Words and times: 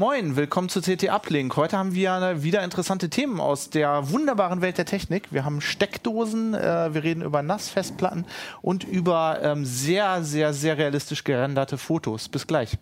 Moin, 0.00 0.36
willkommen 0.36 0.68
zu 0.68 0.80
CT 0.80 1.08
Uplink. 1.10 1.56
Heute 1.56 1.76
haben 1.76 1.92
wir 1.92 2.44
wieder 2.44 2.62
interessante 2.62 3.10
Themen 3.10 3.40
aus 3.40 3.68
der 3.68 4.12
wunderbaren 4.12 4.60
Welt 4.60 4.78
der 4.78 4.84
Technik. 4.84 5.32
Wir 5.32 5.44
haben 5.44 5.60
Steckdosen, 5.60 6.54
äh, 6.54 6.94
wir 6.94 7.02
reden 7.02 7.20
über 7.20 7.42
Nassfestplatten 7.42 8.24
und 8.62 8.84
über 8.84 9.40
ähm, 9.42 9.64
sehr, 9.64 10.22
sehr, 10.22 10.52
sehr 10.54 10.78
realistisch 10.78 11.24
gerenderte 11.24 11.78
Fotos. 11.78 12.28
Bis 12.28 12.46
gleich. 12.46 12.78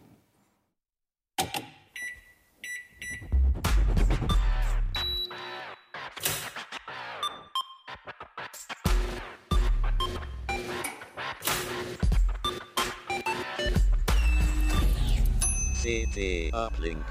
CT 16.17 16.53
Uplink. 16.55 17.05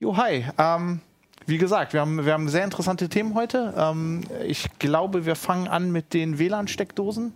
Jo, 0.00 0.16
hi. 0.16 0.44
Ähm, 0.58 1.00
wie 1.46 1.58
gesagt, 1.58 1.92
wir 1.92 2.00
haben, 2.00 2.24
wir 2.24 2.32
haben 2.32 2.48
sehr 2.48 2.64
interessante 2.64 3.10
Themen 3.10 3.34
heute. 3.34 3.74
Ähm, 3.76 4.22
ich 4.46 4.66
glaube, 4.78 5.26
wir 5.26 5.36
fangen 5.36 5.68
an 5.68 5.92
mit 5.92 6.14
den 6.14 6.38
WLAN-Steckdosen. 6.38 7.34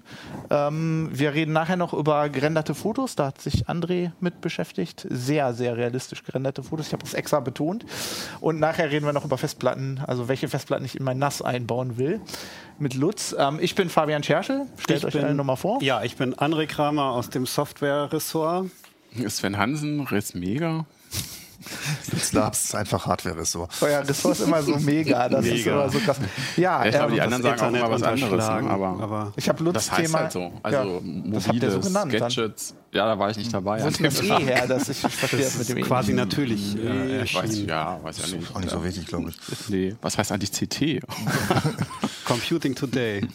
Ähm, 0.48 1.10
wir 1.12 1.34
reden 1.34 1.52
nachher 1.52 1.76
noch 1.76 1.92
über 1.92 2.28
gerenderte 2.30 2.74
Fotos. 2.74 3.16
Da 3.16 3.26
hat 3.26 3.40
sich 3.42 3.68
André 3.68 4.12
mit 4.20 4.40
beschäftigt. 4.40 5.06
Sehr, 5.10 5.52
sehr 5.52 5.76
realistisch 5.76 6.24
gerenderte 6.24 6.62
Fotos. 6.62 6.86
Ich 6.86 6.92
habe 6.94 7.02
das 7.04 7.12
extra 7.12 7.40
betont. 7.40 7.84
Und 8.40 8.58
nachher 8.58 8.90
reden 8.90 9.04
wir 9.04 9.12
noch 9.12 9.26
über 9.26 9.36
Festplatten, 9.36 10.00
also 10.06 10.28
welche 10.28 10.48
Festplatten 10.48 10.86
ich 10.86 10.96
in 10.98 11.04
mein 11.04 11.18
NAS 11.18 11.42
einbauen 11.42 11.98
will. 11.98 12.20
Mit 12.78 12.94
Lutz. 12.94 13.34
Ähm, 13.38 13.58
ich 13.60 13.74
bin 13.74 13.90
Fabian 13.90 14.22
Scherschel. 14.22 14.66
Stellt 14.78 15.00
Ich 15.00 15.06
euch 15.06 15.12
bin- 15.14 15.24
alle 15.24 15.34
nochmal 15.34 15.56
vor. 15.56 15.82
Ja, 15.82 16.02
ich 16.02 16.16
bin 16.16 16.34
André 16.34 16.66
Kramer 16.66 17.10
aus 17.12 17.28
dem 17.28 17.44
Software-Ressort. 17.44 18.66
Sven 19.28 19.56
Hansen, 19.58 20.00
Res 20.02 20.34
Mega. 20.34 20.84
Labs 22.32 22.64
ist 22.66 22.74
einfach 22.76 23.04
Hardware-Ressort. 23.06 23.70
Euer 23.82 24.06
Ressort 24.08 24.38
ist 24.38 24.46
immer 24.46 24.62
so 24.62 24.76
mega. 24.76 25.28
Das 25.28 25.44
ist 25.44 25.52
Mega. 25.52 25.72
immer 25.72 25.90
so 25.90 25.98
krass. 25.98 26.16
Ja, 26.56 26.84
Ja, 26.84 26.86
ich 26.86 26.90
glaube, 26.92 27.08
ähm, 27.08 27.14
die 27.14 27.20
anderen 27.20 27.42
sagen 27.42 27.60
auch 27.60 27.68
immer 27.68 27.90
was 27.90 28.02
anderes. 28.04 28.46
Ne? 28.48 28.70
Aber, 28.70 28.86
aber 29.02 29.32
ich 29.36 29.48
habe 29.48 29.64
Lutz 29.64 29.74
das 29.74 29.90
heißt 29.92 30.06
Thema. 30.06 30.18
halt 30.20 30.32
so. 30.32 30.52
Also 30.62 30.78
ja, 30.78 31.00
das 31.32 31.48
habt 31.48 31.56
ihr 31.56 31.62
mobile 31.68 31.70
so 31.82 31.88
genannt. 31.88 32.12
Gadgets. 32.12 32.74
Ja, 32.92 33.06
da 33.06 33.18
war 33.18 33.30
ich 33.30 33.36
nicht 33.36 33.52
dabei. 33.52 33.82
Wo 33.82 33.88
ist 33.88 34.00
das 34.02 34.22
E 34.22 34.38
her? 34.38 34.66
Das 34.68 34.88
ich, 34.88 35.04
ich 35.04 35.14
verstehe 35.14 35.40
das 35.44 35.58
mit 35.58 35.68
dem 35.68 35.78
E. 35.78 35.80
quasi 35.82 36.12
natürlich 36.14 36.76
äh, 36.76 36.78
Nee, 36.88 37.20
ich 37.22 37.34
weiß, 37.34 37.44
erschienen. 37.50 37.68
ja, 37.68 37.98
weiß 38.02 38.18
ja 38.30 38.36
nicht. 38.36 38.54
Auch 38.56 38.60
nicht 38.60 38.70
so 38.70 38.84
wichtig, 38.84 39.06
glaube 39.06 39.30
ich. 39.30 39.36
Nee. 39.68 39.96
Was 40.00 40.16
heißt 40.16 40.30
eigentlich 40.32 40.52
CT? 40.52 41.02
Computing 42.24 42.74
Today. 42.76 43.26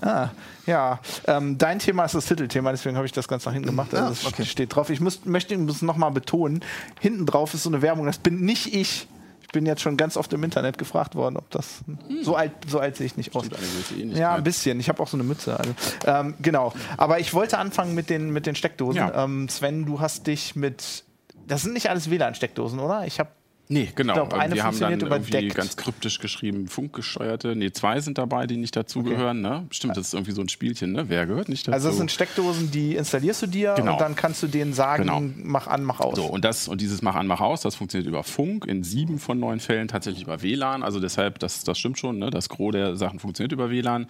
Ah, 0.00 0.30
ja, 0.66 1.00
ähm, 1.26 1.58
dein 1.58 1.78
Thema 1.78 2.04
ist 2.04 2.14
das 2.14 2.26
Titelthema, 2.26 2.70
deswegen 2.70 2.96
habe 2.96 3.06
ich 3.06 3.12
das 3.12 3.28
ganz 3.28 3.44
nach 3.44 3.52
hinten 3.52 3.68
gemacht. 3.68 3.94
Also 3.94 4.12
es 4.12 4.26
okay. 4.26 4.44
steht 4.44 4.74
drauf. 4.74 4.90
Ich 4.90 5.00
muss, 5.00 5.24
möchte 5.24 5.54
es 5.54 5.82
nochmal 5.82 6.10
betonen. 6.10 6.64
Hinten 7.00 7.26
drauf 7.26 7.54
ist 7.54 7.64
so 7.64 7.70
eine 7.70 7.82
Werbung. 7.82 8.06
Das 8.06 8.18
bin 8.18 8.40
nicht 8.40 8.74
ich. 8.74 9.08
Ich 9.42 9.52
bin 9.52 9.66
jetzt 9.66 9.82
schon 9.82 9.96
ganz 9.96 10.16
oft 10.16 10.32
im 10.32 10.44
Internet 10.44 10.78
gefragt 10.78 11.16
worden, 11.16 11.36
ob 11.36 11.50
das 11.50 11.80
so 12.22 12.36
alt, 12.36 12.52
so 12.68 12.78
alt 12.78 12.96
sehe 12.96 13.06
ich 13.06 13.16
nicht 13.16 13.34
aus. 13.34 13.46
Ähnlichkeit. 13.46 14.16
Ja, 14.16 14.36
ein 14.36 14.44
bisschen. 14.44 14.78
Ich 14.78 14.88
habe 14.88 15.02
auch 15.02 15.08
so 15.08 15.16
eine 15.16 15.24
Mütze. 15.24 15.58
Also, 15.58 15.74
ähm, 16.06 16.34
genau. 16.40 16.72
Aber 16.96 17.18
ich 17.18 17.34
wollte 17.34 17.58
anfangen 17.58 17.96
mit 17.96 18.10
den, 18.10 18.30
mit 18.30 18.46
den 18.46 18.54
Steckdosen. 18.54 19.00
Ja. 19.00 19.24
Ähm, 19.24 19.48
Sven, 19.48 19.86
du 19.86 19.98
hast 19.98 20.28
dich 20.28 20.54
mit. 20.54 21.02
Das 21.48 21.62
sind 21.62 21.72
nicht 21.72 21.90
alles 21.90 22.08
WLAN-Steckdosen, 22.08 22.78
oder? 22.78 23.06
Ich 23.06 23.18
habe 23.18 23.30
Nee, 23.72 23.88
genau. 23.94 24.14
glaub, 24.14 24.34
eine 24.34 24.54
wir 24.56 24.64
haben 24.64 24.78
dann 24.80 24.92
irgendwie 25.00 25.06
überdeckt. 25.30 25.54
ganz 25.54 25.76
kryptisch 25.76 26.18
geschrieben, 26.18 26.66
funkgesteuerte. 26.66 27.54
Nee, 27.54 27.70
zwei 27.70 28.00
sind 28.00 28.18
dabei, 28.18 28.46
die 28.48 28.56
nicht 28.56 28.74
dazugehören. 28.74 29.40
Ne? 29.40 29.66
Stimmt, 29.70 29.96
das 29.96 30.08
ist 30.08 30.14
irgendwie 30.14 30.32
so 30.32 30.40
ein 30.42 30.48
Spielchen. 30.48 30.92
Ne? 30.92 31.08
Wer 31.08 31.24
gehört 31.26 31.48
nicht 31.48 31.68
dazu? 31.68 31.74
Also 31.74 31.88
das 31.88 31.98
sind 31.98 32.10
Steckdosen, 32.10 32.70
die 32.72 32.96
installierst 32.96 33.42
du 33.42 33.46
dir 33.46 33.74
Genau. 33.76 33.92
und 33.92 34.00
dann 34.00 34.16
kannst 34.16 34.42
du 34.42 34.48
denen 34.48 34.72
sagen, 34.72 35.04
Genau. 35.04 35.22
mach 35.36 35.68
an, 35.68 35.84
mach 35.84 36.00
aus. 36.00 36.16
So, 36.16 36.24
und, 36.26 36.44
das, 36.44 36.66
und 36.66 36.80
dieses 36.80 37.00
Mach 37.02 37.14
an, 37.14 37.28
Mach 37.28 37.40
aus, 37.40 37.60
das 37.60 37.76
funktioniert 37.76 38.08
über 38.08 38.24
Funk, 38.24 38.66
in 38.66 38.82
sieben 38.82 39.20
von 39.20 39.38
neun 39.38 39.60
Fällen 39.60 39.86
tatsächlich 39.86 40.24
über 40.24 40.42
WLAN. 40.42 40.82
Also 40.82 40.98
deshalb, 40.98 41.38
das, 41.38 41.62
das 41.62 41.78
stimmt 41.78 41.98
schon, 42.00 42.18
ne? 42.18 42.30
das 42.30 42.48
Gros 42.48 42.72
der 42.72 42.96
Sachen 42.96 43.20
funktioniert 43.20 43.52
über 43.52 43.70
WLAN. 43.70 44.06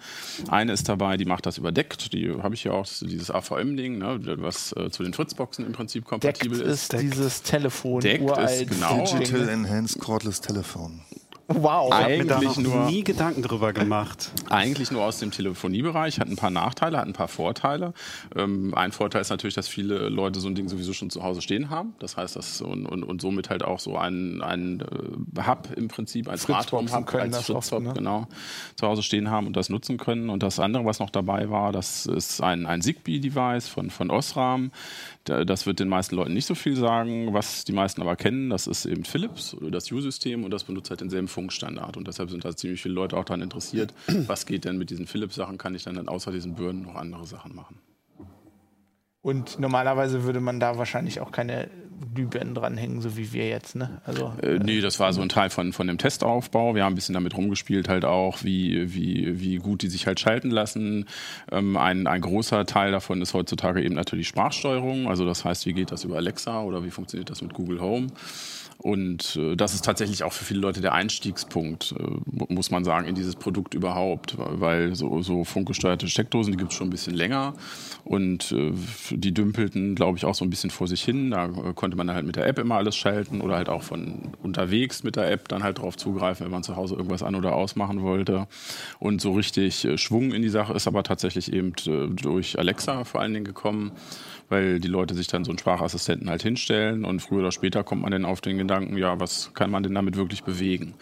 Eine 0.49 0.73
ist 0.73 0.89
dabei, 0.89 1.17
die 1.17 1.25
macht 1.25 1.45
das 1.45 1.59
überdeckt, 1.59 2.13
die 2.13 2.31
habe 2.41 2.55
ich 2.55 2.63
ja 2.63 2.71
auch, 2.71 2.85
ist 2.85 3.01
dieses 3.07 3.29
AVM-Ding, 3.29 3.99
ne? 3.99 4.19
was 4.41 4.73
äh, 4.75 4.89
zu 4.89 5.03
den 5.03 5.13
Fritzboxen 5.13 5.65
im 5.67 5.71
Prinzip 5.71 6.01
Deckt 6.05 6.09
kompatibel 6.09 6.59
ist 6.61 6.93
dieses 6.99 7.43
Telefon, 7.43 8.01
Deckt 8.01 8.23
ist 8.23 8.29
uralt. 8.31 8.69
genau. 8.69 9.05
Digital 9.05 9.50
Enhanced 9.51 9.99
Cordless 9.99 10.39
Telephone. 10.39 11.01
Wow. 11.53 11.89
Ich 11.89 11.95
habe 11.95 12.17
mir 12.19 12.25
da 12.25 12.37
Eigentlich 12.37 12.57
noch 12.57 12.75
nur- 12.75 12.85
nie 12.85 13.03
Gedanken 13.03 13.41
drüber 13.41 13.73
gemacht. 13.73 14.31
Eigentlich 14.49 14.89
nur 14.91 15.03
aus 15.03 15.19
dem 15.19 15.31
Telefoniebereich, 15.31 16.21
hat 16.21 16.29
ein 16.29 16.37
paar 16.37 16.49
Nachteile, 16.49 16.97
hat 16.97 17.07
ein 17.07 17.11
paar 17.11 17.27
Vorteile. 17.27 17.93
Ähm, 18.37 18.73
ein 18.73 18.93
Vorteil 18.93 19.19
ist 19.19 19.29
natürlich, 19.29 19.55
dass 19.55 19.67
viele 19.67 20.07
Leute 20.07 20.39
so 20.39 20.47
ein 20.47 20.55
Ding 20.55 20.69
sowieso 20.69 20.93
schon 20.93 21.09
zu 21.09 21.23
Hause 21.23 21.41
stehen 21.41 21.69
haben. 21.69 21.93
Das 21.99 22.15
heißt, 22.15 22.37
dass 22.37 22.61
und, 22.61 22.85
und, 22.85 23.03
und 23.03 23.19
somit 23.21 23.49
halt 23.49 23.63
auch 23.65 23.79
so 23.79 23.97
ein, 23.97 24.41
ein 24.41 24.79
äh, 25.35 25.41
Hub 25.45 25.67
im 25.75 25.89
Prinzip, 25.89 26.29
ein 26.29 26.37
Smart 26.37 26.71
Home 26.71 26.87
Fritzboxen 26.87 26.99
Hub 26.99 27.07
können 27.07 27.33
als 27.33 27.47
das 27.47 27.49
oft, 27.49 27.67
Fritzhop, 27.67 27.83
ne? 27.83 27.93
genau, 27.93 28.27
zu 28.77 28.87
Hause 28.87 29.03
stehen 29.03 29.29
haben 29.29 29.47
und 29.47 29.57
das 29.57 29.67
nutzen 29.67 29.97
können. 29.97 30.29
Und 30.29 30.43
das 30.43 30.57
andere, 30.57 30.85
was 30.85 30.99
noch 30.99 31.09
dabei 31.09 31.49
war, 31.49 31.73
das 31.73 32.05
ist 32.05 32.41
ein, 32.41 32.65
ein 32.65 32.81
Zigbee-Device 32.81 33.67
von, 33.67 33.89
von 33.89 34.09
Osram. 34.09 34.71
Da- 35.23 35.45
Das 35.45 35.65
wird 35.65 35.79
den 35.79 35.87
meisten 35.87 36.15
Leuten 36.15 36.33
nicht 36.33 36.45
so 36.47 36.55
viel 36.55 36.75
sagen. 36.75 37.33
Was 37.33 37.63
die 37.63 37.73
meisten 37.73 38.01
aber 38.01 38.15
kennen, 38.15 38.49
das 38.49 38.65
ist 38.67 38.85
eben 38.85 39.03
Philips, 39.05 39.53
oder 39.53 39.69
das 39.71 39.91
U-System 39.91 40.43
und 40.43 40.51
das 40.51 40.63
benutzt 40.63 40.89
halt 40.89 41.01
denselben 41.01 41.27
Funkstandard. 41.27 41.95
Und 41.97 42.07
deshalb 42.07 42.29
sind 42.31 42.43
da 42.43 42.55
ziemlich 42.55 42.81
viele 42.81 42.95
Leute 42.95 43.15
auch 43.17 43.25
daran 43.25 43.41
interessiert, 43.41 43.93
was 44.27 44.45
geht 44.45 44.65
denn 44.65 44.77
mit 44.77 44.89
diesen 44.89 45.05
Philips-Sachen, 45.07 45.57
kann 45.57 45.75
ich 45.75 45.83
dann, 45.83 45.95
dann 45.95 46.07
außer 46.07 46.31
diesen 46.31 46.55
Birnen 46.55 46.83
noch 46.83 46.95
andere 46.95 47.25
Sachen 47.27 47.53
machen. 47.55 47.77
Und 49.21 49.59
normalerweise 49.59 50.23
würde 50.23 50.39
man 50.39 50.59
da 50.59 50.77
wahrscheinlich 50.77 51.19
auch 51.19 51.31
keine 51.31 51.69
Glühbirnen 52.13 52.55
dranhängen, 52.55 53.01
so 53.01 53.15
wie 53.15 53.31
wir 53.31 53.47
jetzt. 53.47 53.75
Ne? 53.75 54.01
Also, 54.05 54.33
Äh, 54.41 54.57
nee, 54.57 54.81
das 54.81 54.99
war 54.99 55.13
so 55.13 55.21
ein 55.21 55.29
Teil 55.29 55.49
von, 55.49 55.71
von 55.73 55.85
dem 55.87 55.99
Testaufbau. 55.99 56.73
Wir 56.73 56.83
haben 56.83 56.93
ein 56.93 56.95
bisschen 56.95 57.13
damit 57.13 57.37
rumgespielt, 57.37 57.87
halt 57.87 58.05
auch, 58.05 58.43
wie, 58.43 58.93
wie, 58.95 59.39
wie 59.39 59.57
gut 59.57 59.83
die 59.83 59.89
sich 59.89 60.07
halt 60.07 60.19
schalten 60.19 60.49
lassen. 60.49 61.05
Ähm, 61.51 61.77
ein, 61.77 62.07
ein 62.07 62.21
großer 62.21 62.65
Teil 62.65 62.91
davon 62.91 63.21
ist 63.21 63.33
heutzutage 63.33 63.83
eben 63.83 63.95
natürlich 63.95 64.27
Sprachsteuerung. 64.27 65.07
Also 65.07 65.25
das 65.25 65.45
heißt, 65.45 65.65
wie 65.67 65.73
geht 65.73 65.91
das 65.91 66.03
über 66.03 66.15
Alexa 66.15 66.61
oder 66.61 66.83
wie 66.83 66.91
funktioniert 66.91 67.29
das 67.29 67.41
mit 67.43 67.53
Google 67.53 67.79
Home? 67.79 68.07
Und 68.83 69.35
äh, 69.35 69.55
das 69.55 69.75
ist 69.75 69.85
tatsächlich 69.85 70.23
auch 70.23 70.33
für 70.33 70.43
viele 70.43 70.59
Leute 70.59 70.81
der 70.81 70.93
Einstiegspunkt, 70.93 71.93
äh, 71.99 72.03
mu- 72.25 72.47
muss 72.49 72.71
man 72.71 72.83
sagen, 72.83 73.07
in 73.07 73.13
dieses 73.13 73.35
Produkt 73.35 73.75
überhaupt. 73.75 74.35
Weil 74.37 74.95
so, 74.95 75.21
so 75.21 75.43
funkgesteuerte 75.43 76.07
Steckdosen, 76.07 76.51
die 76.53 76.57
gibt 76.57 76.71
es 76.71 76.77
schon 76.77 76.87
ein 76.87 76.91
bisschen 76.91 77.13
länger. 77.13 77.53
Und 78.03 78.51
äh, 78.51 78.71
die 79.11 79.33
dümpelten, 79.33 79.93
glaube 79.93 80.17
ich, 80.17 80.25
auch 80.25 80.33
so 80.33 80.43
ein 80.43 80.49
bisschen 80.49 80.71
vor 80.71 80.87
sich 80.87 81.03
hin. 81.03 81.29
Da 81.29 81.45
äh, 81.45 81.73
konnte 81.75 81.95
man 81.95 82.09
halt 82.09 82.25
mit 82.25 82.37
der 82.37 82.47
App 82.47 82.57
immer 82.57 82.77
alles 82.77 82.95
schalten 82.95 83.41
oder 83.41 83.55
halt 83.55 83.69
auch 83.69 83.83
von 83.83 84.31
unterwegs 84.41 85.03
mit 85.03 85.15
der 85.15 85.29
App 85.29 85.47
dann 85.47 85.61
halt 85.61 85.77
drauf 85.77 85.95
zugreifen, 85.95 86.45
wenn 86.45 86.51
man 86.51 86.63
zu 86.63 86.75
Hause 86.75 86.95
irgendwas 86.95 87.21
an- 87.21 87.35
oder 87.35 87.53
ausmachen 87.53 88.01
wollte. 88.01 88.47
Und 88.97 89.21
so 89.21 89.33
richtig 89.33 89.85
äh, 89.85 89.99
Schwung 89.99 90.31
in 90.31 90.41
die 90.41 90.49
Sache 90.49 90.73
ist 90.73 90.87
aber 90.87 91.03
tatsächlich 91.03 91.53
eben 91.53 91.73
äh, 91.85 92.07
durch 92.07 92.57
Alexa 92.57 93.03
vor 93.03 93.21
allen 93.21 93.33
Dingen 93.33 93.45
gekommen 93.45 93.91
weil 94.51 94.79
die 94.79 94.87
Leute 94.87 95.15
sich 95.15 95.27
dann 95.27 95.43
so 95.43 95.51
einen 95.51 95.57
Sprachassistenten 95.57 96.29
halt 96.29 96.43
hinstellen 96.43 97.05
und 97.05 97.21
früher 97.21 97.39
oder 97.39 97.51
später 97.51 97.83
kommt 97.83 98.01
man 98.01 98.11
dann 98.11 98.25
auf 98.25 98.41
den 98.41 98.57
Gedanken, 98.57 98.97
ja, 98.97 99.19
was 99.19 99.51
kann 99.53 99.71
man 99.71 99.83
denn 99.83 99.95
damit 99.95 100.17
wirklich 100.17 100.43
bewegen? 100.43 100.93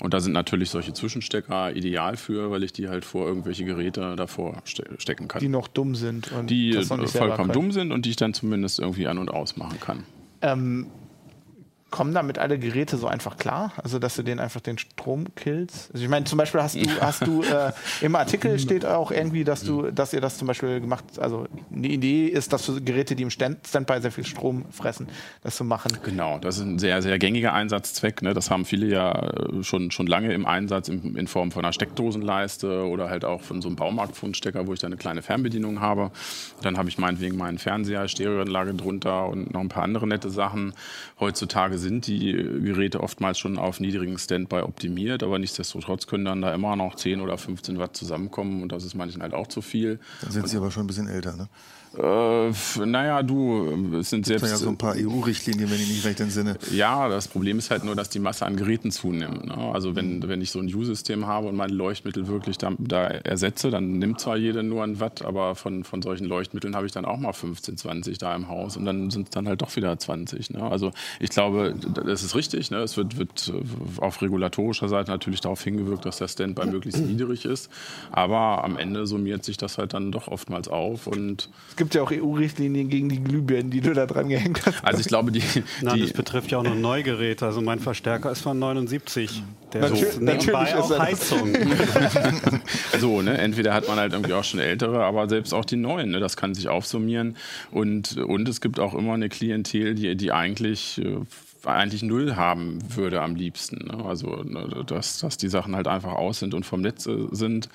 Und 0.00 0.14
da 0.14 0.20
sind 0.20 0.32
natürlich 0.32 0.70
solche 0.70 0.92
Zwischenstecker 0.92 1.74
ideal 1.76 2.16
für, 2.16 2.50
weil 2.50 2.64
ich 2.64 2.72
die 2.72 2.88
halt 2.88 3.04
vor 3.04 3.26
irgendwelche 3.26 3.64
Geräte 3.64 4.16
davor 4.16 4.62
ste 4.64 4.84
stecken 4.98 5.28
kann. 5.28 5.40
die 5.40 5.48
noch 5.48 5.68
dumm 5.68 5.94
sind. 5.94 6.32
Und 6.32 6.50
die 6.50 6.70
äh, 6.70 6.84
vollkommen 6.84 7.52
dumm 7.52 7.72
sind 7.72 7.92
und 7.92 8.06
die 8.06 8.10
ich 8.10 8.16
dann 8.16 8.34
zumindest 8.34 8.80
irgendwie 8.80 9.06
an- 9.06 9.18
und 9.18 9.30
ausmachen 9.30 9.78
kann. 9.80 10.04
Ähm, 10.42 10.86
kommen 11.94 12.12
damit 12.12 12.40
alle 12.40 12.58
Geräte 12.58 12.96
so 12.96 13.06
einfach 13.06 13.36
klar? 13.36 13.70
Also, 13.76 14.00
dass 14.00 14.16
du 14.16 14.24
denen 14.24 14.40
einfach 14.40 14.60
den 14.60 14.78
Strom 14.78 15.26
killst? 15.36 15.92
Also, 15.92 16.02
ich 16.02 16.10
meine, 16.10 16.24
zum 16.24 16.38
Beispiel 16.38 16.60
hast 16.60 16.74
du, 16.74 16.80
hast 17.00 17.24
du 17.24 17.42
äh, 17.44 17.70
im 18.00 18.16
Artikel 18.16 18.58
steht 18.58 18.84
auch 18.84 19.12
irgendwie, 19.12 19.44
dass 19.44 19.62
du, 19.62 19.92
dass 19.92 20.12
ihr 20.12 20.20
das 20.20 20.36
zum 20.36 20.48
Beispiel 20.48 20.80
gemacht, 20.80 21.04
also 21.20 21.46
die 21.70 21.94
Idee 21.94 22.26
ist, 22.26 22.52
dass 22.52 22.66
du 22.66 22.82
Geräte, 22.82 23.14
die 23.14 23.22
im 23.22 23.30
Stand 23.30 23.64
Standby 23.64 24.00
sehr 24.00 24.10
viel 24.10 24.26
Strom 24.26 24.64
fressen, 24.72 25.06
das 25.44 25.54
zu 25.54 25.62
machen. 25.62 25.96
Genau, 26.02 26.40
das 26.40 26.56
ist 26.56 26.64
ein 26.64 26.80
sehr, 26.80 27.00
sehr 27.00 27.16
gängiger 27.20 27.52
Einsatzzweck. 27.52 28.22
Ne? 28.22 28.34
Das 28.34 28.50
haben 28.50 28.64
viele 28.64 28.86
ja 28.86 29.12
äh, 29.12 29.62
schon, 29.62 29.92
schon 29.92 30.08
lange 30.08 30.32
im 30.32 30.46
Einsatz 30.46 30.88
in, 30.88 31.14
in 31.14 31.28
Form 31.28 31.52
von 31.52 31.64
einer 31.64 31.72
Steckdosenleiste 31.72 32.88
oder 32.88 33.08
halt 33.08 33.24
auch 33.24 33.40
von 33.40 33.62
so 33.62 33.68
einem 33.68 33.76
Baumarktfundstecker, 33.76 34.66
wo 34.66 34.72
ich 34.72 34.80
da 34.80 34.88
eine 34.88 34.96
kleine 34.96 35.22
Fernbedienung 35.22 35.80
habe. 35.80 36.10
Dann 36.62 36.76
habe 36.76 36.88
ich 36.88 36.98
meinetwegen 36.98 37.36
meinen 37.36 37.58
Fernseher, 37.58 38.08
Stereoanlage 38.08 38.74
drunter 38.74 39.28
und 39.28 39.54
noch 39.54 39.60
ein 39.60 39.68
paar 39.68 39.84
andere 39.84 40.08
nette 40.08 40.30
Sachen. 40.30 40.74
Heutzutage 41.20 41.78
sind 41.84 42.08
die 42.08 42.32
Geräte 42.32 43.00
oftmals 43.00 43.38
schon 43.38 43.58
auf 43.58 43.78
niedrigen 43.78 44.18
Standby 44.18 44.62
optimiert, 44.62 45.22
aber 45.22 45.38
nichtsdestotrotz 45.38 46.06
können 46.08 46.24
dann 46.24 46.42
da 46.42 46.52
immer 46.52 46.74
noch 46.74 46.96
10 46.96 47.20
oder 47.20 47.38
15 47.38 47.78
Watt 47.78 47.96
zusammenkommen 47.96 48.62
und 48.62 48.72
das 48.72 48.84
ist 48.84 48.94
manchen 48.94 49.22
halt 49.22 49.34
auch 49.34 49.46
zu 49.46 49.62
viel. 49.62 50.00
Dann 50.22 50.32
sind 50.32 50.48
sie 50.48 50.56
aber 50.56 50.70
schon 50.72 50.84
ein 50.84 50.88
bisschen 50.88 51.08
älter, 51.08 51.36
ne? 51.36 51.48
Äh, 51.96 52.50
naja, 52.86 53.22
du, 53.22 53.96
es 54.00 54.10
sind 54.10 54.22
Das 54.22 54.28
selbst. 54.28 54.40
sind 54.46 54.50
ja 54.50 54.56
so 54.56 54.68
ein 54.68 54.76
paar 54.76 54.96
EU-Richtlinien, 54.96 55.70
wenn 55.70 55.78
ich 55.78 55.88
nicht 55.88 56.04
recht 56.04 56.18
entsinne. 56.18 56.56
Ja, 56.72 57.08
das 57.08 57.28
Problem 57.28 57.58
ist 57.58 57.70
halt 57.70 57.84
nur, 57.84 57.94
dass 57.94 58.08
die 58.10 58.18
Masse 58.18 58.44
an 58.46 58.56
Geräten 58.56 58.90
zunimmt. 58.90 59.46
Ne? 59.46 59.56
Also 59.72 59.94
wenn, 59.94 60.26
wenn 60.26 60.40
ich 60.40 60.50
so 60.50 60.58
ein 60.58 60.74
U-System 60.74 61.26
habe 61.28 61.46
und 61.46 61.54
meine 61.54 61.72
Leuchtmittel 61.72 62.26
wirklich 62.26 62.58
da, 62.58 62.72
da 62.78 63.06
ersetze, 63.06 63.70
dann 63.70 63.98
nimmt 63.98 64.18
zwar 64.20 64.36
jeder 64.36 64.64
nur 64.64 64.82
ein 64.82 64.98
Watt, 64.98 65.24
aber 65.24 65.54
von, 65.54 65.84
von 65.84 66.02
solchen 66.02 66.24
Leuchtmitteln 66.24 66.74
habe 66.74 66.86
ich 66.86 66.90
dann 66.92 67.04
auch 67.04 67.16
mal 67.18 67.32
15, 67.32 67.76
20 67.76 68.18
da 68.18 68.34
im 68.34 68.48
Haus 68.48 68.76
und 68.76 68.86
dann 68.86 69.10
sind 69.10 69.24
es 69.28 69.30
dann 69.30 69.46
halt 69.46 69.62
doch 69.62 69.76
wieder 69.76 69.96
20. 69.96 70.50
Ne? 70.50 70.62
Also 70.62 70.90
ich 71.20 71.30
glaube, 71.30 71.73
das 72.04 72.22
ist 72.22 72.34
richtig. 72.34 72.70
Ne? 72.70 72.78
Es 72.78 72.96
wird, 72.96 73.18
wird 73.18 73.52
auf 73.98 74.22
regulatorischer 74.22 74.88
Seite 74.88 75.10
natürlich 75.10 75.40
darauf 75.40 75.62
hingewirkt, 75.62 76.04
dass 76.06 76.18
der 76.18 76.28
Standby 76.28 76.66
möglichst 76.66 77.00
niedrig 77.00 77.44
ist. 77.44 77.70
Aber 78.12 78.64
am 78.64 78.76
Ende 78.78 79.06
summiert 79.06 79.44
sich 79.44 79.56
das 79.56 79.78
halt 79.78 79.94
dann 79.94 80.12
doch 80.12 80.28
oftmals 80.28 80.68
auf 80.68 81.06
und 81.06 81.48
Es 81.70 81.76
gibt 81.76 81.94
ja 81.94 82.02
auch 82.02 82.10
EU-Richtlinien 82.12 82.88
gegen 82.88 83.08
die 83.08 83.22
Glühbirnen, 83.22 83.70
die 83.70 83.80
du 83.80 83.92
da 83.94 84.06
dran 84.06 84.28
gehängt 84.28 84.64
hast. 84.66 84.84
also 84.84 85.00
ich 85.00 85.06
glaube, 85.06 85.32
die, 85.32 85.42
Nein, 85.82 85.94
die 85.96 86.02
das 86.02 86.12
betrifft 86.12 86.50
ja 86.50 86.58
auch 86.58 86.62
noch 86.64 86.74
Neugeräte. 86.74 87.46
Also 87.46 87.60
mein 87.60 87.80
Verstärker 87.80 88.30
ist 88.30 88.40
von 88.40 88.58
79. 88.58 89.42
Der 89.72 89.82
Natür- 89.82 90.08
ist 90.08 90.20
nebenbei 90.20 90.76
auch. 90.76 90.98
Heizung. 90.98 91.52
So, 93.00 93.22
ne? 93.22 93.36
Entweder 93.38 93.74
hat 93.74 93.88
man 93.88 93.98
halt 93.98 94.12
irgendwie 94.12 94.32
auch 94.34 94.44
schon 94.44 94.60
ältere, 94.60 95.04
aber 95.04 95.28
selbst 95.28 95.52
auch 95.52 95.64
die 95.64 95.76
neuen, 95.76 96.10
ne? 96.10 96.20
Das 96.20 96.36
kann 96.36 96.54
sich 96.54 96.68
aufsummieren. 96.68 97.36
Und, 97.70 98.16
und 98.16 98.48
es 98.48 98.60
gibt 98.60 98.78
auch 98.78 98.94
immer 98.94 99.14
eine 99.14 99.28
Klientel, 99.28 99.94
die, 99.94 100.16
die 100.16 100.32
eigentlich. 100.32 101.00
Eigentlich 101.66 102.02
null 102.02 102.36
haben 102.36 102.78
würde 102.94 103.22
am 103.22 103.34
liebsten. 103.34 103.86
Ne? 103.86 104.04
Also, 104.04 104.42
ne, 104.42 104.84
dass, 104.86 105.18
dass 105.18 105.36
die 105.36 105.48
Sachen 105.48 105.76
halt 105.76 105.88
einfach 105.88 106.12
aus 106.12 106.38
sind 106.40 106.54
und 106.54 106.64
vom 106.64 106.80
Netz 106.80 107.06
äh, 107.06 107.26
sind. 107.30 107.68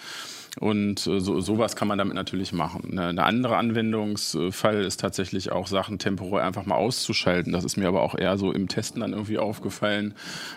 Und 0.59 1.05
äh, 1.07 1.19
so, 1.19 1.39
sowas 1.39 1.75
kann 1.75 1.87
man 1.87 1.97
damit 1.97 2.15
natürlich 2.15 2.53
machen. 2.53 2.95
Ne? 2.95 3.07
Eine 3.07 3.23
andere 3.23 3.57
Anwendungsfall 3.57 4.83
ist 4.83 4.99
tatsächlich 4.99 5.51
auch 5.51 5.67
Sachen 5.67 5.99
temporär 5.99 6.45
einfach 6.45 6.65
mal 6.65 6.75
auszuschalten. 6.75 7.53
Das 7.53 7.63
ist 7.63 7.77
mir 7.77 7.87
aber 7.87 8.01
auch 8.01 8.15
eher 8.15 8.37
so 8.37 8.51
im 8.51 8.67
Testen 8.67 9.01
dann 9.01 9.13
irgendwie 9.13 9.37
aufgefallen. 9.37 10.15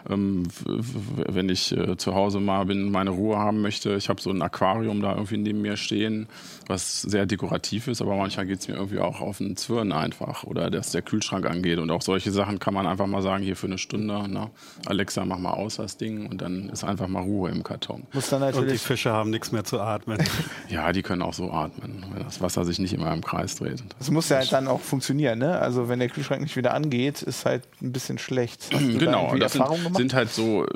Ähm, 0.09 0.45
wenn 0.65 1.49
ich 1.49 1.77
äh, 1.77 1.97
zu 1.97 2.15
Hause 2.15 2.41
mal 2.41 2.65
bin, 2.65 2.91
meine 2.91 3.11
Ruhe 3.11 3.39
haben 3.39 3.61
möchte. 3.61 3.95
Ich 3.95 4.09
habe 4.09 4.21
so 4.21 4.31
ein 4.31 4.43
Aquarium 4.43 5.03
da 5.03 5.13
irgendwie 5.13 5.37
neben 5.37 5.63
mir 5.63 5.77
stehen, 5.77 6.27
was 6.69 7.03
sehr 7.03 7.27
dekorativ 7.27 7.89
ist, 7.89 8.03
aber 8.03 8.17
manchmal 8.17 8.47
geht 8.47 8.61
es 8.61 8.69
mir 8.69 8.75
irgendwie 8.75 8.99
auch 8.99 9.21
auf 9.21 9.39
den 9.39 9.57
Zwirn 9.57 9.93
einfach 9.93 10.45
oder 10.45 10.71
dass 10.71 10.93
der 10.93 11.03
Kühlschrank 11.03 11.47
angeht. 11.47 11.79
Und 11.79 11.91
auch 11.91 12.03
solche 12.03 12.31
Sachen 12.31 12.59
kann 12.59 12.75
man 12.75 12.87
einfach 12.87 13.07
mal 13.07 13.23
sagen, 13.23 13.43
hier 13.43 13.57
für 13.57 13.67
eine 13.67 13.79
Stunde, 13.79 14.25
na, 14.29 14.51
Alexa, 14.87 15.25
mach 15.25 15.39
mal 15.39 15.53
aus 15.53 15.77
das 15.77 15.97
Ding 15.97 16.27
und 16.27 16.43
dann 16.43 16.69
ist 16.69 16.85
einfach 16.85 17.09
mal 17.09 17.23
Ruhe 17.23 17.51
im 17.51 17.63
Karton. 17.63 18.05
Muss 18.13 18.29
dann 18.29 18.43
Und 18.43 18.53
die 18.53 18.61
natürlich 18.61 18.83
Fische 18.83 19.13
haben 19.13 19.31
nichts 19.31 19.53
mehr 19.53 19.65
zu 19.65 19.81
atmen. 19.81 20.19
Ja, 20.69 20.93
die 20.93 21.03
können 21.03 21.23
auch 21.23 21.35
so 21.35 21.51
atmen, 21.51 22.05
wenn 22.13 22.25
das 22.25 22.41
Wasser 22.41 22.65
sich 22.65 22.79
nicht 22.79 22.95
immer 22.95 23.13
im 23.13 23.23
Kreis 23.23 23.57
dreht. 23.57 23.83
Es 24.01 24.11
muss 24.11 24.29
ja 24.31 24.39
halt 24.39 24.53
dann 24.53 24.69
auch 24.69 24.81
funktionieren, 24.81 25.39
ne? 25.39 25.59
Also 25.59 25.89
wenn 25.89 25.99
der 25.99 26.09
Kühlschrank 26.09 26.41
nicht 26.41 26.57
wieder 26.57 26.73
angeht, 26.73 27.21
ist 27.21 27.45
halt 27.45 27.65
ein 27.83 27.93
bisschen 27.93 28.19
schlecht. 28.19 28.73
Da 28.73 28.79
Genau, 28.79 29.25
irgendwie 29.25 29.41
das 29.41 29.53
sind, 29.53 29.67
sind 29.97 30.15
halt 30.15 30.31
so, 30.31 30.67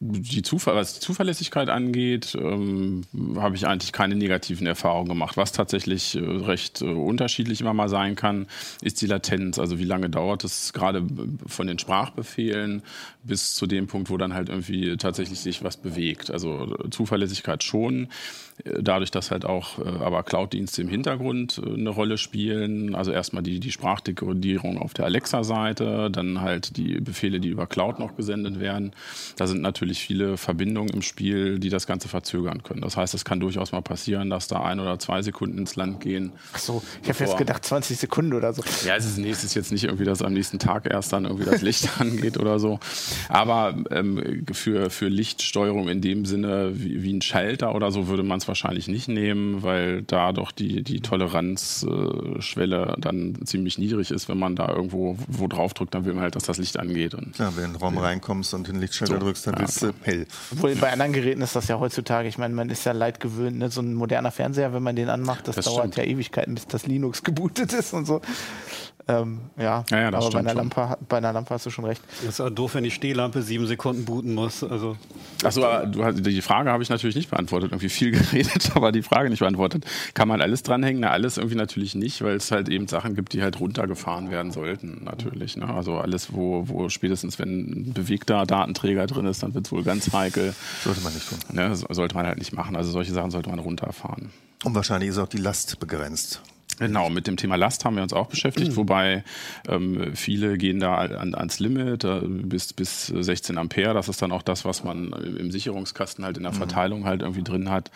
die 0.00 0.42
Zufall, 0.42 0.74
was 0.74 0.94
die 0.94 1.00
Zuverlässigkeit 1.00 1.68
angeht, 1.68 2.36
ähm, 2.38 3.04
habe 3.36 3.56
ich 3.56 3.66
eigentlich 3.66 3.92
keine 3.92 4.14
negativen 4.14 4.66
Erfahrungen 4.66 4.95
gemacht. 5.04 5.36
Was 5.36 5.52
tatsächlich 5.52 6.16
äh, 6.16 6.20
recht 6.20 6.82
äh, 6.82 6.86
unterschiedlich 6.86 7.60
immer 7.60 7.74
mal 7.74 7.88
sein 7.88 8.16
kann, 8.16 8.46
ist 8.82 9.00
die 9.00 9.06
Latenz. 9.06 9.58
Also 9.58 9.78
wie 9.78 9.84
lange 9.84 10.10
dauert 10.10 10.44
es 10.44 10.72
gerade 10.72 11.06
von 11.46 11.66
den 11.66 11.78
Sprachbefehlen 11.78 12.82
bis 13.26 13.54
zu 13.54 13.66
dem 13.66 13.86
Punkt, 13.86 14.10
wo 14.10 14.16
dann 14.16 14.34
halt 14.34 14.48
irgendwie 14.48 14.96
tatsächlich 14.96 15.40
sich 15.40 15.62
was 15.64 15.76
bewegt. 15.76 16.30
Also 16.30 16.76
äh, 16.84 16.90
Zuverlässigkeit 16.90 17.62
schon. 17.62 18.08
Äh, 18.64 18.82
Dadurch, 18.82 19.10
dass 19.10 19.30
halt 19.30 19.44
auch 19.44 19.78
äh, 19.78 19.88
aber 19.88 20.22
Cloud-Dienste 20.22 20.82
im 20.82 20.88
Hintergrund 20.88 21.60
eine 21.64 21.90
Rolle 21.90 22.18
spielen. 22.18 22.94
Also 22.94 23.12
erstmal 23.12 23.42
die, 23.42 23.60
die 23.60 23.72
Sprachdekodierung 23.72 24.78
auf 24.78 24.94
der 24.94 25.06
Alexa-Seite, 25.06 26.10
dann 26.10 26.40
halt 26.40 26.76
die 26.76 27.00
Befehle, 27.00 27.40
die 27.40 27.48
über 27.48 27.66
Cloud 27.66 27.98
noch 27.98 28.16
gesendet 28.16 28.60
werden. 28.60 28.92
Da 29.36 29.46
sind 29.46 29.62
natürlich 29.62 30.00
viele 30.00 30.36
Verbindungen 30.36 30.90
im 30.90 31.02
Spiel, 31.02 31.58
die 31.58 31.68
das 31.68 31.86
Ganze 31.86 32.08
verzögern 32.08 32.62
können. 32.62 32.80
Das 32.80 32.96
heißt, 32.96 33.14
es 33.14 33.24
kann 33.24 33.40
durchaus 33.40 33.72
mal 33.72 33.82
passieren, 33.82 34.30
dass 34.30 34.48
da 34.48 34.62
ein 34.62 34.80
oder 34.80 34.98
zwei 34.98 35.22
Sekunden 35.22 35.58
ins 35.58 35.76
Land 35.76 36.00
gehen. 36.00 36.32
Ach 36.52 36.58
so, 36.58 36.82
ich 37.02 37.08
habe 37.08 37.18
jetzt 37.24 37.36
gedacht 37.36 37.64
20 37.64 37.98
Sekunden 37.98 38.32
oder 38.34 38.52
so. 38.52 38.62
Ja, 38.86 38.96
es 38.96 39.06
ist, 39.06 39.18
nee, 39.18 39.30
es 39.30 39.44
ist 39.44 39.54
jetzt 39.54 39.72
nicht 39.72 39.84
irgendwie, 39.84 40.04
dass 40.04 40.22
am 40.22 40.32
nächsten 40.32 40.58
Tag 40.58 40.86
erst 40.90 41.12
dann 41.12 41.24
irgendwie 41.24 41.44
das 41.44 41.62
Licht 41.62 41.88
angeht 42.00 42.38
oder 42.38 42.58
so. 42.58 42.78
Aber 43.28 43.76
ähm, 43.90 44.44
für, 44.52 44.90
für 44.90 45.08
Lichtsteuerung 45.08 45.88
in 45.88 46.00
dem 46.00 46.24
Sinne 46.24 46.72
wie, 46.74 47.02
wie 47.02 47.12
ein 47.12 47.22
Schalter 47.22 47.74
oder 47.74 47.90
so 47.90 48.08
würde 48.08 48.22
man 48.22 48.38
es 48.38 48.48
wahrscheinlich 48.48 48.88
nicht 48.88 49.08
nehmen, 49.08 49.62
weil 49.62 50.02
da 50.02 50.32
doch 50.32 50.52
die, 50.52 50.82
die 50.82 51.00
Toleranzschwelle 51.00 52.96
dann 52.98 53.38
ziemlich 53.44 53.78
niedrig 53.78 54.10
ist. 54.10 54.28
Wenn 54.28 54.38
man 54.38 54.56
da 54.56 54.68
irgendwo 54.68 55.16
wo 55.28 55.48
drauf 55.48 55.74
drückt, 55.74 55.94
dann 55.94 56.04
will 56.04 56.14
man 56.14 56.22
halt, 56.22 56.36
dass 56.36 56.44
das 56.44 56.58
Licht 56.58 56.78
angeht. 56.78 57.14
Und 57.14 57.34
Klar, 57.34 57.52
wenn 57.56 57.62
du 57.62 57.66
in 57.68 57.72
den 57.74 57.80
Raum 57.82 57.98
reinkommst 57.98 58.54
und 58.54 58.68
den 58.68 58.80
Lichtschalter 58.80 59.14
So. 59.14 59.20
drückst, 59.20 59.46
dann 59.46 59.54
Ja, 59.54 59.60
willst 59.60 59.82
du 59.82 59.92
hell. 60.02 60.26
Obwohl 60.52 60.74
bei 60.76 60.92
anderen 60.92 61.12
Geräten 61.12 61.42
ist 61.42 61.56
das 61.56 61.68
ja 61.68 61.78
heutzutage, 61.78 62.28
ich 62.28 62.38
meine, 62.38 62.54
man 62.54 62.70
ist 62.70 62.84
ja 62.84 62.92
leid 62.92 63.20
gewöhnt, 63.20 63.58
ne? 63.58 63.70
so 63.70 63.80
ein 63.80 63.94
moderner 63.94 64.30
Fernseher, 64.30 64.72
wenn 64.72 64.82
man 64.82 64.96
den 64.96 65.08
anmacht, 65.08 65.48
das, 65.48 65.56
Das 65.56 65.64
dauert 65.66 65.92
stimmt. 65.94 65.96
ja 65.96 66.04
Ewigkeiten, 66.04 66.54
bis 66.54 66.66
das 66.66 66.86
Linux 66.86 67.22
gebootet 67.22 67.72
ist 67.72 67.92
und 67.92 68.06
so. 68.06 68.20
Ähm, 69.08 69.38
ja, 69.56 69.84
Ja, 69.90 70.00
ja, 70.00 70.10
das 70.10 70.24
aber 70.24 70.32
bei 70.32 70.38
einer. 70.40 70.54
Lampe, 70.54 70.96
bei 71.08 71.18
einer 71.18 71.32
Lampe 71.32 71.54
hast 71.54 71.64
du 71.64 71.70
schon 71.70 71.84
recht. 71.84 72.02
Das 72.24 72.30
ist 72.34 72.40
auch 72.40 72.50
doof, 72.50 72.74
wenn 72.74 72.82
die 72.82 72.90
Stehlampe 72.90 73.40
sieben 73.40 73.66
Sekunden 73.68 74.04
booten 74.04 74.34
muss. 74.34 74.64
Also 74.64 74.96
Achso, 75.44 75.64
aber 75.64 75.86
du 75.86 76.02
hast, 76.04 76.26
die 76.26 76.42
Frage 76.42 76.72
habe 76.72 76.82
ich 76.82 76.88
natürlich 76.88 77.14
nicht 77.14 77.30
beantwortet. 77.30 77.70
Irgendwie 77.70 77.88
viel 77.88 78.10
geredet, 78.18 78.72
aber 78.74 78.90
die 78.90 79.02
Frage 79.02 79.30
nicht 79.30 79.38
beantwortet. 79.38 79.84
Kann 80.14 80.26
man 80.26 80.40
alles 80.42 80.64
dranhängen? 80.64 81.02
Na, 81.02 81.10
alles 81.10 81.36
irgendwie 81.36 81.54
natürlich 81.56 81.94
nicht, 81.94 82.20
weil 82.22 82.34
es 82.34 82.50
halt 82.50 82.68
eben 82.68 82.88
Sachen 82.88 83.14
gibt, 83.14 83.32
die 83.32 83.42
halt 83.42 83.60
runtergefahren 83.60 84.30
werden 84.32 84.50
sollten, 84.50 85.02
natürlich. 85.04 85.56
Ne? 85.56 85.72
Also 85.72 85.98
alles, 85.98 86.32
wo, 86.32 86.64
wo 86.68 86.88
spätestens, 86.88 87.38
wenn 87.38 87.60
ein 87.88 87.92
bewegter 87.92 88.44
Datenträger 88.44 89.06
drin 89.06 89.26
ist, 89.26 89.40
dann 89.44 89.54
wird 89.54 89.66
es 89.66 89.72
wohl 89.72 89.84
ganz 89.84 90.12
heikel. 90.12 90.52
Sollte 90.82 91.00
man 91.02 91.14
nicht 91.14 91.28
tun. 91.28 91.38
Ne? 91.52 91.76
So- 91.76 91.86
Sollte 91.90 92.16
man 92.16 92.26
halt 92.26 92.38
nicht 92.38 92.52
machen. 92.52 92.74
Also 92.74 92.90
solche 92.90 93.12
Sachen 93.12 93.30
sollte 93.30 93.50
man 93.50 93.60
runterfahren. 93.60 94.30
Und 94.64 94.74
wahrscheinlich 94.74 95.10
ist 95.10 95.18
auch 95.18 95.28
die 95.28 95.36
Last 95.38 95.78
begrenzt. 95.78 96.40
Genau, 96.78 97.08
mit 97.08 97.26
dem 97.26 97.36
Thema 97.38 97.56
Last 97.56 97.84
haben 97.84 97.96
wir 97.96 98.02
uns 98.02 98.12
auch 98.12 98.26
beschäftigt, 98.26 98.76
wobei 98.76 99.24
ähm, 99.66 100.14
viele 100.14 100.58
gehen 100.58 100.78
da 100.78 100.96
an, 100.96 101.34
ans 101.34 101.58
Limit 101.58 102.04
äh, 102.04 102.20
bis, 102.20 102.74
bis 102.74 103.06
16 103.06 103.56
Ampere. 103.56 103.94
Das 103.94 104.08
ist 104.08 104.20
dann 104.20 104.30
auch 104.30 104.42
das, 104.42 104.66
was 104.66 104.84
man 104.84 105.12
im 105.12 105.50
Sicherungskasten 105.50 106.24
halt 106.24 106.36
in 106.36 106.42
der 106.42 106.52
Verteilung 106.52 107.06
halt 107.06 107.22
irgendwie 107.22 107.42
drin 107.42 107.70
hat. 107.70 107.90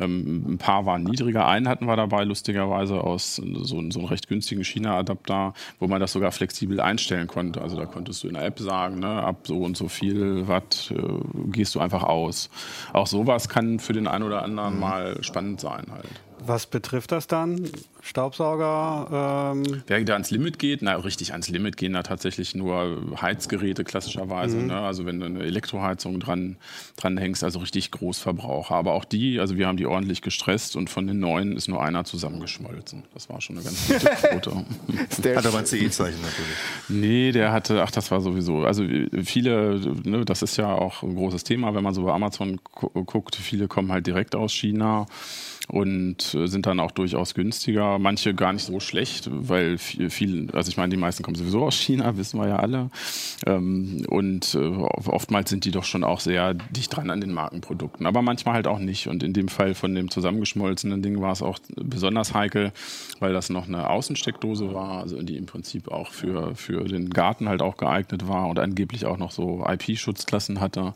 Ähm, 0.00 0.54
ein 0.54 0.58
paar 0.58 0.86
waren 0.86 1.02
niedriger. 1.02 1.46
Einen 1.46 1.68
hatten 1.68 1.86
wir 1.86 1.96
dabei, 1.96 2.24
lustigerweise, 2.24 3.00
aus 3.02 3.36
so, 3.36 3.64
so 3.64 3.78
einem 3.78 4.04
recht 4.06 4.28
günstigen 4.28 4.64
China-Adapter, 4.64 5.52
wo 5.78 5.86
man 5.86 6.00
das 6.00 6.12
sogar 6.12 6.32
flexibel 6.32 6.80
einstellen 6.80 7.26
konnte. 7.26 7.60
Also 7.60 7.76
da 7.76 7.84
konntest 7.84 8.24
du 8.24 8.28
in 8.28 8.34
der 8.34 8.46
App 8.46 8.58
sagen, 8.58 9.00
ne, 9.00 9.22
ab 9.22 9.40
so 9.44 9.58
und 9.58 9.76
so 9.76 9.88
viel 9.88 10.48
Watt 10.48 10.92
äh, 10.96 11.50
gehst 11.50 11.74
du 11.74 11.80
einfach 11.80 12.02
aus. 12.02 12.48
Auch 12.94 13.06
sowas 13.06 13.50
kann 13.50 13.78
für 13.80 13.92
den 13.92 14.06
einen 14.06 14.24
oder 14.24 14.42
anderen 14.42 14.80
mal 14.80 15.22
spannend 15.22 15.60
sein 15.60 15.84
halt. 15.90 16.22
Was 16.46 16.66
betrifft 16.66 17.12
das 17.12 17.26
dann? 17.26 17.68
Staubsauger? 18.02 19.52
Ähm, 19.54 19.82
Wer 19.86 20.04
da 20.04 20.12
ans 20.14 20.30
Limit 20.30 20.58
geht, 20.58 20.82
na 20.82 20.94
richtig 20.96 21.32
ans 21.32 21.48
Limit 21.48 21.76
gehen 21.76 21.94
da 21.94 22.02
tatsächlich 22.02 22.54
nur 22.54 23.00
Heizgeräte 23.20 23.82
klassischerweise. 23.84 24.58
Ne? 24.58 24.76
Also 24.78 25.06
wenn 25.06 25.20
du 25.20 25.26
eine 25.26 25.40
Elektroheizung 25.42 26.20
dran, 26.20 26.56
dran 26.96 27.16
hängst, 27.16 27.42
also 27.44 27.60
richtig 27.60 27.90
Großverbraucher. 27.90 28.74
Aber 28.74 28.92
auch 28.92 29.04
die, 29.04 29.40
also 29.40 29.56
wir 29.56 29.66
haben 29.66 29.76
die 29.78 29.86
ordentlich 29.86 30.20
gestresst 30.22 30.76
und 30.76 30.90
von 30.90 31.06
den 31.06 31.18
neuen 31.18 31.56
ist 31.56 31.68
nur 31.68 31.82
einer 31.82 32.04
zusammengeschmolzen. 32.04 33.04
Das 33.14 33.28
war 33.30 33.40
schon 33.40 33.56
eine 33.56 33.64
ganz 33.64 33.86
gute 33.86 34.06
Quote. 34.28 35.36
Hat 35.36 35.46
aber 35.46 35.58
ein 35.58 35.66
CE-Zeichen 35.66 36.20
natürlich. 36.20 36.56
Nee, 36.88 37.32
der 37.32 37.52
hatte, 37.52 37.82
ach, 37.82 37.90
das 37.90 38.10
war 38.10 38.20
sowieso. 38.20 38.64
Also 38.64 38.84
viele, 39.24 39.80
ne, 40.04 40.24
das 40.24 40.42
ist 40.42 40.56
ja 40.58 40.72
auch 40.74 41.02
ein 41.02 41.14
großes 41.14 41.44
Thema, 41.44 41.74
wenn 41.74 41.82
man 41.82 41.94
so 41.94 42.04
bei 42.04 42.12
Amazon 42.12 42.60
gu- 42.74 43.04
guckt. 43.04 43.36
Viele 43.36 43.66
kommen 43.68 43.90
halt 43.90 44.06
direkt 44.06 44.34
aus 44.34 44.52
China 44.52 45.06
und 45.68 46.34
äh, 46.34 46.46
sind 46.46 46.66
dann 46.66 46.78
auch 46.78 46.90
durchaus 46.90 47.34
günstiger. 47.34 47.98
Manche 47.98 48.34
gar 48.34 48.52
nicht 48.52 48.64
so 48.64 48.80
schlecht, 48.80 49.28
weil 49.30 49.78
viel, 49.78 50.10
viel 50.10 50.50
also 50.52 50.68
ich 50.68 50.76
meine, 50.76 50.90
die 50.90 50.96
meisten 50.96 51.22
kommen 51.22 51.36
sowieso 51.36 51.64
aus 51.64 51.74
China, 51.74 52.16
wissen 52.16 52.38
wir 52.38 52.48
ja 52.48 52.56
alle. 52.56 52.90
Ähm, 53.46 54.04
und 54.08 54.54
äh, 54.54 54.58
oftmals 54.58 55.50
sind 55.50 55.64
die 55.64 55.70
doch 55.70 55.84
schon 55.84 56.04
auch 56.04 56.20
sehr 56.20 56.54
dicht 56.54 56.94
dran 56.94 57.10
an 57.10 57.20
den 57.20 57.32
Markenprodukten, 57.32 58.06
aber 58.06 58.22
manchmal 58.22 58.54
halt 58.54 58.66
auch 58.66 58.78
nicht. 58.78 59.08
Und 59.08 59.22
in 59.22 59.32
dem 59.32 59.48
Fall 59.48 59.74
von 59.74 59.94
dem 59.94 60.10
zusammengeschmolzenen 60.10 61.02
Ding 61.02 61.20
war 61.20 61.32
es 61.32 61.42
auch 61.42 61.58
besonders 61.76 62.34
heikel, 62.34 62.72
weil 63.20 63.32
das 63.32 63.48
noch 63.48 63.66
eine 63.66 63.88
Außensteckdose 63.88 64.74
war, 64.74 65.00
also 65.00 65.20
die 65.22 65.36
im 65.36 65.46
Prinzip 65.46 65.88
auch 65.88 66.12
für, 66.12 66.54
für 66.56 66.84
den 66.84 67.10
Garten 67.10 67.48
halt 67.48 67.62
auch 67.62 67.76
geeignet 67.76 68.28
war 68.28 68.48
und 68.48 68.58
angeblich 68.58 69.06
auch 69.06 69.16
noch 69.16 69.30
so 69.30 69.64
IP-Schutzklassen 69.66 70.60
hatte. 70.60 70.94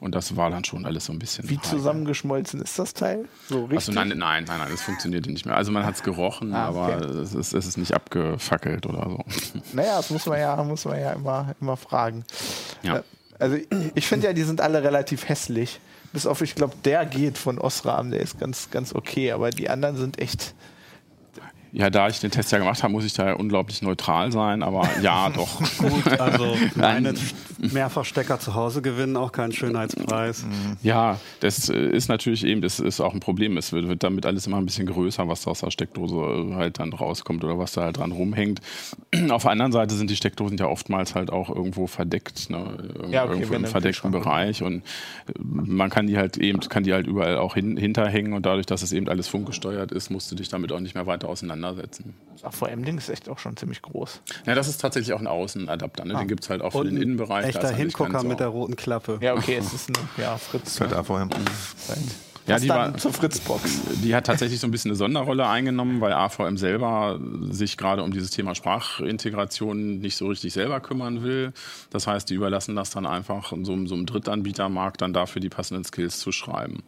Und 0.00 0.14
das 0.14 0.36
war 0.36 0.50
dann 0.50 0.64
schon 0.64 0.84
alles 0.84 1.06
so 1.06 1.12
ein 1.12 1.18
bisschen. 1.18 1.48
Wie 1.48 1.56
heikel. 1.56 1.70
zusammengeschmolzen 1.70 2.60
ist 2.60 2.78
das 2.78 2.92
Teil? 2.94 3.26
So 3.48 3.64
richtig? 3.64 3.94
nein, 3.94 4.08
nein, 4.08 4.44
nein, 4.44 4.58
nein, 4.58 4.68
das 4.70 4.82
funktionierte 4.82 5.30
nicht 5.30 5.46
mehr. 5.46 5.56
Also 5.56 5.72
man 5.72 5.84
hat 5.86 5.94
es 5.94 6.02
gerochen, 6.02 6.52
Ah, 6.54 6.68
okay. 6.70 6.92
aber 6.92 7.04
es 7.22 7.34
ist, 7.34 7.54
es 7.54 7.66
ist 7.66 7.76
nicht 7.78 7.94
abgefackelt 7.94 8.86
oder 8.86 9.08
so. 9.08 9.24
Naja, 9.72 9.96
das 9.96 10.10
muss 10.10 10.26
man 10.26 10.38
ja, 10.40 10.62
muss 10.62 10.84
man 10.84 11.00
ja 11.00 11.12
immer, 11.12 11.54
immer 11.60 11.76
fragen. 11.76 12.24
Ja. 12.82 12.98
Äh, 12.98 13.02
Also 13.38 13.56
ich, 13.56 13.66
ich 13.94 14.06
finde 14.06 14.26
ja, 14.28 14.32
die 14.32 14.42
sind 14.44 14.60
alle 14.60 14.82
relativ 14.82 15.28
hässlich. 15.28 15.80
Bis 16.12 16.26
auf, 16.26 16.40
ich 16.40 16.54
glaube, 16.54 16.74
der 16.84 17.04
geht 17.04 17.36
von 17.36 17.58
Osram, 17.58 18.10
der 18.10 18.20
ist 18.20 18.38
ganz, 18.38 18.70
ganz 18.70 18.94
okay, 18.94 19.32
aber 19.32 19.50
die 19.50 19.68
anderen 19.68 19.96
sind 19.96 20.18
echt. 20.20 20.54
Ja, 21.76 21.90
da 21.90 22.08
ich 22.08 22.20
den 22.20 22.30
Test 22.30 22.52
ja 22.52 22.58
gemacht 22.58 22.82
habe, 22.82 22.90
muss 22.90 23.04
ich 23.04 23.12
da 23.12 23.26
ja 23.26 23.32
unglaublich 23.34 23.82
neutral 23.82 24.32
sein, 24.32 24.62
aber 24.62 24.88
ja, 25.02 25.28
doch. 25.34 25.60
Gut, 25.76 26.18
also 26.18 26.56
meine 26.74 27.12
Mehrfachstecker 27.58 28.40
zu 28.40 28.54
Hause 28.54 28.80
gewinnen 28.80 29.14
auch 29.18 29.30
keinen 29.30 29.52
Schönheitspreis. 29.52 30.46
Ja, 30.82 31.20
das 31.40 31.68
äh, 31.68 31.76
ist 31.76 32.08
natürlich 32.08 32.44
eben, 32.44 32.62
das 32.62 32.80
ist 32.80 33.00
auch 33.00 33.12
ein 33.12 33.20
Problem. 33.20 33.58
Es 33.58 33.72
wird, 33.72 33.88
wird 33.88 34.02
damit 34.02 34.24
alles 34.24 34.46
immer 34.46 34.56
ein 34.56 34.64
bisschen 34.64 34.86
größer, 34.86 35.28
was 35.28 35.42
da 35.42 35.50
aus 35.50 35.60
der 35.60 35.70
Steckdose 35.70 36.16
äh, 36.16 36.54
halt 36.54 36.78
dann 36.78 36.94
rauskommt 36.94 37.44
oder 37.44 37.58
was 37.58 37.72
da 37.72 37.82
halt 37.82 37.98
dran 37.98 38.12
rumhängt. 38.12 38.62
Auf 39.28 39.42
der 39.42 39.50
anderen 39.50 39.72
Seite 39.72 39.94
sind 39.96 40.08
die 40.08 40.16
Steckdosen 40.16 40.56
ja 40.56 40.68
oftmals 40.68 41.14
halt 41.14 41.30
auch 41.30 41.54
irgendwo 41.54 41.86
verdeckt, 41.86 42.48
ne? 42.48 42.78
Ja, 43.10 43.24
okay, 43.24 43.34
irgendwo 43.34 43.54
im 43.54 43.66
verdeckten. 43.66 44.12
Bereich 44.12 44.62
und 44.62 44.78
äh, 44.78 45.32
man 45.38 45.90
kann 45.90 46.06
die 46.06 46.16
halt 46.16 46.38
eben, 46.38 46.60
kann 46.60 46.84
die 46.84 46.94
halt 46.94 47.06
überall 47.06 47.36
auch 47.36 47.54
hin, 47.54 47.76
hinterhängen 47.76 48.32
und 48.32 48.46
dadurch, 48.46 48.64
dass 48.64 48.82
es 48.82 48.92
eben 48.92 49.08
alles 49.10 49.28
funkgesteuert 49.28 49.92
ist, 49.92 50.10
musst 50.10 50.32
du 50.32 50.36
dich 50.36 50.48
damit 50.48 50.72
auch 50.72 50.80
nicht 50.80 50.94
mehr 50.94 51.06
weiter 51.06 51.28
auseinandersetzen. 51.66 52.14
Ach, 52.42 52.52
vor 52.52 52.68
allem 52.68 52.84
Ding 52.84 52.98
ist 52.98 53.08
echt 53.08 53.28
auch 53.28 53.38
schon 53.38 53.56
ziemlich 53.56 53.82
groß. 53.82 54.20
Ja, 54.46 54.54
das 54.54 54.68
ist 54.68 54.78
tatsächlich 54.80 55.14
auch 55.14 55.20
ein 55.20 55.26
Außenadapter. 55.26 56.04
Ne? 56.04 56.14
Den 56.14 56.28
gibt 56.28 56.44
es 56.44 56.50
halt 56.50 56.62
auch 56.62 56.72
für 56.72 56.84
den 56.84 56.96
Innenbereich. 56.96 57.46
Echter 57.46 57.68
er 57.68 57.74
Hingucker 57.74 58.22
mit 58.24 58.40
der 58.40 58.48
roten 58.48 58.76
Klappe. 58.76 59.18
Ja, 59.20 59.34
okay, 59.34 59.56
es 59.56 59.72
ist 59.72 59.88
ein 59.88 59.96
ja, 60.18 60.36
Fritz. 60.36 60.80
Halt 60.80 60.92
AVM. 60.92 61.30
Ja, 62.46 62.54
Was 62.54 62.62
die 62.62 62.68
dann 62.68 62.92
war- 62.92 62.98
zur 62.98 63.12
Fritzbox. 63.12 63.80
Die 64.04 64.14
hat 64.14 64.26
tatsächlich 64.26 64.60
so 64.60 64.68
ein 64.68 64.70
bisschen 64.70 64.92
eine 64.92 64.96
Sonderrolle 64.96 65.48
eingenommen, 65.48 66.00
weil 66.00 66.12
AVM 66.12 66.56
selber 66.56 67.18
sich 67.50 67.76
gerade 67.76 68.04
um 68.04 68.12
dieses 68.12 68.30
Thema 68.30 68.54
Sprachintegration 68.54 69.98
nicht 69.98 70.16
so 70.16 70.28
richtig 70.28 70.52
selber 70.52 70.78
kümmern 70.78 71.24
will. 71.24 71.52
Das 71.90 72.06
heißt, 72.06 72.30
die 72.30 72.34
überlassen 72.34 72.76
das 72.76 72.90
dann 72.90 73.04
einfach 73.04 73.50
so, 73.50 73.86
so 73.86 73.94
einem 73.94 74.06
Drittanbietermarkt 74.06 75.02
dann 75.02 75.12
dafür 75.12 75.40
die 75.40 75.48
passenden 75.48 75.82
Skills 75.84 76.20
zu 76.20 76.30
schreiben. 76.30 76.84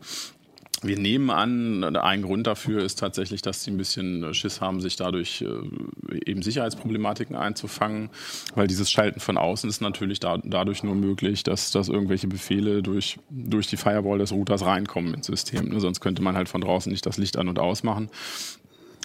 Wir 0.83 0.99
nehmen 0.99 1.31
an, 1.31 1.97
ein 1.97 2.23
Grund 2.23 2.47
dafür 2.47 2.85
ist 2.85 2.99
tatsächlich, 2.99 3.43
dass 3.43 3.65
sie 3.65 3.71
ein 3.73 3.77
bisschen 3.77 4.33
Schiss 4.33 4.61
haben, 4.61 4.81
sich 4.81 4.97
dadurch 4.97 5.43
äh, 5.43 6.19
eben 6.25 6.43
Sicherheitsproblematiken 6.43 7.35
einzufangen, 7.35 8.11
weil 8.55 8.69
dieses 8.69 8.91
Schalten 8.91 9.19
von 9.19 9.39
außen 9.39 9.69
ist 9.69 9.81
natürlich 9.81 10.21
da, 10.21 10.39
dadurch 10.45 10.85
nur 10.85 10.95
möglich, 10.95 11.43
dass, 11.43 11.73
dass 11.73 11.89
irgendwelche 11.89 12.29
Befehle 12.29 12.83
durch, 12.83 13.19
durch 13.29 13.67
die 13.67 13.77
Firewall 13.77 14.19
des 14.19 14.33
Routers 14.33 14.65
reinkommen 14.65 15.15
ins 15.15 15.27
System. 15.27 15.69
Ne? 15.69 15.81
Sonst 15.81 16.01
könnte 16.01 16.23
man 16.23 16.37
halt 16.37 16.49
von 16.49 16.61
draußen 16.61 16.91
nicht 16.93 17.07
das 17.07 17.19
Licht 17.19 17.37
an- 17.37 17.49
und 17.49 17.59
ausmachen. 17.59 18.09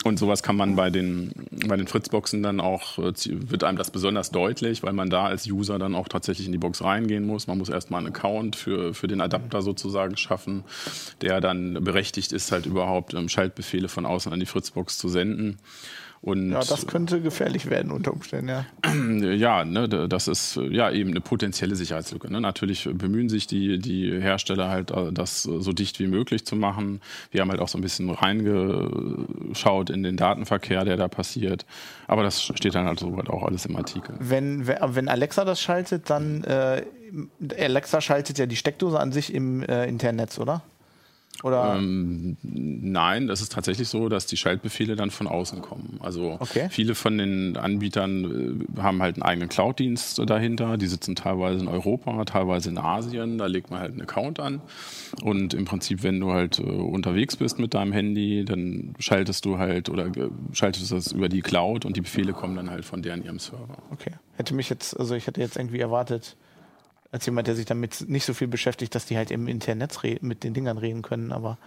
Und 0.03 0.19
sowas 0.19 0.43
kann 0.43 0.57
man 0.57 0.75
bei 0.75 0.89
den, 0.89 1.31
bei 1.65 1.77
den 1.77 1.87
Fritzboxen 1.87 2.43
dann 2.43 2.59
auch, 2.59 2.99
äh, 2.99 3.13
wird 3.25 3.63
einem 3.63 3.77
das 3.77 3.89
besonders 3.89 4.31
deutlich, 4.31 4.83
weil 4.83 4.91
man 4.91 5.09
da 5.09 5.25
als 5.25 5.47
User 5.47 5.79
dann 5.79 5.95
auch 5.95 6.09
tatsächlich 6.09 6.45
in 6.45 6.51
die 6.51 6.57
Box 6.57 6.83
reingehen 6.83 7.25
muss. 7.25 7.47
Man 7.47 7.57
muss 7.57 7.69
erstmal 7.69 7.99
einen 7.99 8.13
Account 8.13 8.57
für, 8.57 8.93
für 8.93 9.07
den 9.07 9.21
Adapter 9.21 9.61
sozusagen 9.61 10.17
schaffen, 10.17 10.65
der 11.21 11.39
dann 11.39 11.83
berechtigt 11.83 12.33
ist, 12.33 12.51
halt 12.51 12.65
überhaupt 12.65 13.13
ähm, 13.13 13.29
Schaltbefehle 13.29 13.87
von 13.87 14.05
außen 14.05 14.31
an 14.31 14.39
die 14.39 14.45
Fritzbox 14.45 14.97
zu 14.97 15.07
senden. 15.07 15.57
Und 16.23 16.51
Ja, 16.51 16.61
das 16.61 16.87
könnte 16.87 17.19
gefährlich 17.19 17.69
werden 17.69 17.91
unter 17.91 18.13
Umständen, 18.13 18.47
ja. 18.47 18.65
ja, 19.35 19.65
ne, 19.65 19.89
das 19.89 20.29
ist 20.29 20.57
ja 20.69 20.89
eben 20.89 21.09
eine 21.09 21.19
potenzielle 21.19 21.75
Sicherheitslücke. 21.75 22.31
Ne? 22.31 22.39
Natürlich 22.39 22.87
bemühen 22.93 23.27
sich 23.27 23.45
die, 23.45 23.77
die 23.77 24.21
Hersteller 24.21 24.69
halt, 24.69 24.91
äh, 24.91 25.11
das 25.11 25.43
so 25.43 25.73
dicht 25.73 25.99
wie 25.99 26.07
möglich 26.07 26.45
zu 26.45 26.55
machen. 26.55 27.01
Wir 27.31 27.41
haben 27.41 27.49
halt 27.49 27.59
auch 27.59 27.67
so 27.67 27.77
ein 27.77 27.81
bisschen 27.81 28.09
reingeschaut 28.09 29.89
in 29.89 30.01
den 30.03 30.15
Datenverkehr, 30.15 30.85
der 30.85 30.95
da 30.95 31.09
passiert. 31.09 31.65
Aber 32.07 32.23
das 32.23 32.41
steht 32.41 32.73
dann 32.73 32.85
halt 32.85 33.01
so 33.01 33.17
halt 33.17 33.29
auch 33.29 33.43
alles 33.43 33.65
im 33.65 33.75
Artikel. 33.75 34.15
Wenn, 34.17 34.65
wenn 34.65 35.09
Alexa 35.09 35.43
das 35.43 35.59
schaltet, 35.59 36.09
dann 36.09 36.45
äh, 36.45 36.83
Alexa 37.59 37.99
schaltet 37.99 38.37
ja 38.37 38.45
die 38.45 38.55
Steckdose 38.55 38.97
an 38.97 39.11
sich 39.11 39.33
im 39.33 39.61
äh, 39.63 39.87
internen 39.87 40.19
Netz, 40.19 40.39
oder? 40.39 40.63
Ähm, 41.77 42.37
nein, 42.43 43.27
das 43.27 43.41
ist 43.41 43.51
tatsächlich 43.51 43.89
so, 43.89 44.07
dass 44.07 44.27
die 44.27 44.37
Schaltbefehle 44.37 44.95
dann 44.95 45.09
von 45.11 45.27
außen 45.27 45.61
kommen. 45.61 45.97
Also 46.01 46.37
Okay. 46.39 46.67
viele 46.69 46.95
von 46.95 47.17
den 47.17 47.57
Anbietern 47.57 48.65
äh, 48.77 48.81
haben 48.81 49.01
halt 49.01 49.15
einen 49.15 49.23
eigenen 49.23 49.49
Cloud-Dienst 49.49 50.19
dahinter. 50.25 50.77
Die 50.77 50.87
sitzen 50.87 51.15
teilweise 51.15 51.59
in 51.59 51.67
Europa, 51.67 52.23
teilweise 52.25 52.69
in 52.69 52.77
Asien. 52.77 53.37
Da 53.37 53.47
legt 53.47 53.71
man 53.71 53.79
halt 53.79 53.91
einen 53.91 54.01
Account 54.01 54.39
an. 54.39 54.61
Und 55.21 55.53
im 55.53 55.65
Prinzip, 55.65 56.03
wenn 56.03 56.19
du 56.19 56.31
halt 56.31 56.59
äh, 56.59 56.63
unterwegs 56.63 57.35
bist 57.35 57.59
mit 57.59 57.73
deinem 57.73 57.91
Handy, 57.91 58.45
dann 58.45 58.93
schaltest 58.99 59.43
du 59.45 59.57
halt 59.57 59.89
oder 59.89 60.05
äh, 60.05 60.29
schaltest 60.53 60.91
du 60.91 60.95
das 60.95 61.11
über 61.11 61.27
die 61.29 61.41
Cloud 61.41 61.83
und 61.83 61.97
die 61.97 62.01
Befehle 62.01 62.33
kommen 62.33 62.55
dann 62.55 62.69
halt 62.69 62.85
von 62.85 63.01
deren 63.01 63.23
ihrem 63.23 63.39
Server. 63.39 63.79
okay. 63.91 64.11
Hätte 64.37 64.53
mich 64.53 64.69
jetzt, 64.69 64.97
also 64.99 65.13
ich 65.15 65.27
hätte 65.27 65.41
jetzt 65.41 65.57
irgendwie 65.57 65.79
erwartet, 65.79 66.37
als 67.13 67.25
jemand, 67.25 67.47
der 67.47 67.55
sich 67.55 67.65
damit 67.65 68.09
nicht 68.09 68.25
so 68.25 68.33
viel 68.33 68.47
beschäftigt, 68.49 68.93
dass 68.95 69.05
die 69.05 69.15
halt 69.15 69.31
im 69.31 69.47
internen 69.47 69.79
Netz 69.79 70.03
re- 70.03 70.17
mit 70.21 70.43
den 70.43 70.53
Dingern 70.53 70.77
reden 70.77 71.01
können, 71.03 71.31
aber 71.31 71.57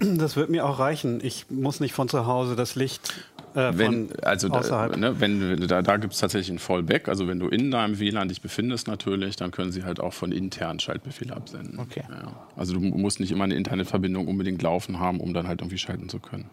Das 0.00 0.36
wird 0.36 0.50
mir 0.50 0.66
auch 0.66 0.78
reichen. 0.78 1.20
Ich 1.24 1.46
muss 1.48 1.80
nicht 1.80 1.94
von 1.94 2.08
zu 2.08 2.26
Hause 2.26 2.54
das 2.54 2.74
Licht 2.74 3.14
äh, 3.54 3.72
Wenn, 3.74 4.08
von 4.10 4.20
also 4.22 4.48
da, 4.50 4.58
außerhalb. 4.58 4.96
ne, 4.98 5.20
wenn, 5.20 5.66
da, 5.66 5.80
da 5.80 5.96
gibt 5.96 6.12
es 6.12 6.18
tatsächlich 6.20 6.50
ein 6.50 6.58
Fallback. 6.58 7.08
Also 7.08 7.26
wenn 7.28 7.38
du 7.38 7.48
in 7.48 7.70
deinem 7.70 7.98
WLAN 7.98 8.28
dich 8.28 8.42
befindest 8.42 8.88
natürlich, 8.88 9.36
dann 9.36 9.50
können 9.50 9.72
sie 9.72 9.84
halt 9.84 10.00
auch 10.00 10.12
von 10.12 10.32
intern 10.32 10.78
Schaltbefehle 10.80 11.34
absenden. 11.34 11.78
Okay. 11.78 12.02
Ja. 12.10 12.46
Also 12.56 12.74
du 12.74 12.80
musst 12.80 13.20
nicht 13.20 13.32
immer 13.32 13.44
eine 13.44 13.54
Internetverbindung 13.54 14.28
unbedingt 14.28 14.60
laufen 14.60 14.98
haben, 15.00 15.18
um 15.20 15.32
dann 15.32 15.48
halt 15.48 15.62
irgendwie 15.62 15.78
schalten 15.78 16.10
zu 16.10 16.18
können. 16.18 16.50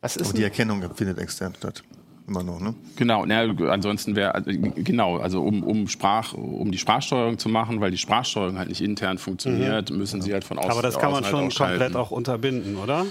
was 0.00 0.16
ist 0.16 0.28
Aber 0.28 0.34
die 0.38 0.44
Erkennung 0.44 0.82
findet 0.94 1.18
extern 1.18 1.54
statt. 1.54 1.82
Immer 2.32 2.44
noch, 2.44 2.60
ne? 2.60 2.74
Genau, 2.96 3.26
na, 3.26 3.42
ansonsten 3.70 4.16
wäre 4.16 4.34
also, 4.34 4.50
genau, 4.76 5.18
also 5.18 5.42
um, 5.42 5.62
um 5.62 5.86
Sprach, 5.86 6.32
um 6.32 6.72
die 6.72 6.78
Sprachsteuerung 6.78 7.36
zu 7.38 7.50
machen, 7.50 7.82
weil 7.82 7.90
die 7.90 7.98
Sprachsteuerung 7.98 8.56
halt 8.58 8.70
nicht 8.70 8.80
intern 8.80 9.18
funktioniert, 9.18 9.90
müssen 9.90 10.22
sie 10.22 10.32
halt 10.32 10.44
von 10.44 10.58
außen. 10.58 10.70
Aber 10.70 10.80
das 10.80 10.98
kann 10.98 11.12
man 11.12 11.24
schon 11.24 11.40
halt 11.40 11.52
auch 11.52 11.56
schalten. 11.56 11.78
komplett 11.78 11.96
auch 11.96 12.10
unterbinden, 12.10 12.76
oder? 12.76 13.04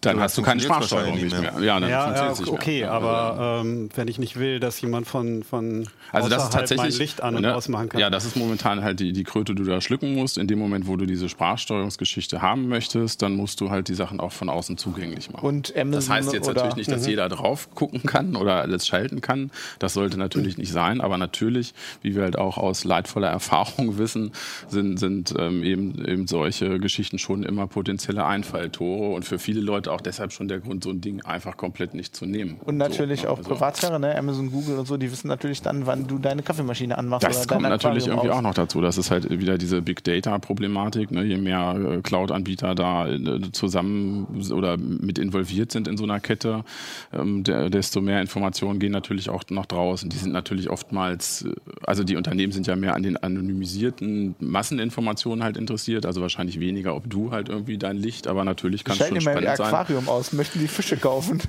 Dann 0.00 0.16
Ja, 0.18 0.22
hast 0.22 0.38
du 0.38 0.42
keine 0.42 0.60
Sprachsteuerung 0.60 1.14
nicht 1.16 1.32
mehr. 1.32 1.52
mehr. 1.52 1.60
Ja, 1.60 1.80
dann 1.80 1.90
Ja, 1.90 1.98
ja 1.98 2.04
funktioniert's 2.04 2.40
nicht 2.40 2.50
okay, 2.52 2.80
mehr. 2.82 2.92
aber 2.92 3.60
ähm, 3.64 3.88
wenn 3.96 4.06
ich 4.06 4.18
nicht 4.20 4.38
will, 4.38 4.60
dass 4.60 4.80
jemand 4.80 5.08
von, 5.08 5.42
von 5.42 5.88
Also 6.12 6.28
das 6.28 6.44
ist 6.44 6.52
tatsächlich 6.52 6.92
mein 6.92 6.98
Licht 7.00 7.20
an 7.20 7.34
und 7.34 7.42
ne, 7.42 7.54
ausmachen 7.56 7.88
kann. 7.88 8.00
Ja, 8.00 8.08
das 8.08 8.24
ist 8.24 8.36
momentan 8.36 8.84
halt 8.84 9.00
die, 9.00 9.12
die 9.12 9.24
Kröte, 9.24 9.56
die 9.56 9.62
du 9.64 9.68
da 9.68 9.80
schlucken 9.80 10.14
musst. 10.14 10.38
In 10.38 10.46
dem 10.46 10.60
Moment, 10.60 10.86
wo 10.86 10.94
du 10.96 11.04
diese 11.04 11.28
Sprachsteuerungsgeschichte 11.28 12.40
haben 12.42 12.68
möchtest, 12.68 13.22
dann 13.22 13.34
musst 13.34 13.60
du 13.60 13.70
halt 13.70 13.88
die 13.88 13.94
Sachen 13.94 14.20
auch 14.20 14.30
von 14.32 14.48
außen 14.48 14.78
zugänglich 14.78 15.30
machen. 15.30 15.44
Und 15.44 15.72
Amazon 15.76 15.90
das 15.92 16.08
heißt 16.10 16.32
jetzt 16.32 16.44
oder- 16.48 16.54
natürlich 16.54 16.76
nicht, 16.76 16.92
dass 16.92 17.06
jeder 17.06 17.28
drauf 17.28 17.68
gucken 17.74 18.02
kann 18.04 18.36
oder 18.36 18.56
alles 18.60 18.86
schalten 18.86 19.20
kann. 19.20 19.50
Das 19.80 19.94
sollte 19.94 20.16
natürlich 20.16 20.58
nicht 20.58 20.72
sein. 20.72 21.00
Aber 21.00 21.18
natürlich, 21.18 21.74
wie 22.02 22.14
wir 22.14 22.22
halt 22.22 22.38
auch 22.38 22.56
aus 22.56 22.84
leidvoller 22.84 23.28
Erfahrung 23.28 23.98
wissen, 23.98 24.30
sind, 24.68 24.98
sind 24.98 25.34
ähm, 25.36 25.62
eben, 25.64 26.04
eben 26.06 26.26
solche 26.28 26.78
Geschichten 26.78 27.18
schon 27.18 27.42
immer 27.42 27.66
potenzielle 27.66 28.24
Einfalltore 28.24 29.14
und 29.14 29.24
für 29.24 29.38
viele 29.38 29.60
Leute 29.60 29.87
auch 29.88 30.00
deshalb 30.00 30.32
schon 30.32 30.48
der 30.48 30.60
Grund, 30.60 30.84
so 30.84 30.90
ein 30.90 31.00
Ding 31.00 31.22
einfach 31.22 31.56
komplett 31.56 31.94
nicht 31.94 32.14
zu 32.14 32.26
nehmen. 32.26 32.56
und 32.64 32.76
natürlich 32.76 33.22
so, 33.22 33.28
auch 33.28 33.38
Also- 33.38 33.50
Privatsphäre, 33.50 33.98
ne? 34.00 34.16
Amazon, 34.16 34.50
Google 34.50 34.78
und 34.78 34.86
so, 34.86 34.96
die 34.96 35.10
wissen 35.10 35.28
natürlich 35.28 35.62
dann, 35.62 35.86
wann 35.86 36.06
du 36.06 36.18
deine 36.18 36.42
Kaffeemaschine 36.42 36.96
anmachst 36.98 37.26
Das 37.26 37.46
kommt 37.48 37.62
natürlich 37.62 38.06
irgendwie 38.06 38.28
aus. 38.30 38.36
auch 38.36 38.42
noch 38.42 38.54
dazu. 38.54 38.80
Das 38.80 38.98
ist 38.98 39.10
halt 39.10 39.28
wieder 39.30 39.58
diese 39.58 39.82
Big 39.82 40.02
Data-Problematik. 40.04 41.10
Ne? 41.10 41.24
Je 41.24 41.36
mehr 41.36 41.76
äh, 41.98 42.00
Cloud-Anbieter 42.02 42.74
da 42.74 43.08
äh, 43.08 43.40
zusammen 43.52 44.42
oder 44.52 44.76
mit 44.76 45.18
involviert 45.18 45.72
sind 45.72 45.88
in 45.88 45.96
so 45.96 46.04
einer 46.04 46.20
Kette, 46.20 46.64
ähm, 47.12 47.42
desto 47.44 48.00
mehr 48.00 48.20
Informationen 48.20 48.78
gehen 48.78 48.92
natürlich 48.92 49.30
auch 49.30 49.42
noch 49.50 49.66
draußen. 49.66 50.08
Die 50.08 50.16
sind 50.16 50.32
natürlich 50.32 50.70
oftmals, 50.70 51.42
äh, 51.42 51.52
also 51.86 52.04
die 52.04 52.16
Unternehmen 52.16 52.52
sind 52.52 52.66
ja 52.66 52.76
mehr 52.76 52.94
an 52.94 53.02
den 53.02 53.16
anonymisierten 53.16 54.34
Masseninformationen 54.40 55.42
halt 55.44 55.56
interessiert. 55.56 56.06
Also 56.06 56.20
wahrscheinlich 56.20 56.60
weniger, 56.60 56.94
ob 56.94 57.08
du 57.10 57.30
halt 57.30 57.48
irgendwie 57.48 57.78
dein 57.78 57.96
Licht, 57.96 58.26
aber 58.26 58.44
natürlich 58.44 58.84
kann 58.84 58.96
es 58.98 59.06
schon 59.08 59.20
spannend 59.20 59.56
sein. 59.56 59.70
Aquarium 59.78 60.08
aus, 60.08 60.32
möchten 60.32 60.58
die 60.58 60.68
Fische 60.68 60.96
kaufen. 60.96 61.40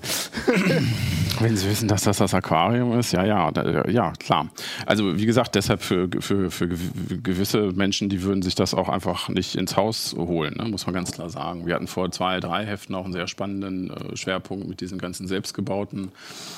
Wenn 1.40 1.56
Sie 1.56 1.70
wissen, 1.70 1.88
dass 1.88 2.04
das 2.04 2.18
das 2.18 2.34
Aquarium 2.34 3.00
ist, 3.00 3.12
ja, 3.14 3.26
ja, 3.26 3.52
da, 3.52 3.86
ja, 3.86 4.12
klar. 4.20 4.50
Also 4.86 5.18
wie 5.18 5.26
gesagt, 5.26 5.56
deshalb 5.56 5.82
für, 5.82 6.10
für, 6.20 6.52
für 6.52 6.66
gew- 6.66 7.22
gewisse 7.22 7.72
Menschen, 7.72 8.10
die 8.10 8.24
würden 8.24 8.42
sich 8.42 8.56
das 8.56 8.74
auch 8.74 8.90
einfach 8.90 9.30
nicht 9.30 9.56
ins 9.56 9.78
Haus 9.78 10.16
holen, 10.18 10.56
ne, 10.58 10.66
muss 10.66 10.86
man 10.86 10.94
ganz 10.94 11.12
klar 11.12 11.30
sagen. 11.30 11.66
Wir 11.66 11.76
hatten 11.76 11.88
vor 11.88 12.12
zwei, 12.12 12.40
drei 12.40 12.66
Heften 12.66 12.94
auch 12.96 13.06
einen 13.06 13.14
sehr 13.14 13.28
spannenden 13.28 13.90
äh, 13.90 14.18
Schwerpunkt 14.18 14.68
mit 14.68 14.82
diesen 14.82 14.98
ganzen 14.98 15.28
selbstgebauten 15.28 16.12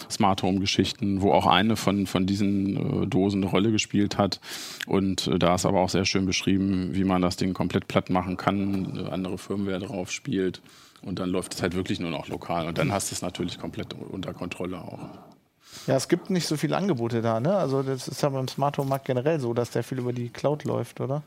Smart 0.10 0.42
Home 0.42 0.60
Geschichten, 0.60 1.22
wo 1.22 1.32
auch 1.32 1.46
eine 1.46 1.76
von, 1.76 2.08
von 2.08 2.26
diesen 2.26 3.04
äh, 3.04 3.08
Dosen 3.08 3.44
eine 3.44 3.52
Rolle 3.52 3.72
gespielt 3.72 4.18
hat. 4.18 4.40
Und 4.88 5.28
äh, 5.28 5.38
da 5.38 5.56
ist 5.56 5.66
aber 5.66 5.80
auch 5.80 5.90
sehr 5.90 6.06
schön 6.06 6.26
beschrieben, 6.26 6.90
wie 6.94 7.04
man 7.04 7.22
das 7.22 7.38
Ding 7.38 7.54
komplett 7.54 7.88
platt 7.88 8.10
machen 8.10 8.36
kann, 8.36 8.98
eine 8.98 9.12
andere 9.12 9.38
Firmware 9.38 9.80
drauf 9.80 10.12
spielt. 10.12 10.62
Und 11.04 11.20
dann 11.20 11.30
läuft 11.30 11.56
es 11.56 11.62
halt 11.62 11.76
wirklich 11.76 12.00
nur 12.00 12.12
noch 12.12 12.28
lokal. 12.28 12.68
Und 12.68 12.78
dann 12.78 12.92
hast 12.92 13.12
du 13.12 13.16
es 13.16 13.22
natürlich 13.22 13.58
komplett 13.58 13.94
unter 13.94 14.34
Kontrolle 14.34 14.80
auch. 14.80 15.00
Ja, 15.88 15.96
es 15.96 16.08
gibt 16.08 16.30
nicht 16.30 16.48
so 16.48 16.58
viele 16.58 16.78
Angebote 16.78 17.22
da, 17.22 17.40
ne? 17.40 17.56
Also 17.56 17.82
das 17.82 18.08
ist 18.08 18.22
ja 18.22 18.30
beim 18.30 18.48
Smart 18.48 18.78
Home 18.78 18.90
Markt 18.90 19.06
generell 19.06 19.40
so, 19.40 19.54
dass 19.54 19.72
der 19.72 19.84
viel 19.84 20.00
über 20.00 20.14
die 20.14 20.30
Cloud 20.30 20.64
läuft, 20.64 21.00
oder? 21.02 21.24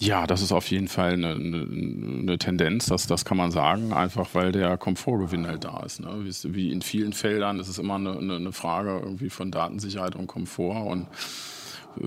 Ja, 0.00 0.26
das 0.26 0.42
ist 0.42 0.52
auf 0.52 0.70
jeden 0.70 0.88
Fall 0.88 1.12
eine, 1.12 1.34
eine, 1.34 2.38
Tendenz, 2.38 2.86
das, 2.86 3.06
das 3.06 3.24
kann 3.24 3.36
man 3.36 3.52
sagen, 3.52 3.92
einfach 3.92 4.28
weil 4.32 4.50
der 4.50 4.76
Komfortgewinn 4.76 5.46
halt 5.46 5.64
da 5.64 5.82
ist. 5.84 6.00
Ne? 6.00 6.08
Wie, 6.24 6.54
wie 6.54 6.72
in 6.72 6.82
vielen 6.82 7.12
Feldern 7.12 7.60
ist 7.60 7.68
es 7.68 7.78
immer 7.78 7.94
eine, 7.94 8.18
eine 8.18 8.52
Frage 8.52 8.98
irgendwie 9.00 9.30
von 9.30 9.52
Datensicherheit 9.52 10.16
und 10.16 10.26
Komfort 10.26 10.90
und 10.90 11.06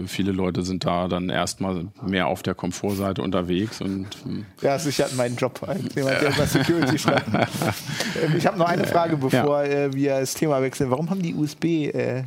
viele 0.05 0.31
Leute 0.31 0.63
sind 0.63 0.85
da 0.85 1.07
dann 1.07 1.29
erstmal 1.29 1.85
mehr 2.01 2.27
auf 2.27 2.43
der 2.43 2.55
Komfortseite 2.55 3.21
unterwegs. 3.21 3.81
Und, 3.81 4.07
hm. 4.23 4.45
ja, 4.61 4.77
sicher 4.79 5.07
meinen 5.15 5.35
Job 5.35 5.61
als 5.65 5.81
jemand, 5.95 6.21
der 6.21 6.33
über 6.33 6.45
Security 6.45 6.97
schreibt. 6.97 7.27
Ähm, 8.21 8.35
ich 8.37 8.45
habe 8.47 8.57
noch 8.57 8.67
eine 8.67 8.85
Frage, 8.85 9.17
bevor 9.17 9.63
ja. 9.63 9.85
Äh, 9.85 9.93
wir 9.93 10.19
das 10.19 10.33
Thema 10.33 10.61
wechseln. 10.61 10.89
Warum 10.89 11.09
haben 11.09 11.21
die 11.21 11.35
USB 11.35 11.65
äh, 11.65 12.23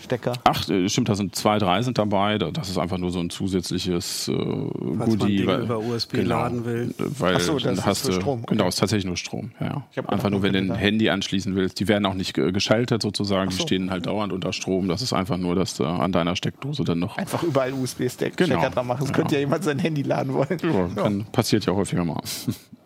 Stecker. 0.00 0.34
Ach, 0.44 0.68
äh, 0.68 0.88
stimmt, 0.88 1.08
da 1.08 1.14
sind 1.14 1.34
zwei, 1.34 1.58
drei 1.58 1.82
sind 1.82 1.98
dabei. 1.98 2.38
Das 2.38 2.68
ist 2.68 2.78
einfach 2.78 2.98
nur 2.98 3.10
so 3.10 3.20
ein 3.20 3.30
zusätzliches 3.30 4.28
äh, 4.28 4.32
Goodie. 4.32 5.46
weil, 5.46 5.62
über 5.62 5.78
USB 5.78 6.12
genau, 6.12 6.36
laden 6.36 6.64
will. 6.64 6.94
Weil 6.98 7.36
Ach 7.36 7.40
so, 7.40 7.58
das 7.58 7.84
hast 7.84 8.02
ist 8.02 8.10
nur 8.10 8.20
Strom. 8.20 8.38
Okay. 8.42 8.54
Genau, 8.54 8.68
ist 8.68 8.78
tatsächlich 8.78 9.06
nur 9.06 9.16
Strom. 9.16 9.50
Ja, 9.60 9.84
Einfach 10.06 10.30
nur, 10.30 10.42
wenn 10.42 10.52
du 10.52 10.58
ein 10.58 10.74
Handy 10.74 11.10
anschließen 11.10 11.54
willst. 11.56 11.80
Die 11.80 11.88
werden 11.88 12.06
auch 12.06 12.14
nicht 12.14 12.34
geschaltet 12.34 13.02
sozusagen. 13.02 13.50
So. 13.50 13.58
Die 13.58 13.62
stehen 13.62 13.90
halt 13.90 14.06
dauernd 14.06 14.32
unter 14.32 14.52
Strom. 14.52 14.88
Das 14.88 15.02
ist 15.02 15.12
einfach 15.12 15.36
nur, 15.36 15.54
dass 15.54 15.74
du 15.76 15.84
an 15.84 16.12
deiner 16.12 16.36
Steckdose 16.36 16.84
dann 16.84 17.00
noch. 17.00 17.18
Einfach 17.18 17.42
überall 17.42 17.72
USB-Stecker 17.72 18.46
genau. 18.46 18.68
dran 18.68 18.86
machen. 18.86 19.02
Es 19.02 19.10
ja. 19.10 19.14
könnte 19.14 19.34
ja 19.34 19.40
jemand 19.40 19.64
sein 19.64 19.78
Handy 19.78 20.02
laden 20.02 20.32
wollen. 20.34 20.58
Ja, 20.62 21.02
kann, 21.02 21.24
passiert 21.32 21.66
ja 21.66 21.74
häufiger 21.74 22.04
mal. 22.04 22.22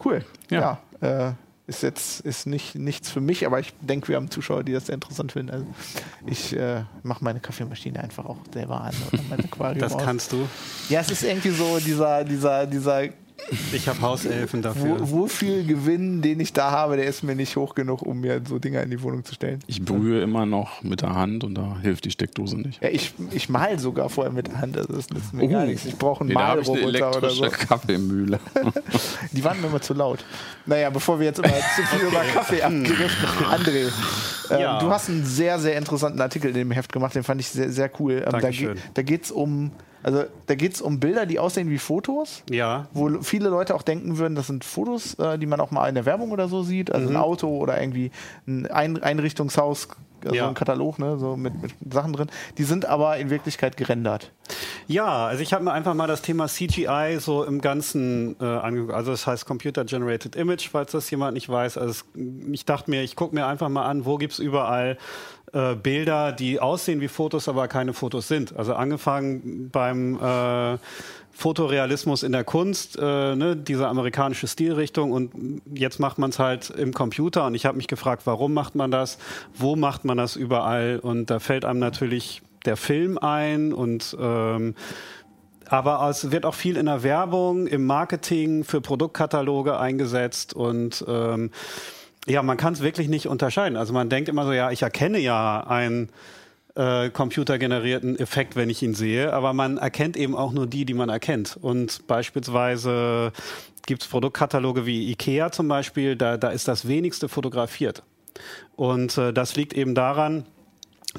Cool. 0.05 0.25
Ja. 0.51 0.81
ja 1.01 1.29
äh, 1.29 1.33
ist 1.67 1.83
jetzt 1.83 2.21
ist 2.21 2.47
nicht, 2.47 2.75
nichts 2.75 3.11
für 3.11 3.21
mich, 3.21 3.47
aber 3.47 3.61
ich 3.61 3.73
denke, 3.81 4.09
wir 4.09 4.17
haben 4.17 4.31
Zuschauer, 4.31 4.65
die 4.65 4.73
das 4.73 4.87
sehr 4.87 4.97
interessant 4.97 5.33
finden. 5.33 5.51
Also 5.51 5.67
ich 6.27 6.57
äh, 6.57 6.83
mache 7.03 7.23
meine 7.23 7.41
Kaffeemaschine 7.41 8.01
einfach 8.01 8.27
auch 8.27 8.39
selber 8.53 8.81
an 8.81 8.95
oder 9.13 9.23
mein 9.31 9.41
Aquarium. 9.45 9.79
das 9.79 9.97
kannst 9.97 10.33
du. 10.33 10.49
Ja, 10.89 11.01
es 11.01 11.11
ist 11.11 11.23
irgendwie 11.23 11.51
so 11.51 11.79
dieser, 11.79 12.25
dieser, 12.25 12.67
dieser 12.67 13.05
ich 13.73 13.89
habe 13.89 14.01
Hauselfen 14.01 14.63
dafür. 14.63 15.01
Wo, 15.01 15.11
wo, 15.11 15.27
viel 15.27 15.65
Gewinn, 15.65 16.23
den 16.23 16.41
ich 16.41 16.53
da 16.53 16.71
habe, 16.71 16.97
der 16.97 17.07
ist 17.07 17.23
mir 17.23 17.35
nicht 17.35 17.57
hoch 17.57 17.75
genug, 17.75 18.03
um 18.03 18.21
mir 18.21 18.41
so 18.47 18.59
Dinger 18.59 18.83
in 18.83 18.91
die 18.91 19.03
Wohnung 19.03 19.25
zu 19.25 19.35
stellen. 19.35 19.61
Ich 19.67 19.85
brühe 19.85 20.23
immer 20.23 20.47
noch 20.47 20.83
mit 20.83 21.03
der 21.03 21.15
Hand 21.15 21.45
und 21.45 21.55
da 21.55 21.77
hilft 21.83 22.05
die 22.05 22.11
Steckdose 22.11 22.59
nicht. 22.59 22.83
Ja, 22.83 22.89
ich, 22.89 23.15
ich 23.31 23.49
mal 23.49 23.79
sogar 23.79 24.09
vorher 24.09 24.33
mit 24.33 24.49
der 24.49 24.61
Hand, 24.61 24.77
also 24.77 24.93
das 24.93 25.07
ist 25.07 25.35
mir 25.35 25.45
oh. 25.45 25.49
gar 25.49 25.67
nichts. 25.67 25.85
Ich 25.85 25.97
brauche 25.97 26.21
einen 26.21 26.29
nee, 26.29 26.35
Malroboter 26.35 27.17
oder 27.17 27.31
so. 27.31 27.49
Kaffeemühle. 27.49 28.39
die 29.33 29.45
waren 29.45 29.61
mir 29.61 29.69
immer 29.69 29.81
zu 29.81 29.95
laut. 29.95 30.25
Naja, 30.67 30.91
bevor 30.91 31.19
wir 31.19 31.27
jetzt 31.27 31.39
immer 31.39 31.49
zu 31.77 31.83
viel 31.83 32.09
über 32.09 32.23
Kaffee 32.33 32.63
abgerissen 32.63 33.29
André, 33.51 33.93
ähm, 34.51 34.61
ja. 34.61 34.79
du 34.79 34.91
hast 34.91 35.09
einen 35.09 35.25
sehr, 35.25 35.59
sehr 35.59 35.77
interessanten 35.77 36.21
Artikel 36.21 36.49
in 36.49 36.55
dem 36.55 36.71
Heft 36.71 36.93
gemacht, 36.93 37.15
den 37.15 37.25
fand 37.25 37.41
ich 37.41 37.49
sehr, 37.49 37.71
sehr 37.71 37.91
cool. 37.99 38.25
Ähm, 38.25 38.41
da, 38.41 38.51
ge 38.51 38.75
da 38.95 39.03
geht 39.03 39.25
es 39.25 39.31
um 39.31 39.73
also 40.03 40.25
da 40.47 40.55
geht 40.55 40.75
es 40.75 40.83
um 40.83 41.01
Bilder, 41.01 41.27
die 41.27 41.39
aussehen 41.39 41.71
wie 41.71 41.79
Fotos. 41.79 42.43
Ja. 42.51 42.89
Wo 42.93 43.23
viele 43.23 43.49
Leute 43.49 43.75
auch 43.75 43.83
denken 43.83 44.19
würden, 44.19 44.35
das 44.35 44.49
sind 44.49 44.65
Fotos, 44.65 45.15
äh, 45.15 45.39
die 45.39 45.47
man 45.47 45.61
auch 45.61 45.71
mal 45.71 45.89
in 45.89 45.95
der 45.95 46.07
Werbung 46.07 46.31
oder 46.33 46.49
so 46.49 46.63
sieht. 46.63 46.93
Also 46.93 47.09
mhm. 47.09 47.17
ein 47.17 47.23
Auto 47.23 47.49
oder 47.49 47.81
irgendwie 47.81 48.11
ein 48.47 48.67
Einrichtungshaus, 48.67 49.89
also 50.25 50.37
ja. 50.37 50.49
ein 50.49 50.55
Katalog, 50.55 50.99
ne, 50.99 51.19
so 51.19 51.37
mit, 51.37 51.61
mit, 51.61 51.73
Sachen 51.93 52.13
drin. 52.13 52.29
Die 52.59 52.65
sind 52.65 52.85
aber 52.87 53.17
in 53.19 53.31
Wirklichkeit 53.31 53.77
gerendert. 53.77 54.31
Ja, 54.87 55.27
also 55.27 55.43
ich 55.43 55.53
habe 55.53 55.65
mir 55.65 55.73
einfach 55.73 55.95
mal 55.95 56.07
das 56.07 56.23
Thema 56.23 56.49
CGI 56.49 57.19
so 57.21 57.45
im 57.45 57.61
Ganzen 57.61 58.37
äh, 58.41 58.45
angeguckt. 58.45 58.95
Also 58.95 59.13
das 59.13 59.27
heißt 59.27 59.47
Computer 59.47 59.85
Generated 59.85 60.37
Image, 60.37 60.69
falls 60.71 60.93
das 60.93 61.11
jemand 61.11 61.35
nicht 61.35 61.49
weiß. 61.49 61.79
Also 61.79 61.91
es, 61.91 62.05
ich 62.51 62.65
dachte 62.65 62.91
mir, 62.91 63.03
ich 63.03 63.17
gucke 63.17 63.35
mir 63.35 63.47
einfach 63.47 63.69
mal 63.69 63.87
an, 63.87 64.05
wo 64.05 64.19
gibt 64.19 64.35
es 64.35 64.39
überall 64.39 64.99
äh, 65.53 65.75
Bilder, 65.75 66.33
die 66.33 66.61
aussehen 66.61 67.01
wie 67.01 67.09
Fotos, 67.09 67.49
aber 67.49 67.69
keine 67.69 67.93
Fotos 67.93 68.29
sind. 68.29 68.57
Also 68.57 68.75
angefangen 68.75 69.71
beim 69.71 70.19
äh, 70.19 70.79
Fotorealismus 71.33 72.23
in 72.23 72.33
der 72.33 72.45
Kunst, 72.45 72.99
äh, 72.99 73.35
ne, 73.35 73.57
diese 73.57 73.89
amerikanische 73.89 74.47
Stilrichtung 74.47 75.13
und 75.13 75.61
jetzt 75.75 75.99
macht 75.99 76.19
man 76.19 76.31
es 76.31 76.39
halt 76.39 76.71
im 76.71 76.93
Computer 76.93 77.47
und 77.47 77.55
ich 77.55 77.67
habe 77.67 77.77
mich 77.77 77.89
gefragt, 77.89 78.23
warum 78.27 78.53
macht 78.53 78.75
man 78.75 78.91
das, 78.91 79.19
wo 79.55 79.75
macht 79.75 80.05
man 80.05 80.19
das 80.19 80.37
überall 80.37 80.99
und 80.99 81.31
da 81.31 81.39
fällt 81.39 81.65
einem 81.65 81.81
natürlich 81.81 82.43
der 82.67 82.77
Film 82.77 83.19
ein 83.19 83.73
und 83.73 84.17
ähm, 84.21 84.75
aber 85.69 86.07
es 86.11 86.31
wird 86.31 86.45
auch 86.45 86.55
viel 86.55 86.77
in 86.77 86.85
der 86.85 87.03
Werbung, 87.03 87.67
im 87.67 87.87
Marketing 87.87 88.63
für 88.63 88.83
Produktkataloge 88.83 89.79
eingesetzt 89.79 90.53
und 90.53 91.03
ähm, 91.09 91.51
ja, 92.27 92.43
man 92.43 92.57
kann 92.57 92.73
es 92.73 92.83
wirklich 92.83 93.09
nicht 93.09 93.27
unterscheiden. 93.27 93.77
Also 93.77 93.93
man 93.93 94.09
denkt 94.09 94.29
immer 94.29 94.45
so, 94.45 94.53
ja, 94.53 94.71
ich 94.71 94.83
erkenne 94.83 95.19
ja 95.19 95.67
einen 95.67 96.11
äh, 96.75 97.11
computergenerierten 97.11 98.19
Effekt, 98.19 98.57
wenn 98.57 98.71
ich 98.71 98.83
ihn 98.83 98.95
sehe, 98.95 99.33
aber 99.33 99.53
man 99.53 99.79
erkennt 99.79 100.17
eben 100.17 100.37
auch 100.37 100.53
nur 100.53 100.67
die, 100.67 100.85
die 100.85 100.95
man 100.95 101.09
erkennt. 101.09 101.59
Und 101.61 102.07
beispielsweise 102.07 103.33
gibt 103.87 104.03
es 104.03 104.09
Produktkataloge 104.09 104.87
wie 104.87 105.11
Ikea 105.11 105.51
zum 105.51 105.69
Beispiel, 105.69 106.17
da, 106.17 106.37
da 106.37 106.51
ist 106.51 106.69
das 106.69 106.87
wenigste 106.87 107.29
fotografiert. 107.29 108.03
Und 108.77 109.19
äh, 109.19 109.33
das 109.33 109.57
liegt 109.57 109.75
eben 109.75 109.95
daran, 109.95 110.47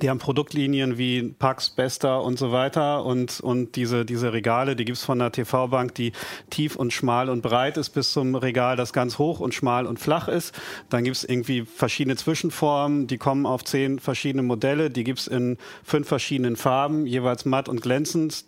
die 0.01 0.09
haben 0.09 0.17
Produktlinien 0.17 0.97
wie 0.97 1.23
Pax, 1.37 1.69
Besta 1.69 2.17
und 2.17 2.39
so 2.39 2.51
weiter 2.51 3.05
und, 3.05 3.39
und 3.41 3.75
diese, 3.75 4.05
diese 4.05 4.33
Regale, 4.33 4.75
die 4.75 4.85
gibt's 4.85 5.03
von 5.03 5.19
der 5.19 5.31
TV-Bank, 5.31 5.93
die 5.95 6.13
tief 6.49 6.75
und 6.75 6.91
schmal 6.91 7.29
und 7.29 7.41
breit 7.41 7.77
ist, 7.77 7.91
bis 7.91 8.11
zum 8.11 8.33
Regal, 8.35 8.75
das 8.75 8.91
ganz 8.91 9.19
hoch 9.19 9.39
und 9.39 9.53
schmal 9.53 9.85
und 9.85 9.99
flach 9.99 10.27
ist. 10.27 10.59
Dann 10.89 11.03
gibt's 11.03 11.23
irgendwie 11.23 11.63
verschiedene 11.63 12.15
Zwischenformen, 12.15 13.05
die 13.05 13.17
kommen 13.17 13.45
auf 13.45 13.63
zehn 13.63 13.99
verschiedene 13.99 14.41
Modelle, 14.41 14.89
die 14.89 15.03
gibt's 15.03 15.27
in 15.27 15.57
fünf 15.83 16.07
verschiedenen 16.07 16.55
Farben, 16.55 17.05
jeweils 17.05 17.45
matt 17.45 17.69
und 17.69 17.81
glänzend, 17.81 18.45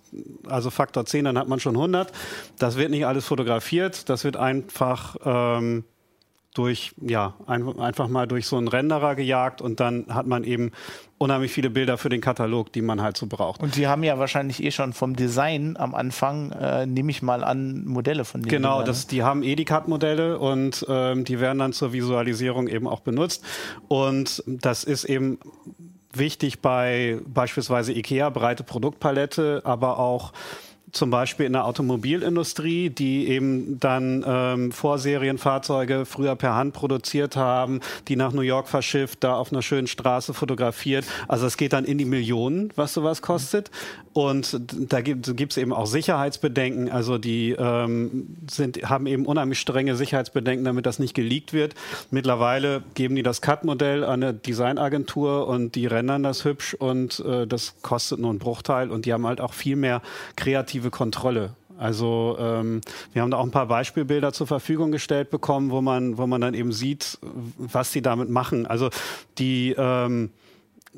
also 0.47 0.71
Faktor 0.71 1.05
10, 1.05 1.25
dann 1.25 1.37
hat 1.37 1.47
man 1.47 1.59
schon 1.59 1.75
100. 1.75 2.11
Das 2.57 2.75
wird 2.75 2.89
nicht 2.89 3.05
alles 3.05 3.25
fotografiert, 3.25 4.09
das 4.09 4.23
wird 4.23 4.37
einfach... 4.37 5.15
Ähm, 5.23 5.83
durch, 6.55 6.93
ja, 7.01 7.35
ein, 7.45 7.79
einfach 7.79 8.07
mal 8.07 8.27
durch 8.27 8.47
so 8.47 8.57
einen 8.57 8.67
Renderer 8.67 9.15
gejagt 9.15 9.61
und 9.61 9.79
dann 9.79 10.05
hat 10.09 10.25
man 10.25 10.43
eben 10.43 10.71
unheimlich 11.17 11.51
viele 11.51 11.69
Bilder 11.69 11.97
für 11.97 12.09
den 12.09 12.21
Katalog, 12.21 12.71
die 12.73 12.81
man 12.81 13.01
halt 13.01 13.17
so 13.17 13.27
braucht. 13.27 13.61
Und 13.61 13.75
die 13.75 13.87
haben 13.87 14.03
ja 14.03 14.17
wahrscheinlich 14.19 14.63
eh 14.63 14.71
schon 14.71 14.93
vom 14.93 15.15
Design 15.15 15.77
am 15.77 15.93
Anfang, 15.93 16.51
äh, 16.51 16.85
nehme 16.85 17.11
ich 17.11 17.21
mal 17.21 17.43
an, 17.43 17.85
Modelle 17.85 18.25
von 18.25 18.41
denen. 18.41 18.49
Genau, 18.49 18.83
das, 18.83 19.07
die 19.07 19.23
haben 19.23 19.43
eh 19.43 19.55
die 19.55 19.65
modelle 19.87 20.39
und 20.39 20.85
ähm, 20.89 21.25
die 21.25 21.39
werden 21.39 21.59
dann 21.59 21.73
zur 21.73 21.93
Visualisierung 21.93 22.67
eben 22.67 22.87
auch 22.87 23.01
benutzt. 23.01 23.43
Und 23.87 24.43
das 24.47 24.83
ist 24.83 25.05
eben 25.05 25.39
wichtig 26.13 26.61
bei 26.61 27.19
beispielsweise 27.27 27.93
IKEA, 27.93 28.29
breite 28.29 28.63
Produktpalette, 28.63 29.61
aber 29.65 29.99
auch 29.99 30.33
zum 30.95 31.09
Beispiel 31.09 31.45
in 31.45 31.53
der 31.53 31.65
Automobilindustrie, 31.65 32.89
die 32.89 33.27
eben 33.27 33.79
dann 33.79 34.23
ähm, 34.25 34.71
Vorserienfahrzeuge 34.71 36.05
früher 36.05 36.35
per 36.35 36.55
Hand 36.55 36.73
produziert 36.73 37.35
haben, 37.35 37.81
die 38.07 38.15
nach 38.15 38.31
New 38.31 38.41
York 38.41 38.67
verschifft, 38.67 39.23
da 39.23 39.35
auf 39.35 39.51
einer 39.51 39.61
schönen 39.61 39.87
Straße 39.87 40.33
fotografiert. 40.33 41.05
Also 41.27 41.45
es 41.45 41.57
geht 41.57 41.73
dann 41.73 41.85
in 41.85 41.97
die 41.97 42.05
Millionen, 42.05 42.71
was 42.75 42.93
sowas 42.93 43.21
kostet. 43.21 43.71
Und 44.13 44.57
da 44.61 45.01
gibt 45.01 45.27
es 45.27 45.57
eben 45.57 45.73
auch 45.73 45.87
Sicherheitsbedenken. 45.87 46.89
Also 46.89 47.17
die 47.17 47.51
ähm, 47.51 48.37
sind, 48.49 48.89
haben 48.89 49.07
eben 49.07 49.25
unheimlich 49.25 49.59
strenge 49.59 49.97
Sicherheitsbedenken, 49.97 50.63
damit 50.63 50.85
das 50.85 50.99
nicht 50.99 51.13
geleakt 51.13 51.51
wird. 51.51 51.75
Mittlerweile 52.11 52.83
geben 52.93 53.15
die 53.15 53.23
das 53.23 53.41
CAD-Modell 53.41 54.05
an 54.05 54.23
eine 54.23 54.33
Designagentur 54.33 55.47
und 55.47 55.75
die 55.75 55.85
rendern 55.85 56.23
das 56.23 56.45
hübsch 56.45 56.73
und 56.75 57.19
äh, 57.19 57.45
das 57.45 57.75
kostet 57.81 58.19
nur 58.19 58.29
einen 58.29 58.39
Bruchteil 58.39 58.89
und 58.89 59.05
die 59.05 59.11
haben 59.11 59.27
halt 59.27 59.41
auch 59.41 59.53
viel 59.53 59.75
mehr 59.75 60.01
kreative 60.37 60.84
Kontrolle. 60.91 61.55
Also 61.77 62.37
ähm, 62.39 62.81
wir 63.11 63.21
haben 63.21 63.31
da 63.31 63.37
auch 63.37 63.43
ein 63.43 63.51
paar 63.51 63.67
Beispielbilder 63.67 64.31
zur 64.31 64.47
Verfügung 64.47 64.91
gestellt 64.91 65.29
bekommen, 65.29 65.71
wo 65.71 65.81
man, 65.81 66.17
wo 66.17 66.25
man 66.25 66.39
dann 66.41 66.53
eben 66.53 66.71
sieht, 66.71 67.19
was 67.57 67.91
sie 67.91 68.01
damit 68.01 68.29
machen. 68.29 68.65
Also 68.65 68.89
die 69.37 69.75
ähm, 69.77 70.31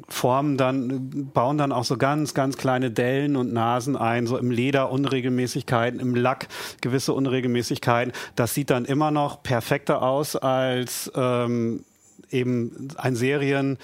formen 0.07 0.57
dann, 0.57 1.31
bauen 1.33 1.57
dann 1.57 1.71
auch 1.71 1.83
so 1.83 1.97
ganz, 1.97 2.33
ganz 2.33 2.57
kleine 2.57 2.91
Dellen 2.91 3.35
und 3.35 3.51
Nasen 3.51 3.95
ein, 3.95 4.27
so 4.27 4.37
im 4.37 4.51
Leder 4.51 4.91
Unregelmäßigkeiten, 4.91 5.99
im 5.99 6.15
Lack 6.15 6.47
gewisse 6.81 7.13
Unregelmäßigkeiten. 7.13 8.13
Das 8.35 8.53
sieht 8.53 8.69
dann 8.69 8.85
immer 8.85 9.11
noch 9.11 9.41
perfekter 9.41 10.03
aus 10.03 10.35
als 10.35 11.11
ähm, 11.15 11.83
eben 12.31 12.89
ein, 12.97 13.15
Serien, 13.15 13.77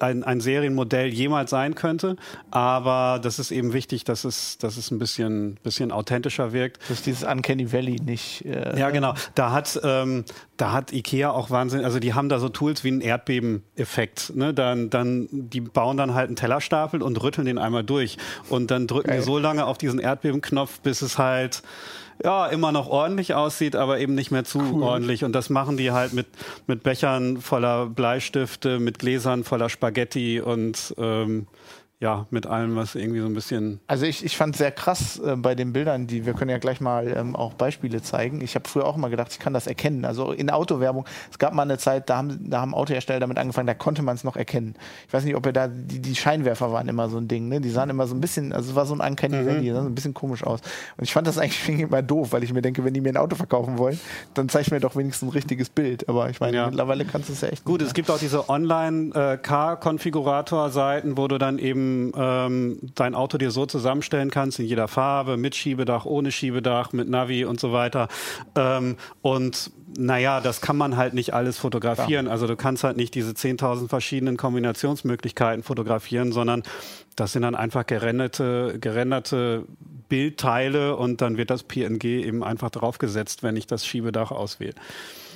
ein, 0.00 0.24
ein 0.24 0.40
Serienmodell 0.40 1.08
jemals 1.08 1.50
sein 1.50 1.74
könnte. 1.74 2.16
Aber 2.50 3.20
das 3.22 3.38
ist 3.38 3.50
eben 3.50 3.72
wichtig, 3.72 4.04
dass 4.04 4.24
es, 4.24 4.58
dass 4.58 4.76
es 4.76 4.90
ein 4.90 4.98
bisschen, 4.98 5.58
bisschen 5.62 5.92
authentischer 5.92 6.52
wirkt. 6.52 6.78
Dass 6.90 7.02
dieses 7.02 7.22
Uncanny 7.22 7.72
Valley 7.72 8.00
nicht. 8.00 8.44
Äh 8.44 8.78
ja, 8.78 8.90
genau. 8.90 9.14
Da 9.34 9.52
hat, 9.52 9.80
ähm, 9.82 10.24
da 10.56 10.72
hat 10.72 10.92
IKEA 10.92 11.30
auch 11.30 11.50
Wahnsinn, 11.50 11.84
also 11.84 11.98
die 11.98 12.14
haben 12.14 12.28
da 12.28 12.38
so 12.38 12.48
Tools 12.48 12.84
wie 12.84 12.88
einen 12.88 13.00
Erdbeben-Effekt. 13.00 14.34
Ne? 14.34 14.54
Dann, 14.54 14.90
dann, 14.90 15.28
die 15.30 15.60
bauen 15.60 15.96
dann 15.96 16.14
halt 16.14 16.28
einen 16.28 16.36
Tellerstapel 16.36 17.02
und 17.02 17.22
rütteln 17.22 17.46
den 17.46 17.58
einmal 17.58 17.84
durch. 17.84 18.16
Und 18.48 18.70
dann 18.70 18.86
drücken 18.86 19.08
Geil. 19.08 19.18
die 19.18 19.24
so 19.24 19.38
lange 19.38 19.66
auf 19.66 19.78
diesen 19.78 19.98
Erdbebenknopf, 19.98 20.80
bis 20.80 21.02
es 21.02 21.18
halt 21.18 21.62
ja, 22.22 22.46
immer 22.46 22.72
noch 22.72 22.88
ordentlich 22.88 23.34
aussieht, 23.34 23.76
aber 23.76 23.98
eben 23.98 24.14
nicht 24.14 24.30
mehr 24.30 24.44
zu 24.44 24.58
cool. 24.58 24.82
ordentlich. 24.82 25.24
Und 25.24 25.32
das 25.32 25.50
machen 25.50 25.76
die 25.76 25.92
halt 25.92 26.12
mit, 26.12 26.26
mit 26.66 26.82
Bechern 26.82 27.40
voller 27.40 27.86
Bleistifte, 27.86 28.78
mit 28.78 28.98
Gläsern 28.98 29.44
voller 29.44 29.68
Spaghetti 29.68 30.40
und 30.40 30.94
ähm, 30.98 31.46
ja, 31.98 32.26
mit 32.28 32.46
allem, 32.46 32.76
was 32.76 32.94
irgendwie 32.94 33.20
so 33.20 33.26
ein 33.26 33.32
bisschen. 33.32 33.80
Also 33.86 34.04
ich, 34.04 34.22
ich 34.22 34.36
fand 34.36 34.54
sehr 34.54 34.70
krass 34.70 35.18
äh, 35.18 35.34
bei 35.34 35.54
den 35.54 35.72
Bildern, 35.72 36.06
die 36.06 36.26
wir 36.26 36.34
können 36.34 36.50
ja 36.50 36.58
gleich 36.58 36.78
mal 36.78 37.08
ähm, 37.08 37.34
auch 37.34 37.54
Beispiele 37.54 38.02
zeigen. 38.02 38.42
Ich 38.42 38.54
habe 38.54 38.68
früher 38.68 38.84
auch 38.84 38.96
immer 38.96 39.08
gedacht, 39.08 39.32
ich 39.32 39.38
kann 39.38 39.54
das 39.54 39.66
erkennen. 39.66 40.04
Also 40.04 40.32
in 40.32 40.50
Autowerbung, 40.50 41.06
es 41.30 41.38
gab 41.38 41.54
mal 41.54 41.62
eine 41.62 41.78
Zeit, 41.78 42.10
da 42.10 42.18
haben, 42.18 42.50
da 42.50 42.60
haben 42.60 42.74
Autohersteller 42.74 43.18
damit 43.18 43.38
angefangen, 43.38 43.66
da 43.66 43.72
konnte 43.72 44.02
man 44.02 44.14
es 44.14 44.24
noch 44.24 44.36
erkennen. 44.36 44.74
Ich 45.06 45.14
weiß 45.14 45.24
nicht, 45.24 45.36
ob 45.36 45.46
ihr 45.46 45.54
da, 45.54 45.68
die, 45.68 46.02
die 46.02 46.14
Scheinwerfer 46.14 46.70
waren 46.70 46.86
immer 46.88 47.08
so 47.08 47.16
ein 47.16 47.28
Ding, 47.28 47.48
ne? 47.48 47.62
Die 47.62 47.70
sahen 47.70 47.88
immer 47.88 48.06
so 48.06 48.14
ein 48.14 48.20
bisschen, 48.20 48.52
also 48.52 48.68
es 48.68 48.76
war 48.76 48.84
so 48.84 48.94
ein 48.94 49.00
Uncanny 49.00 49.38
mhm. 49.38 49.62
Die 49.62 49.70
sahen 49.70 49.84
so 49.84 49.88
ein 49.88 49.94
bisschen 49.94 50.12
komisch 50.12 50.44
aus. 50.44 50.60
Und 50.98 51.04
ich 51.04 51.14
fand 51.14 51.26
das 51.26 51.38
eigentlich 51.38 51.66
immer 51.80 52.02
doof, 52.02 52.32
weil 52.32 52.44
ich 52.44 52.52
mir 52.52 52.60
denke, 52.60 52.84
wenn 52.84 52.92
die 52.92 53.00
mir 53.00 53.08
ein 53.08 53.16
Auto 53.16 53.36
verkaufen 53.36 53.78
wollen, 53.78 53.98
dann 54.34 54.50
zeig 54.50 54.70
mir 54.70 54.80
doch 54.80 54.96
wenigstens 54.96 55.30
ein 55.30 55.32
richtiges 55.32 55.70
Bild. 55.70 56.10
Aber 56.10 56.28
ich 56.28 56.40
meine, 56.40 56.58
ja. 56.58 56.66
mittlerweile 56.66 57.06
kannst 57.06 57.30
du 57.30 57.32
es 57.32 57.40
ja 57.40 57.48
echt. 57.48 57.64
Gut, 57.64 57.80
es 57.80 57.94
gibt 57.94 58.10
auch 58.10 58.18
diese 58.18 58.50
Online-Car-Konfigurator-Seiten, 58.50 61.12
äh, 61.12 61.16
wo 61.16 61.26
du 61.26 61.38
dann 61.38 61.58
eben 61.58 61.85
ähm, 62.16 62.78
dein 62.94 63.14
Auto 63.14 63.38
dir 63.38 63.50
so 63.50 63.66
zusammenstellen 63.66 64.30
kannst, 64.30 64.58
in 64.58 64.66
jeder 64.66 64.88
Farbe, 64.88 65.36
mit 65.36 65.54
Schiebedach, 65.54 66.04
ohne 66.04 66.32
Schiebedach, 66.32 66.92
mit 66.92 67.08
Navi 67.08 67.44
und 67.44 67.60
so 67.60 67.72
weiter. 67.72 68.08
Ähm, 68.54 68.96
und 69.22 69.70
naja, 69.98 70.40
das 70.40 70.60
kann 70.60 70.76
man 70.76 70.96
halt 70.96 71.14
nicht 71.14 71.32
alles 71.34 71.58
fotografieren. 71.58 72.26
Ja. 72.26 72.32
Also 72.32 72.46
du 72.46 72.56
kannst 72.56 72.84
halt 72.84 72.96
nicht 72.96 73.14
diese 73.14 73.32
10.000 73.32 73.88
verschiedenen 73.88 74.36
Kombinationsmöglichkeiten 74.36 75.62
fotografieren, 75.62 76.32
sondern 76.32 76.62
das 77.14 77.32
sind 77.32 77.42
dann 77.42 77.54
einfach 77.54 77.86
gerenderte, 77.86 78.78
gerenderte 78.80 79.64
Bildteile 80.08 80.96
und 80.96 81.20
dann 81.20 81.36
wird 81.36 81.50
das 81.50 81.62
PNG 81.62 82.04
eben 82.04 82.44
einfach 82.44 82.70
draufgesetzt, 82.70 83.42
wenn 83.42 83.56
ich 83.56 83.66
das 83.66 83.86
Schiebedach 83.86 84.30
auswähle. 84.30 84.74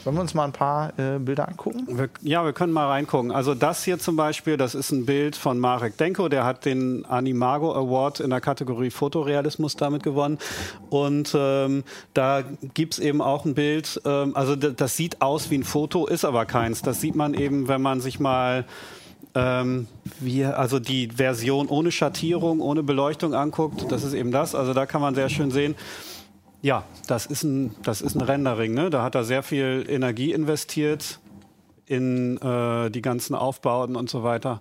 Sollen 0.02 0.16
wir 0.16 0.22
uns 0.22 0.32
mal 0.32 0.44
ein 0.44 0.52
paar 0.52 0.98
äh, 0.98 1.18
Bilder 1.18 1.46
angucken? 1.48 1.86
Wir, 1.88 2.08
ja, 2.22 2.44
wir 2.44 2.54
können 2.54 2.72
mal 2.72 2.86
reingucken. 2.88 3.32
Also 3.32 3.54
das 3.54 3.84
hier 3.84 3.98
zum 3.98 4.16
Beispiel, 4.16 4.56
das 4.56 4.74
ist 4.74 4.92
ein 4.92 5.04
Bild 5.04 5.36
von 5.36 5.58
Marek 5.58 5.98
Denko, 5.98 6.28
der 6.28 6.44
hat 6.44 6.64
den 6.64 7.04
Animago 7.04 7.74
Award 7.74 8.20
in 8.20 8.30
der 8.30 8.40
Kategorie 8.40 8.90
Fotorealismus 8.90 9.76
damit 9.76 10.02
gewonnen. 10.02 10.38
Und 10.88 11.36
ähm, 11.38 11.84
da 12.14 12.42
gibt 12.74 12.94
es 12.94 12.98
eben 12.98 13.20
auch 13.20 13.44
ein 13.44 13.54
Bild, 13.54 14.00
ähm, 14.06 14.34
also 14.34 14.56
das 14.56 14.96
sieht 14.96 15.20
aus 15.20 15.50
wie 15.50 15.58
ein 15.58 15.64
Foto, 15.64 16.06
ist 16.06 16.24
aber 16.24 16.46
keins. 16.46 16.80
Das 16.80 17.00
sieht 17.00 17.14
man 17.14 17.34
eben, 17.34 17.68
wenn 17.68 17.82
man 17.82 18.00
sich 18.00 18.20
mal 18.20 18.64
ähm, 19.34 19.86
wie, 20.18 20.44
also 20.44 20.78
die 20.78 21.08
Version 21.08 21.68
ohne 21.68 21.92
Schattierung, 21.92 22.60
ohne 22.60 22.82
Beleuchtung 22.82 23.34
anguckt. 23.34 23.90
Das 23.92 24.02
ist 24.02 24.14
eben 24.14 24.32
das. 24.32 24.54
Also 24.54 24.74
da 24.74 24.86
kann 24.86 25.00
man 25.00 25.14
sehr 25.14 25.28
schön 25.28 25.50
sehen, 25.50 25.74
ja, 26.62 26.84
das 27.06 27.26
ist 27.26 27.42
ein, 27.42 27.74
das 27.82 28.00
ist 28.02 28.14
ein 28.14 28.22
Rendering. 28.22 28.74
Ne? 28.74 28.90
Da 28.90 29.02
hat 29.02 29.14
er 29.14 29.24
sehr 29.24 29.42
viel 29.42 29.84
Energie 29.88 30.32
investiert 30.32 31.20
in 31.86 32.36
äh, 32.38 32.90
die 32.90 33.02
ganzen 33.02 33.34
Aufbauten 33.34 33.96
und 33.96 34.10
so 34.10 34.22
weiter. 34.22 34.60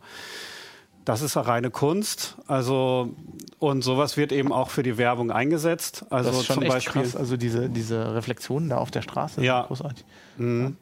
Das 1.05 1.21
ist 1.21 1.35
reine 1.37 1.71
Kunst. 1.71 2.37
Also 2.47 3.13
und 3.57 3.83
sowas 3.83 4.15
wird 4.15 4.31
eben 4.31 4.51
auch 4.51 4.69
für 4.69 4.83
die 4.83 4.97
Werbung 4.97 5.31
eingesetzt. 5.31 6.05
Also 6.09 6.29
das 6.29 6.39
ist 6.39 6.45
schon 6.45 6.59
zum 6.59 6.67
Beispiel 6.67 7.01
krass. 7.03 7.15
Also 7.15 7.35
diese, 7.35 7.69
diese 7.69 8.15
Reflexionen 8.15 8.69
da 8.69 8.77
auf 8.77 8.91
der 8.91 9.01
Straße. 9.01 9.43
Ja. 9.43 9.63
Großartig. 9.63 10.05
Mhm. 10.37 10.77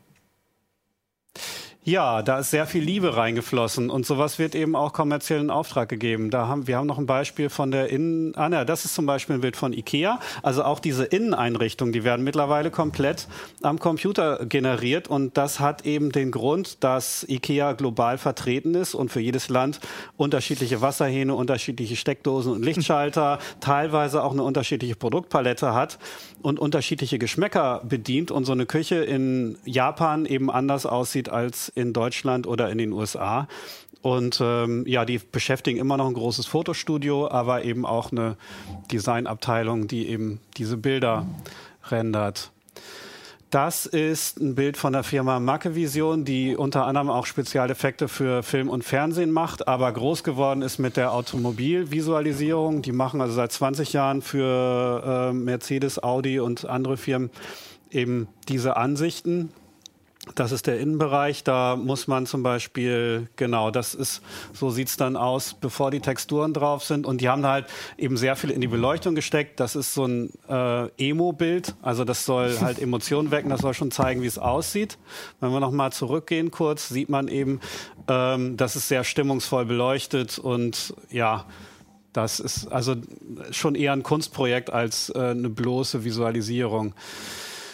ja. 1.35 1.41
Ja, 1.87 2.21
da 2.21 2.39
ist 2.39 2.51
sehr 2.51 2.67
viel 2.67 2.83
Liebe 2.83 3.15
reingeflossen 3.15 3.89
und 3.89 4.05
sowas 4.05 4.39
wird 4.39 4.55
eben 4.55 4.75
auch 4.75 4.91
kommerziell 4.91 5.39
in 5.39 5.49
Auftrag 5.49 5.87
gegeben. 5.87 6.29
Da 6.31 6.45
haben, 6.49 6.67
wir 6.67 6.75
haben 6.75 6.85
noch 6.85 6.97
ein 6.97 7.05
Beispiel 7.05 7.47
von 7.47 7.71
der 7.71 7.89
Innen, 7.89 8.35
ah 8.35 8.49
ne, 8.49 8.65
das 8.65 8.83
ist 8.83 8.93
zum 8.93 9.05
Beispiel 9.05 9.35
ein 9.35 9.39
Bild 9.39 9.55
von 9.55 9.71
Ikea. 9.71 10.19
Also 10.43 10.65
auch 10.65 10.81
diese 10.81 11.05
Inneneinrichtungen, 11.05 11.93
die 11.93 12.03
werden 12.03 12.25
mittlerweile 12.25 12.71
komplett 12.71 13.29
am 13.61 13.79
Computer 13.79 14.45
generiert 14.45 15.07
und 15.07 15.37
das 15.37 15.61
hat 15.61 15.85
eben 15.85 16.11
den 16.11 16.31
Grund, 16.31 16.83
dass 16.83 17.23
Ikea 17.29 17.71
global 17.71 18.17
vertreten 18.17 18.75
ist 18.75 18.93
und 18.93 19.09
für 19.09 19.21
jedes 19.21 19.47
Land 19.47 19.79
unterschiedliche 20.17 20.81
Wasserhähne, 20.81 21.35
unterschiedliche 21.35 21.95
Steckdosen 21.95 22.51
und 22.51 22.65
Lichtschalter, 22.65 23.39
teilweise 23.61 24.25
auch 24.25 24.33
eine 24.33 24.43
unterschiedliche 24.43 24.97
Produktpalette 24.97 25.73
hat 25.73 25.99
und 26.41 26.59
unterschiedliche 26.59 27.17
Geschmäcker 27.17 27.81
bedient 27.85 28.29
und 28.29 28.43
so 28.43 28.51
eine 28.51 28.65
Küche 28.65 28.95
in 28.95 29.57
Japan 29.63 30.25
eben 30.25 30.51
anders 30.51 30.85
aussieht 30.85 31.29
als 31.29 31.71
in 31.77 31.93
Deutschland 31.93 32.47
oder 32.47 32.69
in 32.69 32.77
den 32.77 32.91
USA. 32.91 33.47
Und 34.01 34.39
ähm, 34.41 34.85
ja, 34.87 35.05
die 35.05 35.19
beschäftigen 35.19 35.79
immer 35.79 35.97
noch 35.97 36.07
ein 36.07 36.13
großes 36.13 36.45
Fotostudio, 36.45 37.29
aber 37.29 37.63
eben 37.63 37.85
auch 37.85 38.11
eine 38.11 38.37
Designabteilung, 38.91 39.87
die 39.87 40.07
eben 40.07 40.39
diese 40.57 40.77
Bilder 40.77 41.25
rendert. 41.89 42.51
Das 43.49 43.85
ist 43.85 44.41
ein 44.41 44.55
Bild 44.55 44.75
von 44.75 44.91
der 44.91 45.03
Firma 45.03 45.39
Mackevision, 45.39 46.25
die 46.25 46.57
unter 46.57 46.85
anderem 46.85 47.09
auch 47.09 47.25
Spezialeffekte 47.25 48.09
für 48.09 48.43
Film 48.43 48.67
und 48.67 48.83
Fernsehen 48.83 49.31
macht, 49.31 49.69
aber 49.69 49.89
groß 49.91 50.25
geworden 50.25 50.61
ist 50.61 50.79
mit 50.79 50.97
der 50.97 51.13
Automobilvisualisierung. 51.13 52.81
Die 52.81 52.91
machen 52.91 53.21
also 53.21 53.33
seit 53.35 53.53
20 53.53 53.93
Jahren 53.93 54.21
für 54.21 55.29
äh, 55.31 55.33
Mercedes, 55.33 56.03
Audi 56.03 56.41
und 56.41 56.65
andere 56.65 56.97
Firmen 56.97 57.29
eben 57.89 58.27
diese 58.49 58.75
Ansichten 58.75 59.53
das 60.35 60.51
ist 60.51 60.67
der 60.67 60.79
Innenbereich. 60.79 61.43
Da 61.43 61.75
muss 61.75 62.07
man 62.07 62.25
zum 62.25 62.43
Beispiel, 62.43 63.27
genau, 63.35 63.71
das 63.71 63.93
ist, 63.93 64.21
so 64.53 64.69
sieht's 64.69 64.97
dann 64.97 65.15
aus, 65.15 65.53
bevor 65.53 65.91
die 65.91 65.99
Texturen 65.99 66.53
drauf 66.53 66.83
sind. 66.83 67.05
Und 67.05 67.21
die 67.21 67.29
haben 67.29 67.41
da 67.41 67.51
halt 67.51 67.65
eben 67.97 68.17
sehr 68.17 68.35
viel 68.35 68.49
in 68.49 68.61
die 68.61 68.67
Beleuchtung 68.67 69.15
gesteckt. 69.15 69.59
Das 69.59 69.75
ist 69.75 69.93
so 69.93 70.05
ein 70.05 70.31
äh, 70.49 70.87
Emo-Bild. 70.97 71.75
Also 71.81 72.03
das 72.03 72.25
soll 72.25 72.57
halt 72.61 72.79
Emotionen 72.79 73.31
wecken. 73.31 73.49
Das 73.49 73.61
soll 73.61 73.73
schon 73.73 73.91
zeigen, 73.91 74.21
wie 74.21 74.27
es 74.27 74.37
aussieht. 74.37 74.97
Wenn 75.39 75.51
wir 75.51 75.59
nochmal 75.59 75.91
zurückgehen 75.91 76.51
kurz, 76.51 76.89
sieht 76.89 77.09
man 77.09 77.27
eben, 77.27 77.59
ähm, 78.07 78.57
das 78.57 78.75
ist 78.75 78.87
sehr 78.87 79.03
stimmungsvoll 79.03 79.65
beleuchtet 79.65 80.39
und 80.39 80.93
ja, 81.09 81.45
das 82.13 82.39
ist 82.39 82.67
also 82.71 82.95
schon 83.51 83.75
eher 83.75 83.93
ein 83.93 84.01
Kunstprojekt 84.01 84.71
als 84.71 85.09
äh, 85.09 85.19
eine 85.19 85.49
bloße 85.49 86.03
Visualisierung. 86.03 86.95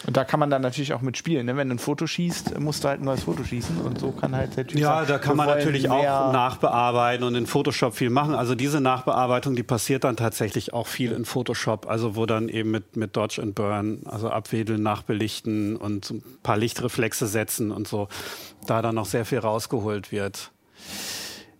Und 0.06 0.16
da 0.16 0.24
kann 0.24 0.38
man 0.38 0.50
dann 0.50 0.62
natürlich 0.62 0.92
auch 0.92 1.00
mit 1.00 1.16
spielen. 1.16 1.46
Ne? 1.46 1.56
Wenn 1.56 1.68
du 1.68 1.76
ein 1.76 1.78
Foto 1.78 2.06
schießt, 2.06 2.58
musst 2.58 2.84
du 2.84 2.88
halt 2.88 3.00
ein 3.00 3.04
neues 3.04 3.24
Foto 3.24 3.42
schießen 3.42 3.80
und 3.80 3.98
so 3.98 4.12
kann 4.12 4.36
halt 4.36 4.56
der 4.56 4.66
Typ 4.66 4.78
Ja, 4.78 4.96
sagen, 4.96 5.08
da 5.08 5.18
kann 5.18 5.36
man 5.36 5.46
natürlich 5.46 5.88
auch 5.88 6.32
nachbearbeiten 6.32 7.24
und 7.24 7.34
in 7.34 7.46
Photoshop 7.46 7.94
viel 7.94 8.10
machen. 8.10 8.34
Also 8.34 8.54
diese 8.54 8.80
Nachbearbeitung, 8.80 9.56
die 9.56 9.62
passiert 9.62 10.04
dann 10.04 10.16
tatsächlich 10.16 10.72
auch 10.72 10.86
viel 10.86 11.12
in 11.12 11.24
Photoshop, 11.24 11.88
also 11.88 12.16
wo 12.16 12.26
dann 12.26 12.48
eben 12.48 12.70
mit, 12.70 12.96
mit 12.96 13.16
Dodge 13.16 13.40
and 13.40 13.54
Burn, 13.54 14.02
also 14.04 14.28
abwedeln, 14.28 14.82
nachbelichten 14.82 15.76
und 15.76 16.10
ein 16.10 16.22
paar 16.42 16.58
Lichtreflexe 16.58 17.26
setzen 17.26 17.70
und 17.70 17.88
so, 17.88 18.08
da 18.66 18.82
dann 18.82 18.94
noch 18.94 19.06
sehr 19.06 19.24
viel 19.24 19.38
rausgeholt 19.38 20.12
wird. 20.12 20.50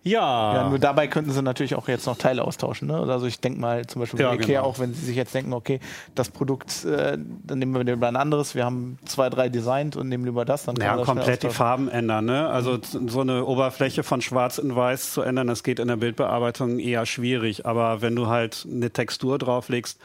Ja. 0.05 0.55
ja. 0.55 0.69
Nur 0.69 0.79
dabei 0.79 1.09
könnten 1.09 1.33
sie 1.33 1.43
natürlich 1.43 1.75
auch 1.75 1.89
jetzt 1.89 2.07
noch 2.07 2.19
Teile 2.19 2.45
austauschen. 2.45 2.89
Ne? 2.89 2.99
Also 2.99 3.27
ich 3.27 3.41
denke 3.41 3.59
mal 3.59 3.87
zum 3.87 4.01
Beispiel 4.01 4.21
ja, 4.21 4.29
bei 4.29 4.35
Ikea 4.35 4.61
genau. 4.61 4.65
auch, 4.65 4.79
wenn 4.79 4.93
sie 4.93 5.07
sich 5.07 5.17
jetzt 5.17 5.35
denken, 5.35 5.55
okay, 5.55 5.81
das 6.15 6.29
Produkt, 6.29 6.85
äh, 6.85 7.17
dann 7.43 7.59
nehmen 7.59 7.75
wir 7.75 7.85
lieber 7.85 8.07
ein 8.07 8.17
anderes. 8.17 8.55
Wir 8.55 8.67
haben 8.67 8.99
zwei, 9.07 9.31
drei 9.31 9.49
designt 9.49 9.97
und 9.97 10.11
nehmen 10.11 10.27
lieber 10.27 10.45
das. 10.45 10.67
Dann 10.67 10.77
ja, 10.77 10.97
komplett 10.99 11.43
die 11.43 11.49
Farben 11.49 11.89
ändern. 11.89 12.27
Ne? 12.27 12.47
Also 12.49 12.73
mhm. 12.73 13.09
so 13.09 13.23
eine 13.23 13.47
Oberfläche 13.47 14.03
von 14.03 14.21
Schwarz 14.21 14.59
in 14.59 14.77
Weiß 14.77 15.15
zu 15.15 15.23
ändern, 15.23 15.47
das 15.47 15.63
geht 15.63 15.79
in 15.79 15.89
der 15.89 15.97
Bildbearbeitung 15.97 16.79
eher 16.79 17.07
schwierig. 17.07 17.65
Aber 17.65 18.03
wenn 18.03 18.15
du 18.15 18.27
halt 18.27 18.67
eine 18.71 18.91
Textur 18.91 19.39
drauflegst, 19.39 19.99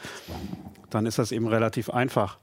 dann 0.88 1.04
ist 1.04 1.18
das 1.18 1.30
eben 1.30 1.46
relativ 1.46 1.90
einfach. 1.90 2.38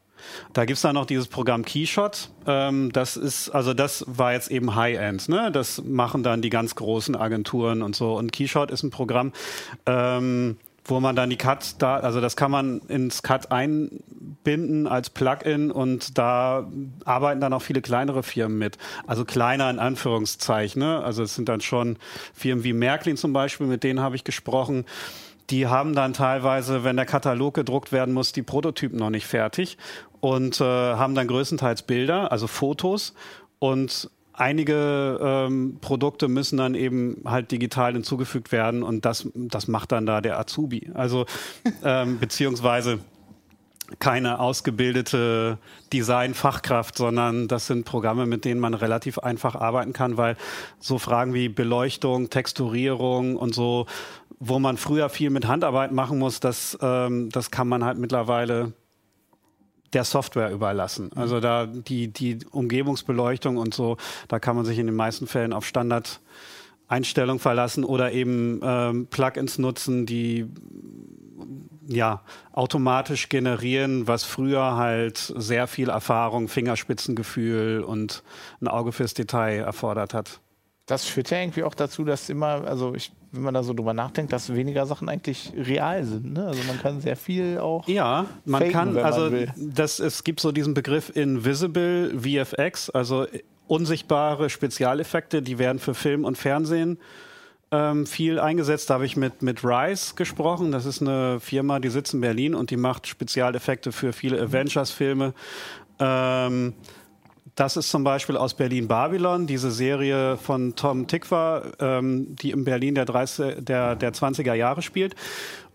Da 0.54 0.66
gibt 0.66 0.78
es 0.78 0.82
dann 0.82 0.96
noch 0.96 1.06
dieses 1.06 1.28
Programm 1.28 1.64
Keyshot. 1.64 2.30
Ähm, 2.46 2.92
das 2.92 3.18
ist, 3.18 3.50
also 3.50 3.74
das 3.74 4.06
war 4.08 4.34
jetzt 4.34 4.52
eben 4.52 4.76
High-End, 4.76 5.30
ne? 5.30 5.52
Das 5.52 5.84
machen 5.84 6.24
dann 6.24 6.42
die 6.42 6.50
ganz 6.50 6.76
großen 6.76 7.16
Agenturen 7.16 7.82
und 7.82 7.96
so. 7.96 8.16
Und 8.16 8.32
Keyshot 8.32 8.72
ist 8.72 8.84
ein 8.84 8.90
Programm, 8.90 9.34
ähm, 9.86 10.58
wo 10.88 11.00
man 11.00 11.16
dann 11.16 11.30
die 11.30 11.38
Cut 11.38 11.76
da, 11.80 11.98
also 11.98 12.22
das 12.22 12.36
kann 12.36 12.50
man 12.50 12.80
ins 12.88 13.22
Cut 13.22 13.52
einbinden 13.52 14.88
als 14.88 15.10
Plugin 15.10 15.70
und 15.72 16.18
da 16.18 16.68
arbeiten 17.04 17.42
dann 17.42 17.54
auch 17.54 17.62
viele 17.62 17.82
kleinere 17.82 18.24
Firmen 18.24 18.58
mit. 18.58 18.78
Also 19.06 19.26
kleiner 19.26 19.70
in 19.70 19.80
Anführungszeichen. 19.80 20.82
Ne? 20.82 21.04
Also 21.04 21.24
es 21.24 21.36
sind 21.36 21.50
dann 21.50 21.62
schon 21.62 21.98
Firmen 22.34 22.64
wie 22.64 22.74
Märklin 22.74 23.18
zum 23.18 23.34
Beispiel, 23.34 23.68
mit 23.68 23.84
denen 23.84 24.00
habe 24.00 24.16
ich 24.16 24.24
gesprochen 24.24 24.86
die 25.50 25.68
haben 25.68 25.96
dann 25.96 26.14
teilweise, 26.14 26.84
wenn 26.84 26.96
der 26.96 27.06
Katalog 27.06 27.54
gedruckt 27.54 27.92
werden 27.92 28.14
muss, 28.14 28.34
die 28.34 28.44
Prototypen 28.44 29.00
noch 29.00 29.10
nicht 29.10 29.26
fertig 29.26 29.78
und 30.20 30.60
äh, 30.60 30.64
haben 30.64 31.16
dann 31.16 31.28
größtenteils 31.28 31.84
Bilder, 31.84 32.32
also 32.32 32.48
Fotos 32.48 33.14
und 33.60 34.10
einige 34.34 35.20
ähm, 35.22 35.78
Produkte 35.82 36.28
müssen 36.28 36.58
dann 36.58 36.76
eben 36.76 37.22
halt 37.26 37.52
digital 37.52 37.94
hinzugefügt 37.94 38.52
werden 38.52 38.84
und 38.84 39.06
das, 39.06 39.28
das 39.34 39.68
macht 39.68 39.92
dann 39.92 40.06
da 40.06 40.22
der 40.22 40.40
Azubi. 40.40 40.92
Also 40.94 41.26
ähm, 41.84 42.20
beziehungsweise 42.20 43.00
keine 44.00 44.40
ausgebildete 44.40 45.58
Design-Fachkraft, 45.94 46.98
sondern 46.98 47.48
das 47.48 47.68
sind 47.68 47.86
Programme, 47.86 48.26
mit 48.26 48.46
denen 48.46 48.60
man 48.60 48.74
relativ 48.74 49.20
einfach 49.20 49.56
arbeiten 49.56 49.94
kann, 49.94 50.18
weil 50.18 50.36
so 50.80 51.00
Fragen 51.00 51.34
wie 51.34 51.50
Beleuchtung, 51.50 52.30
Texturierung 52.30 53.38
und 53.38 53.56
so, 53.56 53.86
wo 54.40 54.60
man 54.60 54.78
früher 54.78 55.10
viel 55.10 55.30
mit 55.30 55.48
Handarbeit 55.48 55.92
machen 55.92 56.20
muss, 56.20 56.40
das, 56.40 56.78
ähm, 56.82 57.30
das 57.30 57.50
kann 57.50 57.68
man 57.68 57.84
halt 57.84 57.98
mittlerweile 57.98 58.74
der 59.94 60.04
Software 60.04 60.52
überlassen. 60.52 61.12
Mhm. 61.14 61.22
Also 61.22 61.40
da 61.40 61.66
die, 61.66 62.10
die 62.10 62.40
Umgebungsbeleuchtung 62.52 63.58
und 63.58 63.74
so, 63.74 63.98
da 64.28 64.40
kann 64.40 64.56
man 64.56 64.66
sich 64.66 64.80
in 64.80 64.86
den 64.86 64.96
meisten 64.96 65.28
Fällen 65.28 65.54
auf 65.54 65.66
Standard 65.66 66.20
Einstellung 66.90 67.40
verlassen 67.40 67.84
oder 67.84 68.14
eben 68.14 68.62
ähm, 68.64 69.08
Plugins 69.08 69.58
nutzen, 69.58 70.06
die 70.06 70.46
ja, 71.88 72.22
automatisch 72.52 73.30
generieren, 73.30 74.08
was 74.08 74.24
früher 74.24 74.76
halt 74.76 75.34
sehr 75.36 75.68
viel 75.68 75.90
Erfahrung, 75.90 76.48
Fingerspitzengefühl 76.48 77.82
und 77.82 78.24
ein 78.62 78.68
Auge 78.68 78.92
fürs 78.92 79.14
Detail 79.14 79.60
erfordert 79.60 80.14
hat. 80.14 80.40
Das 80.86 81.06
führt 81.06 81.30
ja 81.32 81.40
irgendwie 81.40 81.64
auch 81.64 81.74
dazu, 81.74 82.06
dass 82.06 82.30
immer, 82.30 82.66
also 82.66 82.96
ich, 82.96 83.12
wenn 83.34 83.44
man 83.44 83.54
da 83.54 83.62
so 83.62 83.74
drüber 83.74 83.94
nachdenkt, 83.94 84.32
dass 84.32 84.54
weniger 84.54 84.86
Sachen 84.86 85.10
eigentlich 85.10 85.52
real 85.58 86.06
sind. 86.06 86.34
Ne? 86.34 86.46
Also 86.46 86.64
man 86.64 86.80
kann 86.80 87.02
sehr 87.02 87.18
viel 87.18 87.58
auch. 87.58 87.88
Ja, 87.88 88.26
man 88.46 88.62
faken, 88.62 88.74
kann, 88.74 88.98
also 88.98 89.30
man 89.30 89.52
das, 89.58 90.00
es 90.00 90.24
gibt 90.24 90.40
so 90.40 90.54
diesen 90.54 90.74
Begriff 90.74 91.14
Invisible 91.14 92.18
VFX, 92.18 92.90
also 92.90 93.28
unsichtbare 93.68 94.50
Spezialeffekte, 94.50 95.42
die 95.42 95.60
werden 95.60 95.80
für 95.80 95.94
Film 95.94 96.24
und 96.24 96.38
Fernsehen 96.38 97.00
ähm, 97.72 98.06
viel 98.06 98.40
eingesetzt. 98.40 98.90
Da 98.90 98.96
habe 98.96 99.06
ich 99.06 99.18
mit, 99.18 99.42
mit 99.42 99.64
Rise 99.64 100.16
gesprochen. 100.16 100.72
Das 100.72 100.86
ist 100.86 101.02
eine 101.02 101.40
Firma, 101.40 101.80
die 101.80 101.90
sitzt 101.90 102.14
in 102.14 102.22
Berlin 102.22 102.56
und 102.56 102.72
die 102.72 102.78
macht 102.78 103.08
Spezialeffekte 103.08 103.92
für 103.92 104.14
viele 104.14 104.42
Avengers-Filme. 104.42 105.34
Ähm, 106.00 106.74
das 107.56 107.76
ist 107.76 107.90
zum 107.90 108.04
Beispiel 108.04 108.38
aus 108.38 108.54
Berlin 108.54 108.88
Babylon, 108.88 109.48
diese 109.48 109.72
Serie 109.72 110.38
von 110.38 110.76
Tom 110.76 111.08
Tikva, 111.08 111.64
ähm, 111.80 112.36
die 112.36 112.52
in 112.52 112.64
Berlin 112.64 112.94
der, 112.94 113.06
30, 113.06 113.66
der, 113.66 113.96
der 113.96 114.14
20er 114.14 114.54
Jahre 114.54 114.84
spielt. 114.84 115.16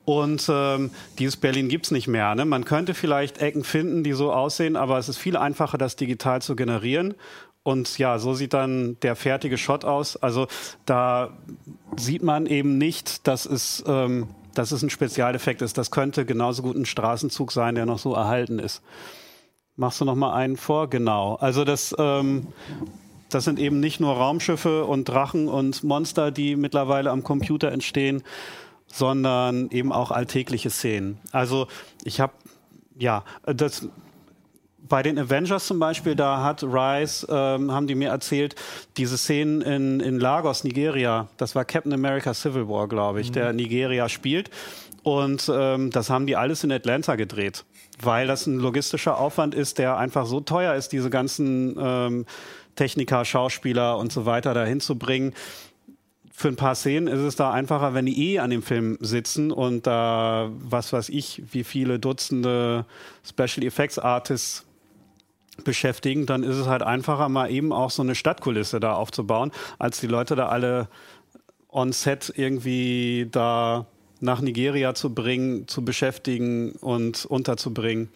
Und 0.04 0.48
ähm, 0.48 0.90
dieses 1.18 1.36
Berlin 1.36 1.68
gibt's 1.68 1.90
nicht 1.90 2.08
mehr. 2.08 2.34
Ne? 2.34 2.44
Man 2.44 2.64
könnte 2.64 2.94
vielleicht 2.94 3.38
Ecken 3.38 3.64
finden, 3.64 4.02
die 4.02 4.12
so 4.12 4.32
aussehen, 4.32 4.76
aber 4.76 4.98
es 4.98 5.08
ist 5.08 5.18
viel 5.18 5.36
einfacher, 5.36 5.78
das 5.78 5.96
digital 5.96 6.42
zu 6.42 6.56
generieren. 6.56 7.14
Und 7.62 7.98
ja, 7.98 8.18
so 8.18 8.34
sieht 8.34 8.54
dann 8.54 8.96
der 9.02 9.14
fertige 9.14 9.56
Shot 9.56 9.84
aus. 9.84 10.16
Also 10.16 10.48
da 10.84 11.30
sieht 11.96 12.22
man 12.22 12.46
eben 12.46 12.78
nicht, 12.78 13.26
dass 13.28 13.46
es, 13.46 13.84
ähm, 13.86 14.28
dass 14.54 14.72
es 14.72 14.82
ein 14.82 14.90
Spezialeffekt 14.90 15.62
ist. 15.62 15.78
Das 15.78 15.90
könnte 15.90 16.24
genauso 16.24 16.62
gut 16.62 16.76
ein 16.76 16.86
Straßenzug 16.86 17.52
sein, 17.52 17.74
der 17.74 17.86
noch 17.86 17.98
so 17.98 18.14
erhalten 18.14 18.58
ist. 18.58 18.82
Machst 19.76 20.00
du 20.00 20.04
noch 20.04 20.16
mal 20.16 20.34
einen 20.34 20.56
vor? 20.56 20.90
Genau. 20.90 21.36
Also 21.36 21.64
das, 21.64 21.94
ähm, 21.98 22.48
das 23.30 23.44
sind 23.44 23.58
eben 23.58 23.80
nicht 23.80 24.00
nur 24.00 24.14
Raumschiffe 24.14 24.84
und 24.84 25.08
Drachen 25.08 25.48
und 25.48 25.84
Monster, 25.84 26.30
die 26.30 26.56
mittlerweile 26.56 27.10
am 27.10 27.22
Computer 27.22 27.70
entstehen, 27.70 28.22
sondern 28.86 29.70
eben 29.70 29.92
auch 29.92 30.10
alltägliche 30.10 30.68
Szenen. 30.68 31.18
Also 31.30 31.68
ich 32.04 32.20
habe 32.20 32.34
ja, 32.98 33.24
das 33.46 33.88
bei 34.92 35.02
den 35.02 35.18
Avengers 35.18 35.66
zum 35.66 35.78
Beispiel, 35.78 36.14
da 36.14 36.42
hat 36.42 36.62
Rice, 36.62 37.26
ähm, 37.30 37.72
haben 37.72 37.86
die 37.86 37.94
mir 37.94 38.10
erzählt, 38.10 38.54
diese 38.98 39.16
Szenen 39.16 39.62
in, 39.62 40.00
in 40.00 40.20
Lagos, 40.20 40.64
Nigeria, 40.64 41.28
das 41.38 41.54
war 41.54 41.64
Captain 41.64 41.94
America 41.94 42.34
Civil 42.34 42.68
War, 42.68 42.88
glaube 42.88 43.22
ich, 43.22 43.32
der 43.32 43.54
Nigeria 43.54 44.10
spielt. 44.10 44.50
Und 45.02 45.50
ähm, 45.50 45.88
das 45.88 46.10
haben 46.10 46.26
die 46.26 46.36
alles 46.36 46.62
in 46.62 46.70
Atlanta 46.70 47.16
gedreht, 47.16 47.64
weil 48.02 48.26
das 48.26 48.46
ein 48.46 48.58
logistischer 48.58 49.18
Aufwand 49.18 49.54
ist, 49.54 49.78
der 49.78 49.96
einfach 49.96 50.26
so 50.26 50.40
teuer 50.40 50.74
ist, 50.74 50.90
diese 50.90 51.08
ganzen 51.08 51.74
ähm, 51.80 52.26
Techniker, 52.76 53.24
Schauspieler 53.24 53.96
und 53.96 54.12
so 54.12 54.26
weiter 54.26 54.52
dahin 54.52 54.80
zu 54.80 54.98
bringen. 54.98 55.32
Für 56.34 56.48
ein 56.48 56.56
paar 56.56 56.74
Szenen 56.74 57.06
ist 57.06 57.20
es 57.20 57.36
da 57.36 57.50
einfacher, 57.50 57.94
wenn 57.94 58.04
die 58.04 58.34
eh 58.34 58.40
an 58.40 58.50
dem 58.50 58.62
Film 58.62 58.98
sitzen 59.00 59.52
und 59.52 59.86
da, 59.86 60.50
was 60.52 60.92
weiß 60.92 61.08
ich, 61.08 61.42
wie 61.50 61.64
viele 61.64 61.98
Dutzende 61.98 62.84
Special 63.24 63.64
Effects 63.66 63.98
Artists 63.98 64.66
beschäftigen, 65.64 66.26
dann 66.26 66.42
ist 66.42 66.56
es 66.56 66.66
halt 66.66 66.82
einfacher, 66.82 67.28
mal 67.28 67.50
eben 67.50 67.72
auch 67.72 67.90
so 67.90 68.02
eine 68.02 68.14
Stadtkulisse 68.14 68.80
da 68.80 68.94
aufzubauen, 68.94 69.52
als 69.78 70.00
die 70.00 70.06
Leute 70.06 70.34
da 70.34 70.48
alle 70.48 70.88
on 71.68 71.92
set 71.92 72.32
irgendwie 72.36 73.28
da 73.30 73.86
nach 74.20 74.40
Nigeria 74.40 74.94
zu 74.94 75.14
bringen, 75.14 75.66
zu 75.68 75.84
beschäftigen 75.84 76.72
und 76.72 77.24
unterzubringen. 77.24 78.08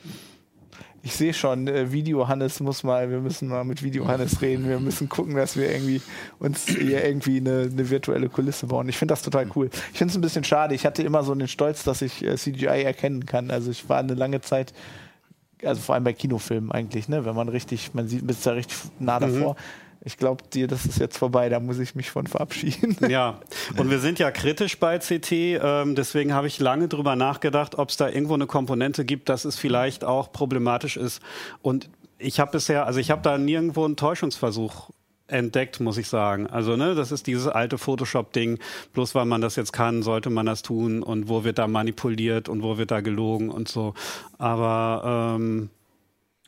Ich 1.03 1.15
sehe 1.15 1.35
schon, 1.35 1.69
äh, 1.69 1.93
Video 1.93 2.27
Hannes 2.27 2.59
muss 2.59 2.83
mal, 2.83 3.11
wir 3.11 3.21
müssen 3.21 3.49
mal 3.49 3.65
mit 3.65 3.83
Video 3.83 4.09
Hannes 4.09 4.43
reden. 4.43 4.69
Wir 4.69 4.81
müssen 4.81 5.09
gucken, 5.09 5.37
dass 5.37 5.57
wir 5.57 5.71
irgendwie 5.71 6.03
uns 6.41 6.67
hier 6.67 7.05
irgendwie 7.05 7.37
eine, 7.37 7.69
eine 7.71 7.91
virtuelle 7.91 8.29
Kulisse 8.29 8.67
bauen. 8.67 8.89
Ich 8.89 8.99
finde 8.99 9.13
das 9.13 9.23
total 9.23 9.47
cool. 9.55 9.71
Ich 9.93 9.99
finde 9.99 10.11
es 10.11 10.19
ein 10.19 10.21
bisschen 10.21 10.43
schade. 10.43 10.75
Ich 10.75 10.85
hatte 10.85 11.05
immer 11.05 11.23
so 11.23 11.33
den 11.33 11.47
Stolz, 11.47 11.85
dass 11.85 12.03
ich 12.03 12.25
äh, 12.25 12.37
CGI 12.37 12.83
erkennen 12.83 13.25
kann. 13.25 13.53
Also 13.53 13.71
ich 13.71 13.89
war 13.89 13.99
eine 13.99 14.15
lange 14.15 14.41
Zeit, 14.41 14.73
also 15.67 15.81
vor 15.81 15.95
allem 15.95 16.05
bei 16.05 16.13
Kinofilmen 16.13 16.73
eigentlich, 16.73 17.09
ne, 17.09 17.25
wenn 17.25 17.35
man 17.35 17.49
richtig, 17.49 17.95
man 17.95 18.09
sieht, 18.09 18.27
bist 18.27 18.47
da 18.47 18.53
richtig 18.53 18.77
nah 18.99 19.19
davor. 19.21 19.57
Ich 20.05 20.19
glaube 20.19 20.45
dir, 20.53 20.69
das 20.69 20.87
ist 20.87 21.01
jetzt 21.01 21.19
vorbei, 21.19 21.49
da 21.49 21.59
muss 21.59 21.81
ich 21.81 21.97
mich 21.97 22.11
von 22.11 22.29
verabschieden. 22.29 22.97
Ja, 23.09 23.41
und 23.77 23.91
wir 23.91 23.99
sind 23.99 24.21
ja 24.21 24.31
kritisch 24.31 24.79
bei 24.79 24.99
CT, 24.99 25.33
ähm, 25.33 25.95
deswegen 25.97 26.33
habe 26.33 26.47
ich 26.47 26.61
lange 26.61 26.87
drüber 26.87 27.17
nachgedacht, 27.17 27.77
ob 27.77 27.89
es 27.89 27.97
da 27.97 28.09
irgendwo 28.09 28.35
eine 28.35 28.47
Komponente 28.47 29.05
gibt, 29.05 29.29
dass 29.29 29.45
es 29.45 29.59
vielleicht 29.59 30.05
auch 30.05 30.31
problematisch 30.31 30.97
ist. 30.97 31.21
Und 31.61 31.89
ich 32.19 32.39
habe 32.41 32.53
bisher, 32.53 32.87
also 32.87 33.01
ich 33.01 33.11
habe 33.11 33.23
da 33.23 33.37
nirgendwo 33.37 33.85
einen 33.85 33.97
Täuschungsversuch 33.97 34.91
entdeckt, 35.29 35.81
muss 35.81 35.99
ich 35.99 36.09
sagen. 36.09 36.47
Also, 36.47 36.77
ne, 36.77 36.95
das 36.95 37.13
ist 37.13 37.27
dieses 37.27 37.49
alte 37.49 37.79
Photoshop-Ding. 37.79 38.59
Bloß 38.93 39.15
weil 39.15 39.25
man 39.25 39.41
das 39.41 39.57
jetzt 39.57 39.73
kann, 39.73 40.03
sollte 40.03 40.31
man 40.31 40.47
das 40.47 40.63
tun. 40.63 41.03
Und 41.03 41.29
wo 41.29 41.45
wird 41.45 41.59
da 41.59 41.67
manipuliert 41.67 42.49
und 42.49 42.63
wo 42.63 42.79
wird 42.79 42.91
da 42.91 43.01
gelogen 43.01 43.51
und 43.51 43.69
so. 43.69 43.95
Aber 44.39 45.37
ähm, 45.37 45.71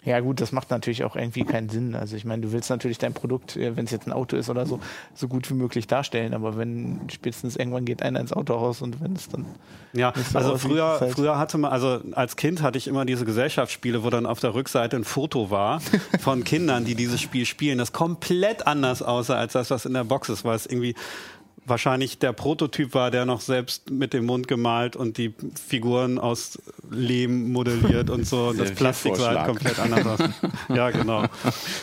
Ja 0.04 0.20
gut, 0.20 0.40
das 0.40 0.52
macht 0.52 0.70
natürlich 0.70 1.02
auch 1.04 1.16
irgendwie 1.16 1.44
keinen 1.44 1.68
Sinn. 1.68 1.94
Also 1.96 2.14
ich 2.16 2.24
meine, 2.24 2.40
du 2.42 2.52
willst 2.52 2.70
natürlich 2.70 2.98
dein 2.98 3.12
Produkt, 3.14 3.56
äh, 3.56 3.76
wenn 3.76 3.84
es 3.84 3.90
jetzt 3.90 4.06
ein 4.06 4.12
Auto 4.12 4.36
ist 4.36 4.48
oder 4.48 4.64
so, 4.64 4.78
so 5.14 5.26
gut 5.26 5.50
wie 5.50 5.54
möglich 5.54 5.86
darstellen. 5.88 6.34
Aber 6.34 6.56
wenn 6.56 7.00
spätestens 7.12 7.56
irgendwann 7.56 7.84
geht 7.84 8.00
einer 8.02 8.20
ins 8.20 8.32
Autohaus 8.32 8.80
und 8.80 9.02
wenn 9.02 9.14
es 9.16 9.28
dann 9.28 9.44
Ja, 9.92 10.12
so 10.32 10.38
also 10.38 10.56
früher, 10.56 10.98
halt- 11.00 11.12
früher 11.12 11.36
hatte 11.36 11.58
man, 11.58 11.72
also 11.72 12.00
als 12.12 12.36
Kind 12.36 12.62
hatte 12.62 12.78
ich 12.78 12.86
immer 12.86 13.04
diese 13.04 13.24
Gesellschaftsspiele, 13.24 14.04
wo 14.04 14.08
dann 14.10 14.24
auf 14.24 14.38
der 14.38 14.54
Rückseite 14.54 14.96
ein 14.96 15.04
Foto 15.04 15.50
war 15.50 15.80
von 16.20 16.44
Kindern, 16.44 16.84
die 16.84 16.94
dieses 16.94 17.20
Spiel 17.20 17.44
spielen, 17.44 17.76
das 17.78 17.92
komplett 17.92 18.66
anders 18.68 19.02
aussah 19.02 19.34
als 19.36 19.54
das, 19.54 19.68
was 19.70 19.84
in 19.84 19.94
der 19.94 20.04
Box 20.04 20.28
ist, 20.28 20.44
weil 20.44 20.54
es 20.56 20.66
irgendwie 20.66 20.94
wahrscheinlich 21.68 22.18
der 22.18 22.32
Prototyp 22.32 22.94
war, 22.94 23.10
der 23.10 23.24
noch 23.24 23.40
selbst 23.40 23.90
mit 23.90 24.12
dem 24.12 24.26
Mund 24.26 24.48
gemalt 24.48 24.96
und 24.96 25.18
die 25.18 25.34
Figuren 25.66 26.18
aus 26.18 26.58
Lehm 26.90 27.52
modelliert 27.52 28.10
und 28.10 28.26
so. 28.26 28.48
Und 28.48 28.58
das 28.60 28.72
Plastik 28.72 29.16
sah 29.16 29.34
halt 29.34 29.46
komplett 29.46 29.78
anders 29.78 30.06
aus. 30.20 30.30
Ja, 30.74 30.90
genau. 30.90 31.24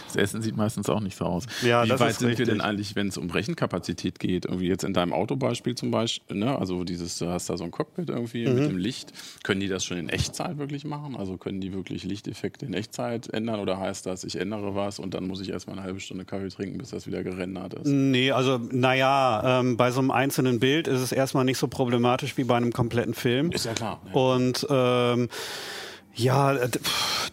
Das 0.07 0.15
Essen 0.15 0.41
sieht 0.41 0.55
meistens 0.55 0.89
auch 0.89 0.99
nicht 1.01 1.17
so 1.17 1.25
aus. 1.25 1.45
Ja, 1.61 1.83
Wie 1.83 1.89
das 1.89 1.99
weit 1.99 2.11
ist 2.11 2.19
sind 2.19 2.27
wir 2.29 2.31
richtig. 2.37 2.47
denn 2.47 2.61
eigentlich, 2.61 2.95
wenn 2.95 3.07
es 3.09 3.17
um 3.17 3.29
Rechenkapazität 3.29 4.19
geht? 4.19 4.45
Irgendwie 4.45 4.67
jetzt 4.67 4.83
in 4.83 4.93
deinem 4.93 5.13
Autobeispiel 5.13 5.75
zum 5.75 5.91
Beispiel, 5.91 6.37
ne? 6.37 6.57
also 6.57 6.83
dieses, 6.83 7.17
du 7.17 7.27
hast 7.27 7.49
da 7.49 7.57
so 7.57 7.63
ein 7.65 7.71
Cockpit 7.71 8.09
irgendwie 8.09 8.47
Mhm. 8.47 8.55
mit 8.55 8.69
dem 8.69 8.77
Licht. 8.77 9.11
Können 9.43 9.59
die 9.59 9.67
das 9.67 9.83
schon 9.85 9.97
in 9.97 10.09
Echtzeit 10.09 10.57
wirklich 10.57 10.85
machen? 10.85 11.15
Also 11.15 11.37
können 11.37 11.59
die 11.61 11.73
wirklich 11.73 12.03
Lichteffekte 12.03 12.65
in 12.65 12.73
Echtzeit 12.73 13.27
ändern 13.29 13.59
oder 13.59 13.77
heißt 13.79 14.05
das, 14.05 14.23
ich 14.23 14.39
ändere 14.39 14.75
was 14.75 14.99
und 14.99 15.13
dann 15.13 15.27
muss 15.27 15.41
ich 15.41 15.49
erstmal 15.49 15.77
eine 15.77 15.85
halbe 15.85 15.99
Stunde 15.99 16.25
Kaffee 16.25 16.49
trinken, 16.49 16.77
bis 16.77 16.89
das 16.91 17.07
wieder 17.07 17.23
gerendert 17.23 17.73
ist? 17.75 17.87
Nee, 17.87 18.31
also 18.31 18.57
naja, 18.71 19.59
ähm, 19.59 19.74
bei 19.77 19.91
so 19.91 19.99
einem 19.99 20.11
einzelnen 20.11 20.59
Bild 20.59 20.87
ist 20.87 21.01
es 21.01 21.11
erstmal 21.11 21.45
nicht 21.45 21.57
so 21.57 21.67
problematisch 21.67 22.37
wie 22.37 22.43
bei 22.43 22.55
einem 22.55 22.71
kompletten 22.71 23.13
Film. 23.13 23.51
Ist 23.51 23.65
ja 23.65 23.73
klar. 23.73 24.01
Ja. 24.07 24.13
Und 24.13 24.67
ähm, 24.69 25.29
ja, 26.15 26.57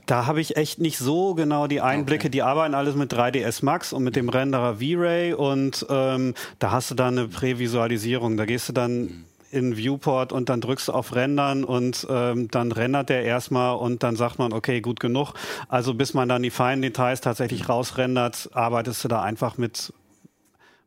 da 0.07 0.26
habe 0.26 0.40
ich 0.40 0.57
echt 0.57 0.81
nicht 0.81 0.98
so 0.98 1.35
genau 1.35 1.68
die 1.68 1.81
Einblicke. 1.81 2.31
Die 2.31 2.42
arbeiten 2.42 2.74
alles 2.74 2.96
mit 2.96 3.12
3ds 3.12 3.64
Max 3.64 3.92
und 3.92 4.02
mit 4.02 4.16
dem 4.16 4.28
Renderer 4.28 4.76
V-Ray 4.76 5.35
und 5.35 5.87
ähm, 5.88 6.35
da 6.59 6.72
hast 6.72 6.90
du 6.90 6.96
dann 6.96 7.16
eine 7.16 7.28
Prävisualisierung. 7.28 8.37
Da 8.37 8.44
gehst 8.44 8.68
du 8.68 8.72
dann 8.72 9.24
in 9.52 9.76
Viewport 9.76 10.33
und 10.33 10.48
dann 10.48 10.61
drückst 10.61 10.88
du 10.88 10.92
auf 10.92 11.14
Rendern 11.14 11.62
und 11.62 12.07
ähm, 12.11 12.48
dann 12.48 12.72
rendert 12.72 13.11
der 13.11 13.22
erstmal 13.22 13.76
und 13.76 14.02
dann 14.02 14.16
sagt 14.16 14.38
man, 14.38 14.52
okay, 14.52 14.81
gut 14.81 14.98
genug. 14.98 15.35
Also 15.68 15.94
bis 15.94 16.14
man 16.14 16.28
dann 16.28 16.42
die 16.42 16.50
feinen 16.50 16.83
Details 16.83 17.20
tatsächlich 17.20 17.68
rausrendert, 17.68 18.50
arbeitest 18.55 19.05
du 19.05 19.09
da 19.09 19.22
einfach 19.22 19.59
mit 19.59 19.92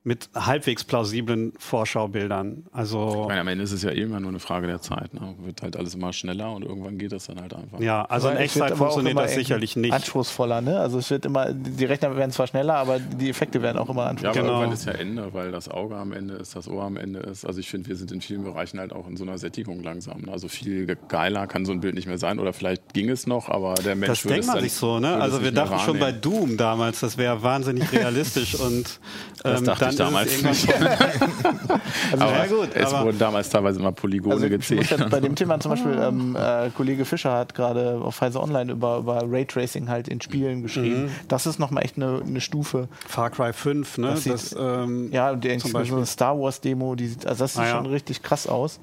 mit 0.08 0.30
halbwegs 0.36 0.84
plausiblen 0.86 1.52
Vorschaubildern. 1.58 2.66
Also 2.72 3.22
Ich 3.24 3.28
meine, 3.28 3.42
am 3.42 3.48
Ende 3.48 3.64
ist 3.64 3.72
es 3.72 3.82
ja 3.84 3.90
immer 3.90 4.20
nur 4.20 4.30
eine 4.30 4.40
Frage 4.40 4.68
der 4.68 4.82
Zeit. 4.82 5.14
Ne? 5.14 5.34
Wird 5.44 5.62
halt 5.62 5.76
alles 5.78 5.96
immer 5.96 6.14
schneller 6.14 6.52
und 6.54 6.64
irgendwann 6.64 6.98
geht 6.98 7.12
das 7.12 7.26
dann 7.26 7.42
halt 7.42 7.54
einfach. 7.54 7.80
ja, 7.80 8.04
also 8.06 8.30
in 8.30 8.38
Echtzeit 8.38 8.76
funktioniert 8.76 9.12
immer 9.14 9.24
das 9.24 9.34
sicherlich 9.36 9.76
nicht. 9.76 9.94
Anspruchsvoller, 9.94 10.62
ne? 10.62 10.80
Also 10.80 11.00
es 11.00 11.10
wird 11.10 11.26
immer, 11.26 11.52
die 11.54 11.86
Rechner 11.86 12.16
werden 12.16 12.32
zwar 12.32 12.48
schneller, 12.48 12.76
aber 12.76 13.00
die 13.00 13.30
Effekte 13.30 13.62
werden 13.62 13.78
auch 13.78 13.90
immer 13.90 14.04
Ja, 14.04 14.10
aber 14.10 14.10
anspruchsvoller. 14.12 14.44
Genau. 14.48 14.54
irgendwann 14.62 14.74
ist 14.74 14.86
ja 14.86 14.92
Ende, 14.94 15.34
weil 15.34 15.52
das 15.52 15.70
Auge 15.70 15.96
am 15.96 16.12
Ende 16.12 16.36
ist, 16.36 16.56
das 16.56 16.68
Ohr 16.68 16.84
am 16.84 16.98
Ende 16.98 17.20
ist. 17.20 17.46
Also 17.46 17.60
ich 17.60 17.70
finde, 17.70 17.90
wir 17.90 17.96
sind 17.96 18.12
in 18.12 18.22
vielen 18.22 18.44
Bereichen 18.44 18.80
halt 18.80 18.94
auch 18.94 19.08
in 19.08 19.18
so 19.18 19.24
einer 19.24 19.38
Sättigung 19.38 19.82
langsam. 19.84 20.22
ne? 20.22 20.32
Also 20.32 20.48
viel 20.48 20.86
ge- 20.86 20.98
geiler 21.08 21.48
kann 21.48 21.66
so 21.66 21.72
ein 21.72 21.80
Bild 21.82 21.96
nicht 21.96 22.08
mehr 22.08 22.18
sein 22.18 22.40
oder 22.40 22.54
vielleicht 22.54 22.94
ging 22.94 23.10
es 23.10 23.26
noch, 23.28 23.50
aber 23.50 23.74
der 23.76 23.96
Mensch 23.96 24.08
Das 24.10 24.24
würde 24.26 24.36
denkt 24.36 24.48
man 24.48 24.60
sich 24.62 24.74
so, 24.74 25.00
ne? 25.00 25.16
Also 25.16 25.42
wir 25.44 25.52
dachten 25.52 25.80
schon 25.80 25.98
bei. 26.00 26.12
Doom 26.12 26.56
damals, 26.58 27.00
das 27.02 27.18
wäre 27.18 27.42
wahnsinnig 27.44 27.92
realistisch 27.92 28.56
und 28.56 29.00
ähm, 29.44 29.64
dann 29.66 29.95
ist 29.96 30.00
damals 30.00 30.32
es 30.36 30.44
nicht. 30.44 30.74
Also, 30.74 32.24
aber 32.24 32.32
ja, 32.38 32.46
gut, 32.48 32.70
es 32.74 32.94
aber- 32.94 33.06
wurden 33.06 33.20
damals 33.20 33.50
teilweise 33.50 33.80
immer 33.80 33.92
Polygone 33.92 34.36
Also 34.36 34.50
gezählt. 34.50 34.90
ja 34.90 35.08
bei 35.08 35.20
dem 35.20 35.36
Thema 35.36 35.60
zum 35.60 35.72
Beispiel, 35.72 35.98
ähm, 36.02 36.36
äh, 36.36 36.70
Kollege 36.76 37.06
Fischer 37.06 37.32
hat 37.34 37.54
gerade 37.56 38.00
auf 38.02 38.22
Heise 38.22 38.42
Online 38.42 38.72
über, 38.72 38.98
über 38.98 39.24
Raytracing 39.26 39.90
halt 39.90 40.08
in 40.08 40.22
Spielen 40.22 40.62
geschrieben. 40.64 41.10
Das 41.28 41.46
ist 41.46 41.60
nochmal 41.60 41.84
echt 41.84 41.98
eine, 41.98 42.22
eine 42.26 42.42
Stufe. 42.42 42.88
Far 43.08 43.30
Cry 43.30 43.54
5, 43.54 43.98
ne? 43.98 44.08
Das 44.12 44.24
Das, 44.26 44.50
sieht- 44.50 44.60
ähm, 44.60 45.10
Ja, 45.12 45.32
und 45.32 45.44
die 45.44 45.58
Zum 45.58 45.72
so 45.72 45.78
Beispiel. 45.78 45.98
eine 45.98 46.06
Star 46.06 46.40
Wars 46.40 46.62
Demo, 46.62 46.96
die 46.96 47.08
sieht, 47.08 47.26
also 47.26 47.44
das 47.44 47.54
sieht 47.54 47.64
Ah, 47.64 47.68
ja. 47.68 47.72
schon 47.76 47.86
richtig 47.88 48.22
krass 48.24 48.48
aus. 48.48 48.80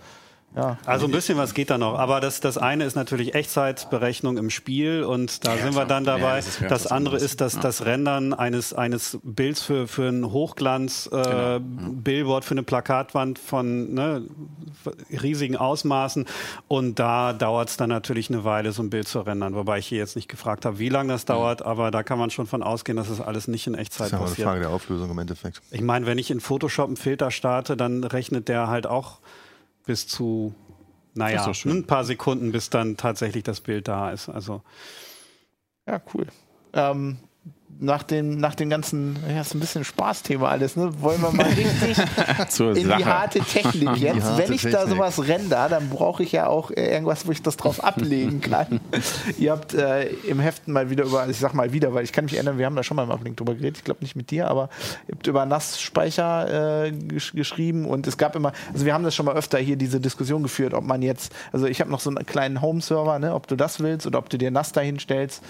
Ja. 0.55 0.77
Also 0.85 1.07
ein 1.07 1.13
bisschen 1.13 1.39
was 1.39 1.55
geht 1.55 1.71
da 1.71 1.79
noch, 1.79 1.99
aber 1.99 2.21
das, 2.21 2.41
das 2.41 2.59
eine 2.59 2.85
ist 2.85 2.95
natürlich 2.95 3.35
Echtzeitberechnung 3.35 4.37
im 4.37 4.51
Spiel 4.51 5.03
und 5.03 5.47
da 5.47 5.57
sind 5.57 5.75
wir 5.75 5.87
dann 5.87 6.05
Ja, 6.05 6.19
dabei. 6.19 6.37
das 6.37 6.61
ja 6.61 6.69
das 6.69 6.85
was 6.85 6.93
andere 6.93 7.17
ist 7.17 7.41
das, 7.41 7.55
Ja. 7.55 7.61
das 7.61 7.87
Rendern 7.87 8.35
eines, 8.35 8.75
eines 8.75 9.19
Bilds 9.23 9.63
für, 9.63 9.89
für 9.89 10.09
ein 10.09 10.31
Hochglanz 10.31 11.09
äh, 11.11 11.23
Genau, 11.23 11.59
Billboard 11.61 12.45
für 12.45 12.53
eine 12.53 12.63
Plakatwand 12.65 13.39
von 13.39 13.95
ne, 13.95 14.23
riesigen 15.23 15.57
Ausmaßen 15.57 16.27
und 16.69 16.99
da 16.99 17.33
dauert 17.33 17.71
es 17.71 17.77
dann 17.77 17.89
natürlich 17.89 18.29
eine 18.31 18.45
Weile, 18.45 18.73
so 18.73 18.83
ein 18.83 18.91
Bild 18.91 19.09
zu 19.09 19.21
rendern, 19.21 19.55
wobei 19.55 19.79
ich 19.79 19.87
hier 19.87 19.99
jetzt 19.99 20.17
nicht 20.17 20.29
gefragt 20.29 20.65
habe, 20.67 20.79
wie 20.79 20.89
lange 20.89 21.13
das 21.13 21.25
dauert, 21.25 21.63
aber 21.63 21.91
da 21.91 22.03
kann 22.03 22.19
man 22.19 22.31
schon 22.31 22.47
von 22.47 22.63
ausgehen, 22.63 22.97
dass 22.97 23.09
es 23.09 23.21
alles 23.21 23.49
nicht 23.49 23.67
in 23.67 23.73
Das 23.75 23.83
Echtzeit 23.83 24.07
ist 24.09 24.13
ja 24.13 24.19
mal 24.19 24.25
eine 24.25 24.31
passiert. 24.31 24.49
Frage 24.49 24.61
der 24.61 24.71
Auflösung 24.71 25.11
im 25.11 25.19
Endeffekt. 25.19 25.63
Ich 25.71 25.81
meine, 25.81 26.07
wenn 26.07 26.19
ich 26.19 26.31
in 26.31 26.41
Photoshop 26.41 26.89
einen 26.89 26.97
Filter 26.97 27.31
starte, 27.31 27.77
dann 27.77 28.05
rechnet 28.05 28.49
der 28.49 28.69
halt 28.69 28.87
auch 28.87 29.19
bis 29.87 30.07
zu, 30.07 30.55
naja, 31.15 31.51
ein 31.65 31.87
paar 31.87 32.05
Sekunden, 32.05 32.53
bis 32.53 32.71
dann 32.71 32.97
tatsächlich 32.97 33.45
das 33.45 33.61
Bild 33.61 33.89
da 33.89 34.11
ist. 34.11 34.29
Also 34.29 34.63
Ja, 35.87 36.01
cool. 36.15 36.27
Ähm, 36.73 37.19
nach, 37.83 38.05
dem, 38.05 38.39
nach 38.39 38.55
dem 38.55 38.71
ganzen, 38.71 39.17
ja, 39.29 39.41
ist 39.41 39.55
ein 39.55 39.61
bisschen 39.61 39.85
Spaßthema 39.85 40.49
alles, 40.49 40.77
ne? 40.77 40.93
Wollen 41.01 41.21
wir 41.21 41.33
mal 41.33 41.47
richtig 41.47 41.99
in 42.61 42.75
die 42.75 42.81
Sache. 42.83 43.05
harte 43.05 43.41
Technik 43.41 43.97
jetzt. 43.97 44.23
harte 44.23 44.39
Wenn 44.43 44.53
ich 44.53 44.63
da 44.63 44.71
Technik. 44.71 44.89
sowas 44.89 45.27
render, 45.27 45.69
dann 45.69 45.89
brauche 45.91 46.23
ich 46.23 46.31
ja 46.31 46.47
auch 46.47 46.71
äh, 46.71 46.93
irgendwas, 46.93 47.27
wo 47.27 47.33
ich 47.33 47.43
das 47.43 47.57
drauf 47.57 47.83
ablegen 47.83 48.41
kann. 48.41 48.81
Ihr 49.39 49.51
habt 49.51 49.75
äh, 49.75 50.05
im 50.29 50.39
Heften 50.39 50.73
mal 50.73 50.91
wieder 50.91 51.05
über, 51.05 51.29
ich 51.29 51.39
sag 51.39 51.55
mal 51.55 51.73
wieder, 51.73 51.93
weil 51.93 52.05
ich 52.05 52.13
kann 52.13 52.25
mich 52.25 52.35
erinnern, 52.35 52.57
wir 52.57 52.67
haben 52.67 52.77
da 52.77 52.85
schon 52.85 52.97
mal 52.97 53.03
im 53.03 53.11
Uplink 53.11 53.37
drüber 53.37 53.55
geredet, 53.55 53.79
ich 53.79 53.85
glaube 53.85 54.01
nicht 54.03 54.15
mit 54.15 54.31
dir, 54.31 54.49
aber 54.49 54.69
ihr 55.09 55.17
habt 55.17 55.27
über 55.27 55.45
Nassspeicher 55.45 56.85
äh, 56.85 56.93
gesch 56.93 57.33
geschrieben 57.33 57.87
und 57.87 58.07
es 58.07 58.17
gab 58.17 58.37
immer, 58.37 58.53
also 58.73 58.85
wir 58.85 58.95
haben 58.95 59.05
das 59.05 59.15
schon 59.15 59.27
mal 59.27 59.35
öfter 59.35 59.59
hier 59.59 59.77
diese 59.77 59.99
Diskussion 59.99 60.45
geführt, 60.45 60.73
ob 60.75 60.85
man 60.85 61.03
jetzt, 61.03 61.33
also 61.51 61.67
ich 61.67 61.81
habe 61.81 61.91
noch 61.91 62.01
so 62.01 62.11
einen 62.11 62.25
kleinen 62.27 62.63
Home-Server, 62.63 63.19
ne, 63.19 63.35
ob 63.35 63.49
du 63.49 63.57
das 63.57 63.81
willst 63.81 64.07
oder 64.07 64.19
ob 64.21 64.31
du 64.31 64.39
dir 64.39 64.53
NAS 64.53 64.71
dahin 64.71 65.01
stellst. 65.01 65.43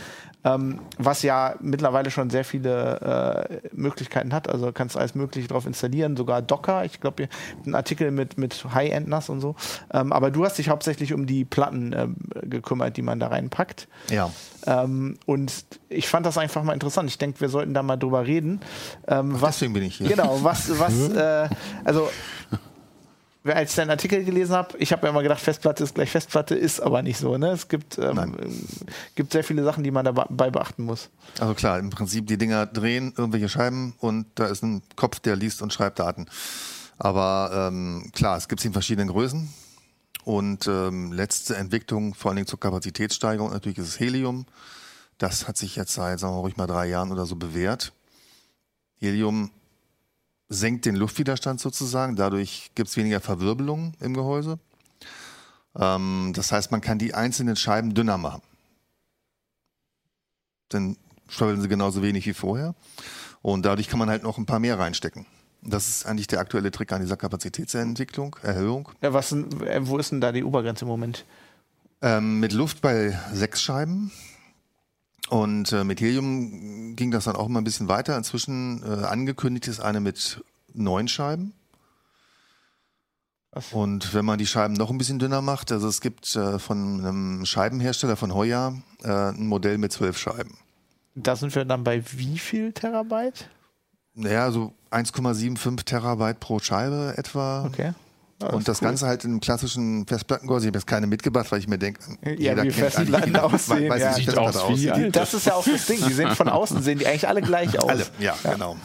Ähm, 0.44 0.80
was 0.98 1.22
ja 1.22 1.54
mittlerweile 1.60 2.10
schon 2.10 2.30
sehr 2.30 2.44
viele 2.44 3.60
äh, 3.62 3.68
Möglichkeiten 3.72 4.32
hat. 4.32 4.48
Also 4.48 4.72
kannst 4.72 4.96
alles 4.96 5.14
Mögliche 5.14 5.48
drauf 5.48 5.66
installieren, 5.66 6.16
sogar 6.16 6.42
Docker. 6.42 6.84
Ich 6.84 7.00
glaube, 7.00 7.22
ihr 7.22 7.28
habt 7.28 7.66
einen 7.66 7.74
Artikel 7.74 8.10
mit, 8.10 8.38
mit 8.38 8.64
High-End 8.74 9.08
NAS 9.08 9.28
und 9.28 9.40
so. 9.40 9.54
Ähm, 9.92 10.12
aber 10.12 10.30
du 10.30 10.44
hast 10.44 10.58
dich 10.58 10.68
hauptsächlich 10.68 11.12
um 11.12 11.26
die 11.26 11.44
Platten 11.44 11.94
ähm, 11.96 12.16
gekümmert, 12.42 12.96
die 12.96 13.02
man 13.02 13.20
da 13.20 13.28
reinpackt. 13.28 13.88
Ja. 14.10 14.30
Ähm, 14.66 15.16
und 15.26 15.64
ich 15.88 16.08
fand 16.08 16.26
das 16.26 16.38
einfach 16.38 16.62
mal 16.62 16.72
interessant. 16.72 17.08
Ich 17.08 17.18
denke, 17.18 17.40
wir 17.40 17.48
sollten 17.48 17.74
da 17.74 17.82
mal 17.82 17.96
drüber 17.96 18.26
reden. 18.26 18.60
Ähm, 19.06 19.40
was, 19.40 19.56
deswegen 19.56 19.74
bin 19.74 19.84
ich 19.84 19.96
hier. 19.96 20.08
Genau, 20.08 20.38
was, 20.42 20.78
was, 20.78 21.08
äh, 21.16 21.48
also 21.84 22.08
als 23.44 23.70
ich 23.70 23.76
deinen 23.76 23.90
Artikel 23.90 24.24
gelesen 24.24 24.54
habe, 24.54 24.76
ich 24.78 24.92
habe 24.92 25.06
ja 25.06 25.10
immer 25.10 25.22
gedacht, 25.22 25.40
Festplatte 25.40 25.82
ist 25.82 25.94
gleich 25.94 26.10
Festplatte, 26.10 26.54
ist 26.54 26.80
aber 26.80 27.02
nicht 27.02 27.18
so. 27.18 27.36
Ne? 27.38 27.48
Es 27.48 27.68
gibt, 27.68 27.98
ähm, 27.98 28.36
gibt 29.14 29.32
sehr 29.32 29.42
viele 29.42 29.64
Sachen, 29.64 29.82
die 29.82 29.90
man 29.90 30.04
dabei 30.04 30.50
beachten 30.50 30.84
muss. 30.84 31.10
Also 31.40 31.54
klar, 31.54 31.78
im 31.78 31.90
Prinzip 31.90 32.26
die 32.26 32.38
Dinger 32.38 32.66
drehen, 32.66 33.12
irgendwelche 33.16 33.48
Scheiben 33.48 33.94
und 33.98 34.26
da 34.36 34.46
ist 34.46 34.62
ein 34.62 34.82
Kopf, 34.94 35.18
der 35.20 35.36
liest 35.36 35.60
und 35.60 35.72
schreibt 35.72 35.98
Daten. 35.98 36.26
Aber 36.98 37.50
ähm, 37.52 38.10
klar, 38.14 38.36
es 38.36 38.48
gibt 38.48 38.60
sie 38.60 38.68
in 38.68 38.72
verschiedenen 38.72 39.08
Größen. 39.08 39.52
Und 40.24 40.68
ähm, 40.68 41.12
letzte 41.12 41.56
Entwicklung, 41.56 42.14
vor 42.14 42.30
allen 42.30 42.36
Dingen 42.36 42.46
zur 42.46 42.60
Kapazitätssteigerung, 42.60 43.50
natürlich 43.50 43.78
ist 43.78 43.88
es 43.88 44.00
Helium. 44.00 44.46
Das 45.18 45.48
hat 45.48 45.56
sich 45.56 45.74
jetzt 45.74 45.94
seit, 45.94 46.20
sagen 46.20 46.34
wir 46.34 46.40
ruhig 46.40 46.56
mal 46.56 46.68
drei 46.68 46.86
Jahren 46.86 47.10
oder 47.10 47.26
so 47.26 47.34
bewährt. 47.34 47.92
Helium 49.00 49.50
senkt 50.52 50.84
den 50.84 50.96
Luftwiderstand 50.96 51.60
sozusagen, 51.60 52.16
dadurch 52.16 52.70
gibt 52.74 52.88
es 52.88 52.96
weniger 52.96 53.20
Verwirbelung 53.20 53.94
im 54.00 54.14
Gehäuse. 54.14 54.58
Ähm, 55.76 56.32
das 56.34 56.52
heißt, 56.52 56.70
man 56.70 56.80
kann 56.80 56.98
die 56.98 57.14
einzelnen 57.14 57.56
Scheiben 57.56 57.94
dünner 57.94 58.18
machen. 58.18 58.42
Dann 60.68 60.96
schwabbeln 61.28 61.60
sie 61.60 61.68
genauso 61.68 62.02
wenig 62.02 62.26
wie 62.26 62.34
vorher. 62.34 62.74
Und 63.40 63.64
dadurch 63.64 63.88
kann 63.88 63.98
man 63.98 64.10
halt 64.10 64.22
noch 64.22 64.38
ein 64.38 64.46
paar 64.46 64.60
mehr 64.60 64.78
reinstecken. 64.78 65.26
Das 65.62 65.88
ist 65.88 66.06
eigentlich 66.06 66.26
der 66.26 66.40
aktuelle 66.40 66.70
Trick 66.70 66.92
an 66.92 67.00
dieser 67.00 67.16
Kapazitätsentwicklung, 67.16 68.36
Erhöhung. 68.42 68.88
Ja, 69.00 69.12
was, 69.12 69.32
äh, 69.32 69.80
wo 69.82 69.98
ist 69.98 70.12
denn 70.12 70.20
da 70.20 70.32
die 70.32 70.44
Obergrenze 70.44 70.84
im 70.84 70.88
Moment? 70.88 71.24
Ähm, 72.02 72.40
mit 72.40 72.52
Luft 72.52 72.82
bei 72.82 73.18
sechs 73.32 73.62
Scheiben. 73.62 74.10
Und 75.32 75.72
äh, 75.72 75.82
mit 75.82 76.02
Helium 76.02 76.94
ging 76.94 77.10
das 77.10 77.24
dann 77.24 77.36
auch 77.36 77.46
immer 77.46 77.62
ein 77.62 77.64
bisschen 77.64 77.88
weiter. 77.88 78.18
Inzwischen 78.18 78.82
äh, 78.82 79.06
angekündigt 79.06 79.66
ist 79.66 79.80
eine 79.80 79.98
mit 79.98 80.44
neun 80.74 81.08
Scheiben. 81.08 81.54
Und 83.70 84.12
wenn 84.12 84.26
man 84.26 84.38
die 84.38 84.46
Scheiben 84.46 84.74
noch 84.74 84.90
ein 84.90 84.98
bisschen 84.98 85.18
dünner 85.18 85.40
macht, 85.40 85.72
also 85.72 85.88
es 85.88 86.02
gibt 86.02 86.36
äh, 86.36 86.58
von 86.58 87.00
einem 87.00 87.46
Scheibenhersteller 87.46 88.16
von 88.16 88.34
Hoya 88.34 88.74
äh, 89.04 89.30
ein 89.30 89.46
Modell 89.46 89.78
mit 89.78 89.90
zwölf 89.90 90.18
Scheiben. 90.18 90.58
Da 91.14 91.34
sind 91.34 91.54
wir 91.54 91.64
dann 91.64 91.82
bei 91.82 92.04
wie 92.12 92.38
viel 92.38 92.74
Terabyte? 92.74 93.48
Naja, 94.12 94.50
so 94.50 94.74
1,75 94.90 95.84
Terabyte 95.86 96.40
pro 96.40 96.58
Scheibe 96.58 97.14
etwa. 97.16 97.64
Okay. 97.64 97.94
Ja, 98.42 98.48
Und 98.50 98.60
ist 98.60 98.68
das 98.68 98.80
cool. 98.80 98.88
Ganze 98.88 99.06
halt 99.06 99.24
in 99.24 99.30
einem 99.30 99.40
klassischen 99.40 100.06
Festplattengehäuse. 100.06 100.66
Ich 100.66 100.68
habe 100.68 100.78
jetzt 100.78 100.86
keine 100.86 101.06
mitgebracht, 101.06 101.50
weil 101.50 101.58
ich 101.60 101.68
mir 101.68 101.78
denke, 101.78 102.00
Ja, 102.38 102.62
wie 102.62 102.70
Festplatten 102.70 103.36
aussehen, 103.36 103.88
weiß, 103.88 104.00
ja. 104.00 104.12
Sieht 104.14 104.36
aus 104.36 104.54
wie 104.54 104.90
aussieht. 104.90 105.16
Das 105.16 105.34
ist 105.34 105.46
ja 105.46 105.54
auch 105.54 105.64
das 105.64 105.86
Ding. 105.86 106.04
Die 106.06 106.12
sehen 106.12 106.34
von 106.34 106.48
außen 106.48 106.82
sehen 106.82 106.98
die 106.98 107.06
eigentlich 107.06 107.28
alle 107.28 107.42
gleich 107.42 107.78
aus. 107.78 107.88
Alle, 107.88 108.06
ja, 108.18 108.36
genau. 108.42 108.76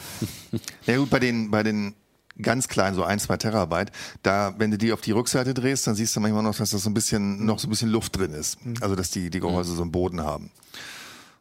Ja 0.86 0.96
gut, 0.96 1.10
bei 1.10 1.18
den, 1.18 1.50
bei 1.50 1.62
den 1.62 1.94
ganz 2.40 2.68
kleinen, 2.68 2.94
so 2.94 3.02
ein, 3.02 3.18
zwei 3.18 3.36
Terabyte, 3.36 3.90
da, 4.22 4.54
wenn 4.58 4.70
du 4.70 4.78
die 4.78 4.92
auf 4.92 5.00
die 5.00 5.12
Rückseite 5.12 5.54
drehst, 5.54 5.86
dann 5.86 5.94
siehst 5.94 6.14
du 6.14 6.20
manchmal 6.20 6.42
noch, 6.42 6.54
dass 6.56 6.70
da 6.70 6.78
so 6.78 6.88
ein 6.88 6.94
bisschen, 6.94 7.44
noch 7.44 7.58
so 7.58 7.66
ein 7.66 7.70
bisschen 7.70 7.90
Luft 7.90 8.16
drin 8.16 8.32
ist. 8.32 8.58
Also, 8.80 8.94
dass 8.94 9.10
die, 9.10 9.30
die 9.30 9.40
Gehäuse 9.40 9.74
so 9.74 9.82
einen 9.82 9.92
Boden 9.92 10.20
haben. 10.22 10.50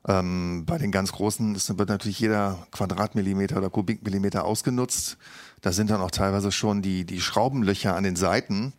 Ähm, 0.07 0.63
bei 0.65 0.77
den 0.77 0.91
ganz 0.91 1.11
großen 1.11 1.53
ist, 1.55 1.77
wird 1.77 1.89
natürlich 1.89 2.19
jeder 2.19 2.65
Quadratmillimeter 2.71 3.57
oder 3.57 3.69
Kubikmillimeter 3.69 4.45
ausgenutzt. 4.45 5.17
Da 5.61 5.71
sind 5.71 5.89
dann 5.89 6.01
auch 6.01 6.11
teilweise 6.11 6.51
schon 6.51 6.81
die, 6.81 7.03
die 7.05 7.19
Schraubenlöcher 7.21 7.95
an 7.95 8.03
den 8.03 8.15
Seiten 8.15 8.73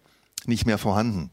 nicht 0.46 0.66
mehr 0.66 0.78
vorhanden. 0.78 1.30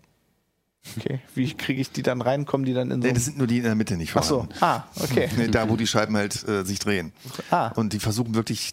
Okay. 0.98 1.20
Wie 1.34 1.52
kriege 1.54 1.82
ich 1.82 1.92
die 1.92 2.04
dann 2.04 2.22
rein? 2.22 2.46
Kommen 2.46 2.64
die 2.66 2.74
dann 2.74 2.92
in 2.92 3.02
so 3.02 3.08
Nee, 3.08 3.14
das 3.14 3.26
sind 3.26 3.38
nur 3.38 3.48
die 3.48 3.58
in 3.58 3.64
der 3.64 3.76
Mitte 3.76 3.98
nicht 3.98 4.16
Ach 4.16 4.24
so. 4.24 4.36
vorhanden. 4.48 4.56
Ah, 4.62 4.84
okay. 5.02 5.30
Nee, 5.38 5.48
Da, 5.48 5.68
wo 5.70 5.76
die 5.78 5.88
Scheiben 5.88 6.16
halt 6.16 6.48
äh, 6.48 6.64
sich 6.64 6.80
drehen. 6.80 7.12
Ah. 7.50 7.70
Und 7.76 7.94
die 7.94 8.00
versuchen 8.00 8.36
wirklich 8.36 8.72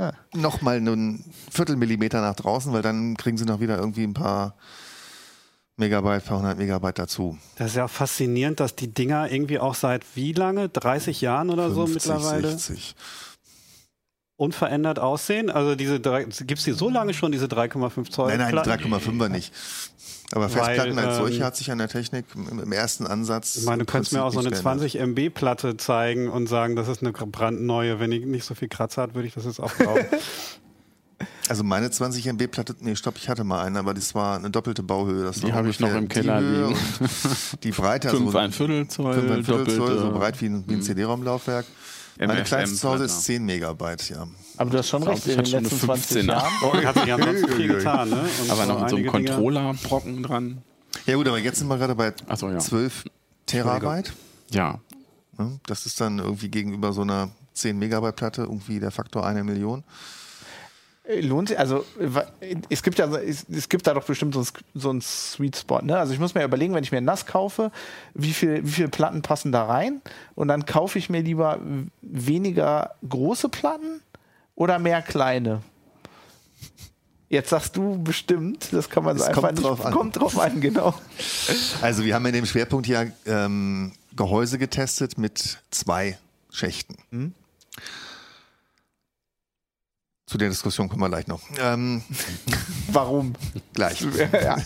Ah. 0.00 0.12
noch 0.32 0.62
mal 0.62 0.80
nur 0.80 0.94
ein 0.94 1.24
Viertelmillimeter 1.50 2.20
nach 2.20 2.36
draußen, 2.36 2.72
weil 2.72 2.82
dann 2.82 3.16
kriegen 3.16 3.36
sie 3.36 3.44
noch 3.44 3.58
wieder 3.60 3.78
irgendwie 3.78 4.04
ein 4.04 4.14
paar 4.14 4.54
Megabyte, 5.76 6.24
paar 6.24 6.38
hundert 6.38 6.56
Megabyte 6.58 6.98
dazu. 7.00 7.36
das 7.56 7.70
ist 7.70 7.76
ja 7.76 7.88
faszinierend, 7.88 8.60
dass 8.60 8.74
die 8.76 8.88
Dinger 8.94 9.30
irgendwie 9.30 9.58
auch 9.58 9.74
seit 9.74 10.04
wie 10.14 10.32
lange? 10.32 10.68
30 10.68 11.20
Jahren 11.20 11.50
oder 11.50 11.70
so 11.72 11.86
50, 11.86 12.12
mittlerweile 12.12 12.50
60. 12.50 12.94
unverändert 14.38 14.98
aussehen. 14.98 15.50
Also 15.50 15.74
diese 15.74 16.00
gibt 16.00 16.58
es 16.58 16.64
die 16.64 16.72
so 16.72 16.88
lange 16.88 17.12
schon, 17.12 17.32
diese 17.32 17.46
3,5 17.46 18.10
Zoll? 18.10 18.28
Nein, 18.28 18.38
nein, 18.38 18.46
die 18.46 18.52
Platten? 18.52 18.90
Weil, 18.90 19.00
3,5er 19.00 19.28
nicht. 19.28 19.52
Aber 20.32 20.48
Festplatten 20.48 20.98
als 20.98 21.16
ähm, 21.16 21.22
solche 21.22 21.44
hat 21.44 21.56
sich 21.56 21.70
an 21.72 21.78
der 21.78 21.88
Technik 21.88 22.26
im, 22.34 22.60
im 22.60 22.72
ersten 22.72 23.06
Ansatz. 23.06 23.56
Ich 23.56 23.64
meine, 23.64 23.84
du 23.84 23.90
könntest 23.90 24.12
mir 24.12 24.22
auch 24.22 24.32
so 24.32 24.38
eine 24.38 24.50
nicht 24.50 24.62
geändert. 24.62 24.90
20 24.90 25.00
MB 25.00 25.30
Platte 25.34 25.76
zeigen 25.76 26.28
und 26.28 26.46
sagen, 26.46 26.76
das 26.76 26.86
ist 26.86 27.02
eine 27.02 27.12
brandneue. 27.12 27.98
Wenn 27.98 28.10
die 28.10 28.24
nicht 28.24 28.44
so 28.44 28.54
viel 28.54 28.68
Kratzer 28.68 29.02
hat, 29.02 29.14
würde 29.14 29.26
ich 29.26 29.34
das 29.34 29.44
jetzt 29.44 29.60
auch 29.60 29.72
brauchen. 29.74 30.06
Also 31.48 31.64
meine 31.64 31.90
20 31.90 32.26
MB 32.26 32.46
Platte, 32.48 32.76
nee, 32.80 32.94
stopp, 32.94 33.16
ich 33.16 33.28
hatte 33.28 33.42
mal 33.42 33.64
eine, 33.64 33.78
aber 33.78 33.94
das 33.94 34.14
war 34.14 34.36
eine 34.36 34.50
doppelte 34.50 34.82
Bauhöhe. 34.82 35.24
Das 35.24 35.40
Die 35.40 35.52
habe 35.52 35.68
ich 35.70 35.80
noch 35.80 35.92
im 35.92 36.06
die 36.06 36.14
Keller 36.14 36.40
Höhe 36.40 36.68
liegen. 36.68 36.78
Die 37.64 37.70
Breite, 37.72 38.08
also 38.10 38.20
Fünf 38.20 38.36
ein 38.36 38.52
Viertel 38.52 38.86
Zoll, 38.86 39.14
5 39.14 39.30
ein 39.32 39.44
Viertel 39.44 39.76
Zoll, 39.76 39.98
so 39.98 40.12
breit 40.12 40.40
wie 40.40 40.46
ein, 40.46 40.64
wie 40.68 40.74
ein 40.74 40.82
CD-ROM-Laufwerk. 40.82 41.64
Meine 42.18 42.42
kleinste 42.42 42.76
zu 42.76 42.88
Hause 42.88 43.04
ist 43.04 43.12
Platte. 43.12 43.24
10 43.24 43.44
Megabyte, 43.44 44.10
ja. 44.10 44.26
Aber 44.56 44.70
du 44.70 44.78
hast 44.78 44.88
schon 44.88 45.02
recht, 45.04 45.26
ich 45.26 45.36
in 45.36 45.36
den 45.36 45.38
hatte 45.38 45.50
schon 45.50 45.62
letzten 45.62 45.90
eine 45.90 46.00
20 46.00 46.22
15er. 46.22 46.26
Jahren. 46.26 46.52
Oh, 46.62 46.74
hat 46.84 46.94
sich 46.98 47.12
ansonsten 47.12 47.48
viel 47.52 47.68
getan, 47.68 48.10
ne? 48.10 48.28
Und 48.42 48.50
Aber 48.50 48.66
noch 48.66 48.80
mit 48.80 48.90
so 48.90 48.96
einem 48.96 49.06
Controller-Brocken 49.06 50.22
dran. 50.22 50.62
Ja 51.06 51.14
gut, 51.14 51.28
aber 51.28 51.38
jetzt 51.38 51.58
sind 51.58 51.68
wir 51.68 51.78
gerade 51.78 51.94
bei 51.94 52.12
so, 52.36 52.48
ja. 52.50 52.58
12 52.58 53.04
Terabyte. 53.46 54.12
Ja. 54.50 54.80
Ne? 55.38 55.60
Das 55.66 55.86
ist 55.86 56.00
dann 56.00 56.18
irgendwie 56.18 56.48
gegenüber 56.48 56.92
so 56.92 57.02
einer 57.02 57.30
10 57.54 57.78
Megabyte 57.78 58.16
Platte 58.16 58.42
irgendwie 58.42 58.80
der 58.80 58.90
Faktor 58.90 59.24
einer 59.26 59.44
Million. 59.44 59.84
Äh, 61.08 61.20
Lohnt 61.22 61.48
sich, 61.48 61.58
also 61.58 61.84
es 62.68 62.82
gibt 62.82 62.98
ja 62.98 63.06
es, 63.16 63.68
gibt 63.68 63.86
da 63.86 63.94
doch 63.94 64.04
bestimmt 64.04 64.34
so 64.34 64.40
ein, 64.40 64.46
so 64.74 64.90
ein 64.92 65.00
Sweet 65.00 65.56
Spot, 65.56 65.80
ne? 65.80 65.98
Also 65.98 66.12
ich 66.12 66.20
muss 66.20 66.34
mir 66.34 66.44
überlegen, 66.44 66.74
wenn 66.74 66.84
ich 66.84 66.92
mir 66.92 67.00
nass 67.00 67.26
kaufe, 67.26 67.72
wie 68.14 68.32
viel, 68.32 68.64
wie 68.64 68.70
viele 68.70 68.88
Platten 68.88 69.22
passen 69.22 69.50
da 69.50 69.64
rein 69.64 70.02
und 70.34 70.48
dann 70.48 70.66
kaufe 70.66 70.98
ich 70.98 71.08
mir 71.10 71.22
lieber 71.22 71.58
weniger 72.02 72.94
große 73.08 73.48
Platten 73.48 74.00
oder 74.54 74.78
mehr 74.78 75.02
kleine? 75.02 75.62
Jetzt 77.30 77.50
sagst 77.50 77.76
du 77.76 78.02
bestimmt, 78.02 78.68
das 78.72 78.88
kann 78.88 79.04
man 79.04 79.18
so 79.18 79.24
Es 79.24 79.28
einfach 79.28 79.42
kommt 79.42 79.54
nicht. 79.56 79.66
drauf 79.66 79.84
an. 79.84 79.92
Kommt 79.92 80.16
drauf 80.18 80.38
an, 80.38 80.60
genau. 80.60 80.94
Also 81.82 82.04
wir 82.04 82.14
haben 82.14 82.24
in 82.26 82.32
dem 82.32 82.46
Schwerpunkt 82.46 82.86
hier 82.86 83.12
ähm, 83.26 83.92
Gehäuse 84.16 84.58
getestet 84.58 85.18
mit 85.18 85.58
zwei 85.70 86.16
Schächten. 86.50 86.96
Mhm. 87.10 87.34
Zu 90.28 90.36
der 90.38 90.50
Diskussion 90.50 90.88
kommen 90.88 91.00
wir 91.02 91.08
gleich 91.08 91.26
noch. 91.26 91.40
Ähm, 91.58 92.02
Warum? 92.92 93.32
gleich. 93.72 94.04
Ja. 94.32 94.56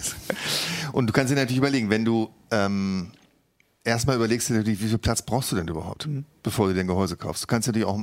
Und 0.93 1.07
du 1.07 1.13
kannst 1.13 1.31
dir 1.31 1.37
natürlich 1.37 1.57
überlegen, 1.59 1.89
wenn 1.89 2.05
du 2.05 2.31
ähm, 2.51 3.13
erstmal 3.85 4.17
überlegst 4.17 4.49
dir 4.49 4.55
natürlich, 4.55 4.81
wie 4.83 4.89
viel 4.89 4.99
Platz 4.99 5.23
brauchst 5.23 5.53
du 5.53 5.57
denn 5.57 5.69
überhaupt, 5.69 6.07
Mhm. 6.07 6.25
bevor 6.43 6.67
du 6.69 6.75
den 6.75 6.89
Gehäuse 6.89 7.17
kaufst. 7.17 7.45
Du 7.45 7.47
kannst 7.47 7.69
natürlich 7.69 7.87
auch 7.87 8.01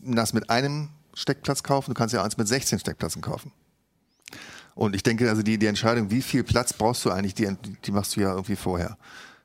das 0.00 0.32
mit 0.32 0.48
einem 0.48 0.90
Steckplatz 1.14 1.62
kaufen, 1.64 1.90
du 1.90 1.94
kannst 1.94 2.14
ja 2.14 2.22
eins 2.22 2.36
mit 2.36 2.46
16 2.46 2.78
Steckplätzen 2.78 3.20
kaufen. 3.20 3.50
Und 4.76 4.94
ich 4.94 5.02
denke, 5.02 5.28
also 5.28 5.42
die, 5.42 5.58
die 5.58 5.66
Entscheidung, 5.66 6.10
wie 6.10 6.22
viel 6.22 6.44
Platz 6.44 6.72
brauchst 6.72 7.04
du 7.04 7.10
eigentlich, 7.10 7.34
die, 7.34 7.48
die 7.84 7.90
machst 7.90 8.14
du 8.14 8.20
ja 8.20 8.30
irgendwie 8.30 8.56
vorher. 8.56 8.96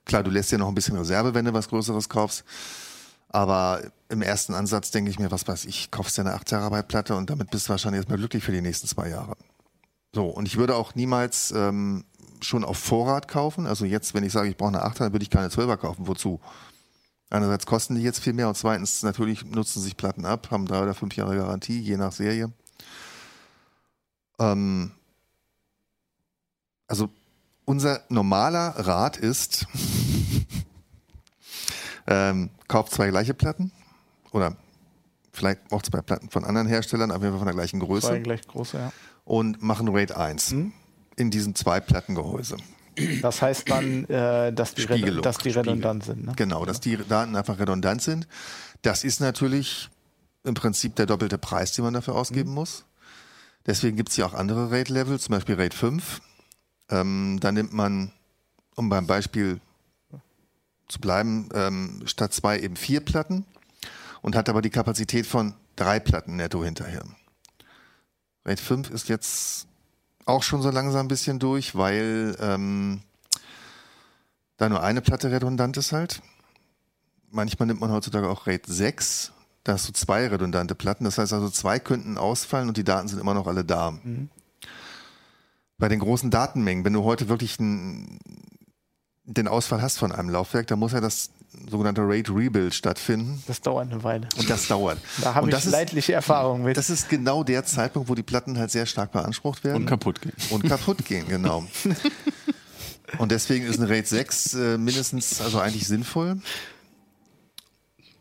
Klar, 0.06 0.22
du 0.24 0.30
lässt 0.30 0.52
dir 0.52 0.58
noch 0.60 0.68
ein 0.68 0.76
bisschen 0.76 0.98
Reserve, 0.98 1.34
wenn 1.34 1.46
du 1.46 1.54
was 1.54 1.70
Größeres 1.70 2.08
kaufst. 2.10 2.44
Aber 3.34 3.82
im 4.10 4.22
ersten 4.22 4.54
Ansatz 4.54 4.92
denke 4.92 5.10
ich 5.10 5.18
mir, 5.18 5.32
was 5.32 5.48
weiß 5.48 5.64
ich, 5.66 5.90
kaufst 5.90 6.18
dir 6.18 6.22
eine 6.22 6.34
8 6.34 6.50
Terabyte 6.50 6.88
Platte 6.88 7.16
und 7.16 7.30
damit 7.30 7.50
bist 7.50 7.68
du 7.68 7.70
wahrscheinlich 7.70 8.00
erstmal 8.00 8.18
glücklich 8.18 8.44
für 8.44 8.52
die 8.52 8.62
nächsten 8.62 8.88
zwei 8.88 9.08
Jahre. 9.08 9.38
So, 10.14 10.26
und 10.26 10.46
ich 10.46 10.58
würde 10.58 10.76
auch 10.76 10.96
niemals 10.96 11.52
ähm, 11.52 12.04
schon 12.42 12.66
auf 12.66 12.78
Vorrat 12.78 13.30
kaufen. 13.30 13.68
Also 13.68 13.86
jetzt, 13.86 14.14
wenn 14.14 14.26
ich 14.26 14.34
sage, 14.34 14.50
ich 14.50 14.58
brauche 14.58 14.76
eine 14.76 14.86
8er, 14.86 15.00
dann 15.00 15.14
würde 15.14 15.24
ich 15.24 15.30
keine 15.30 15.48
12er 15.48 15.78
kaufen. 15.78 16.08
Wozu? 16.08 16.42
Einerseits 17.30 17.66
kosten 17.66 17.96
die 17.96 18.02
jetzt 18.02 18.20
viel 18.20 18.34
mehr 18.34 18.50
und 18.50 18.58
zweitens 18.58 19.04
natürlich 19.04 19.46
nutzen 19.46 19.82
sich 19.82 19.96
Platten 19.96 20.26
ab, 20.26 20.52
haben 20.52 20.66
drei 20.66 20.84
oder 20.84 20.94
fünf 20.94 21.16
Jahre 21.16 21.38
Garantie, 21.38 21.80
je 21.80 21.96
nach 21.96 22.12
Serie. 22.12 22.52
Ähm, 24.38 24.92
also 26.88 27.08
unser 27.64 28.02
normaler 28.10 28.76
Rat 28.78 29.16
ist, 29.16 29.66
ähm, 32.08 32.49
kauft 32.68 32.93
zwei 32.93 33.10
gleiche 33.10 33.34
Platten 33.34 33.72
oder 34.32 34.56
vielleicht 35.34 35.60
auch 35.72 35.82
zwei 35.82 36.02
Platten 36.02 36.30
von 36.30 36.43
anderen 36.43 36.68
Herstellern, 36.68 37.12
auf 37.12 37.22
jeden 37.22 37.32
Fall 37.32 37.39
von 37.39 37.47
der 37.47 37.56
gleichen 37.56 37.80
Größe 37.80 38.08
Zwei 38.08 38.20
gleich 38.20 38.45
große, 38.47 38.78
ja. 38.78 38.91
und 39.26 39.62
machen 39.62 39.88
RAID 39.88 40.12
1 40.14 40.52
Mhm. 40.52 40.74
in 41.16 41.32
diesen 41.32 41.56
zwei 41.56 41.80
Plattengehäuse. 41.80 42.58
Das 43.22 43.41
heißt 43.41 43.70
dann, 43.70 44.06
äh, 44.06 44.52
dass, 44.52 44.74
die 44.74 44.82
Spiegelung, 44.82 45.22
dass 45.24 45.38
die 45.38 45.52
Spiegel. 45.52 45.60
redundant 45.62 46.04
sind. 46.04 46.26
Ne? 46.26 46.34
Genau, 46.36 46.66
dass 46.66 46.82
die 46.82 46.97
Daten 46.97 47.36
einfach 47.38 47.58
redundant 47.58 48.02
sind. 48.02 48.28
Das 48.82 49.04
ist 49.06 49.22
natürlich 49.22 49.89
im 50.43 50.56
Prinzip 50.56 50.95
der 50.97 51.06
doppelte 51.06 51.38
Preis, 51.38 51.72
den 51.72 51.86
man 51.86 51.93
dafür 51.93 52.16
ausgeben 52.16 52.54
muss. 52.54 52.84
Deswegen 53.66 53.95
gibt 53.95 54.10
es 54.10 54.18
ja 54.18 54.26
auch 54.26 54.34
andere 54.34 54.72
RAID-Level, 54.72 55.20
zum 55.20 55.34
Beispiel 55.36 55.56
RAID 55.56 55.74
5. 55.74 56.22
Ähm, 56.89 57.38
da 57.39 57.52
nimmt 57.52 57.72
man, 57.74 58.12
um 58.76 58.89
beim 58.89 59.08
Beispiel 59.08 59.62
zu 60.92 61.00
bleiben, 61.00 61.50
ähm, 61.54 62.04
statt 62.06 62.34
zwei 62.34 62.60
eben 62.60 62.76
vier 62.76 63.00
Platten 63.00 63.46
und 64.22 64.36
hat 64.36 64.50
aber 64.50 64.62
die 64.62 64.70
Kapazität 64.70 65.26
von 65.26 65.54
drei 65.76 66.00
Platten 66.00 66.36
netto 66.36 66.64
hinterher. 66.64 67.04
RAID 68.46 68.60
5 68.60 68.89
ist 68.92 69.10
jetzt 69.10 69.68
auch 70.26 70.44
schon 70.44 70.62
so 70.62 70.70
langsam 70.70 71.06
ein 71.06 71.10
bisschen 71.10 71.39
durch, 71.39 71.76
weil 71.76 72.36
ähm, 72.39 73.02
da 74.58 74.70
nur 74.70 74.84
eine 74.84 75.02
Platte 75.02 75.32
redundant 75.32 75.78
ist 75.78 75.92
halt. 75.92 76.22
Manchmal 77.30 77.68
nimmt 77.68 77.80
man 77.80 77.92
heutzutage 77.92 78.30
auch 78.30 78.46
RAID 78.46 78.66
6. 78.68 79.32
Da 79.64 79.74
hast 79.74 79.88
du 79.88 79.94
zwei 79.94 80.28
redundante 80.28 80.76
Platten. 80.76 81.06
Das 81.06 81.18
heißt 81.18 81.34
also, 81.34 81.50
zwei 81.50 81.80
könnten 81.80 82.18
ausfallen 82.18 82.68
und 82.68 82.78
die 82.78 82.84
Daten 82.84 83.08
sind 83.08 83.20
immer 83.20 83.34
noch 83.34 83.48
alle 83.48 83.64
da. 83.64 83.94
Bei 85.78 85.88
den 85.88 86.00
großen 86.00 86.30
Datenmengen, 86.30 86.84
wenn 86.84 86.94
du 86.94 87.04
heute 87.04 87.30
wirklich 87.30 87.60
einen, 87.60 88.20
den 89.26 89.48
Ausfall 89.48 89.82
hast 89.82 89.98
von 89.98 90.12
einem 90.12 90.30
Laufwerk, 90.30 90.68
dann 90.68 90.80
muss 90.80 90.94
ja 90.94 91.00
das 91.02 91.30
sogenannte 91.70 92.02
RAID 92.02 92.30
Rebuild 92.30 92.74
stattfinden. 92.74 93.44
Das 93.48 93.62
dauert 93.62 93.92
eine 93.92 94.04
Weile. 94.04 94.28
Und 94.38 94.50
das 94.50 94.68
dauert. 94.68 95.00
Da 95.22 95.34
habe 95.36 95.44
und 95.44 95.50
ich 95.50 95.56
das 95.56 95.66
ist, 95.66 95.72
leidliche 95.72 96.14
Erfahrungen 96.14 96.64
mit. 96.64 96.78
das 96.78 96.90
ist 96.90 97.10
genau 97.10 97.44
der 97.44 97.66
Zeitpunkt, 97.66 98.10
wo 98.10 98.16
die 98.16 98.24
Platten 98.24 98.58
halt 98.58 98.72
sehr 98.72 98.86
stark 98.86 99.12
beansprucht 99.12 99.64
werden 99.64 99.78
Und 99.84 99.86
kaputt 99.86 100.22
gehen. 100.22 100.34
und 100.50 100.64
kaputt 100.64 101.06
gehen, 101.06 101.28
genau. 101.28 101.66
Und 103.18 103.32
deswegen 103.32 103.66
ist 103.66 103.78
ein 103.78 103.88
RAID 103.88 104.08
6 104.08 104.54
äh, 104.54 104.78
mindestens, 104.78 105.42
also 105.42 105.60
eigentlich 105.60 105.86
sinnvoll. 105.86 106.40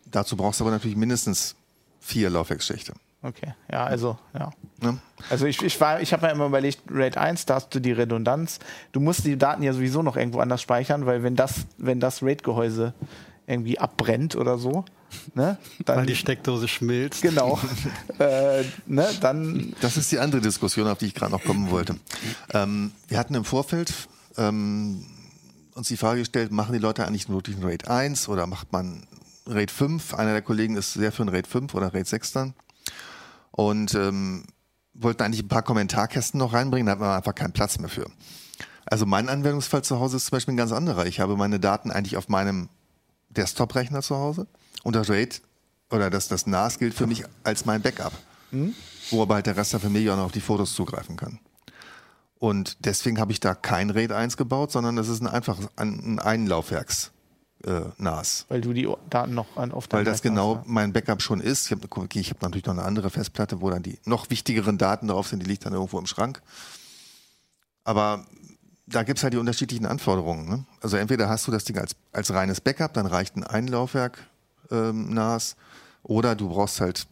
Dazu 0.07 0.37
brauchst 0.37 0.59
du 0.59 0.65
aber 0.65 0.73
natürlich 0.73 0.97
mindestens 0.97 1.55
vier 2.01 2.29
Laufwerksschächte. 2.29 2.95
Okay, 3.23 3.53
ja, 3.71 3.85
also, 3.85 4.19
ja. 4.33 4.51
Ne? 4.81 4.99
Also 5.29 5.45
ich, 5.45 5.63
ich 5.63 5.79
war, 5.79 6.01
ich 6.01 6.13
habe 6.15 6.27
mir 6.27 6.33
immer 6.33 6.47
überlegt, 6.47 6.81
RAID 6.91 7.19
1, 7.19 7.45
da 7.45 7.57
hast 7.57 7.75
du 7.75 7.81
die 7.81 7.93
Redundanz. 7.93 8.61
Du 8.93 9.01
musst 9.01 9.27
die 9.27 9.37
Daten 9.37 9.63
ja 9.63 9.75
sowieso 9.75 10.03
noch 10.03 10.17
irgendwo 10.17 10.41
anders 10.41 10.63
speichern, 10.63 11.05
weil 11.05 11.23
wenn 11.23 11.37
das, 11.37 11.67
wenn 11.77 12.01
das 12.01 12.23
RAID-Gehäuse 12.23 12.95
irgendwie 13.47 13.79
abbrennt 13.79 14.37
oder 14.37 14.57
so, 14.57 14.87
ne, 15.35 15.59
dann 15.85 15.99
Weil 15.99 16.07
die 16.07 16.17
Steckdose 16.17 16.67
schmilzt. 16.67 17.21
genau, 17.21 17.59
äh, 18.19 18.65
ne, 18.87 19.07
dann 19.21 19.75
Das 19.83 19.99
ist 19.99 20.11
die 20.13 20.19
andere 20.19 20.41
Diskussion, 20.41 20.87
auf 20.89 20.99
die 20.99 21.07
ich 21.07 21.15
gerade 21.15 21.33
noch 21.33 21.45
kommen 21.45 21.71
wollte. 21.71 21.97
Ähm, 22.55 22.93
wir 23.09 23.19
hatten 23.19 23.35
im 23.35 23.45
Vorfeld 23.45 23.93
ähm, 24.39 25.05
uns 25.75 25.89
die 25.89 25.97
Frage 25.97 26.21
gestellt, 26.21 26.53
machen 26.53 26.73
die 26.73 26.79
Leute 26.79 27.07
eigentlich 27.07 27.29
nur 27.29 27.39
wirklich 27.39 27.57
ein 27.57 27.65
RAID 27.65 27.89
1 27.89 28.29
oder 28.29 28.47
macht 28.47 28.73
man 28.73 29.07
RAID 29.47 29.71
5? 29.71 30.15
Einer 30.15 30.33
der 30.33 30.43
Kollegen 30.43 30.77
ist 30.77 30.95
sehr 30.95 31.13
für 31.13 31.23
ein 31.23 31.29
RAID 31.29 31.47
5 31.47 31.75
oder 31.75 31.93
RAID 31.93 32.07
6 32.07 32.33
dann. 32.33 32.55
Und 33.61 33.95
ähm, 33.95 34.45
wollten 34.95 35.23
eigentlich 35.23 35.43
ein 35.43 35.49
paar 35.49 35.61
Kommentarkästen 35.61 36.39
noch 36.39 36.55
reinbringen, 36.55 36.87
da 36.87 36.93
hat 36.93 37.01
man 37.01 37.11
einfach 37.11 37.35
keinen 37.35 37.53
Platz 37.53 37.79
mehr 37.79 37.91
für. 37.91 38.07
Also 38.87 39.05
mein 39.05 39.29
Anwendungsfall 39.29 39.85
zu 39.85 40.01
Hause 40.01 40.17
ist 40.17 40.27
zum 40.27 40.37
Beispiel 40.37 40.55
ein 40.55 40.57
ganz 40.57 40.73
anderer. 40.73 41.05
Ich 41.05 41.21
habe 41.21 41.37
meine 41.37 41.61
Daten 41.61 41.91
eigentlich 41.91 42.17
auf 42.17 42.31
meinem 42.31 42.71
Desktop-Rechner 43.29 44.01
zu 44.01 44.17
Hause 44.17 44.47
und 44.83 44.97
das 44.97 45.11
RAID 45.11 45.43
oder 45.91 46.09
das, 46.09 46.29
das 46.29 46.47
NAS 46.47 46.79
gilt 46.79 46.95
für 46.95 47.07
mich 47.07 47.25
als 47.45 47.67
mein 47.67 47.83
Backup, 47.83 48.15
wo 49.11 49.21
aber 49.21 49.35
halt 49.35 49.45
der 49.45 49.59
Rest 49.59 49.75
der 49.75 49.81
Familie 49.81 50.15
auch 50.15 50.17
noch 50.17 50.25
auf 50.25 50.33
die 50.33 50.41
Fotos 50.41 50.75
zugreifen 50.75 51.17
kann. 51.17 51.39
Und 52.39 52.79
deswegen 52.87 53.21
habe 53.21 53.33
ich 53.33 53.41
da 53.41 53.55
kein 53.55 53.91
RAID 53.91 54.13
1 54.13 54.39
gebaut, 54.39 54.73
sondern 54.73 54.97
das 54.97 55.09
ist 55.09 55.21
ein 55.21 55.29
einfaches 55.29 55.69
ein, 55.77 56.15
ein 56.15 56.19
Einlaufwerks 56.19 57.13
äh, 57.65 57.83
NAS. 57.99 58.47
weil 58.49 58.61
du 58.61 58.73
die 58.73 58.89
Daten 59.09 59.35
noch 59.35 59.57
an 59.57 59.73
auf 59.73 59.87
Weil 59.91 60.05
das 60.05 60.19
Rechner 60.19 60.31
genau 60.31 60.57
hast, 60.59 60.69
mein 60.69 60.93
Backup 60.93 61.23
schon 61.23 61.41
ist. 61.41 61.67
Ich 61.67 61.73
habe 61.73 61.87
okay, 61.91 62.23
hab 62.23 62.43
natürlich 62.43 62.67
noch 62.67 62.75
eine 62.75 62.85
andere 62.85 63.11
Festplatte, 63.11 63.61
wo 63.61 63.71
dann 63.71 63.83
die 63.83 63.99
noch 64.05 64.31
wichtigeren 64.31 64.79
Daten 64.79 65.09
drauf 65.09 65.29
sind, 65.29 65.43
die 65.43 65.47
liegt 65.47 65.67
dann 65.67 65.73
irgendwo 65.73 65.99
im 65.99 66.07
Schrank. 66.07 66.43
Aber 67.85 68.27
da 68.87 69.03
gibt's 69.03 69.23
halt 69.23 69.33
die 69.35 69.39
unterschiedlichen 69.39 69.87
Anforderungen. 69.87 70.49
Ne? 70.49 70.65
Also 70.81 70.97
entweder 70.97 71.29
hast 71.29 71.47
du 71.47 71.53
das 71.53 71.65
Ding 71.65 71.79
als, 71.79 71.95
als 72.13 72.33
reines 72.33 72.61
Backup, 72.61 72.93
dann 72.95 73.07
reicht 73.07 73.37
ein 73.37 73.45
Einlaufwerk 73.45 74.19
ähm, 74.71 75.13
NAS, 75.13 75.57
oder 76.03 76.35
du 76.35 76.49
brauchst 76.49 76.81
halt 76.81 77.07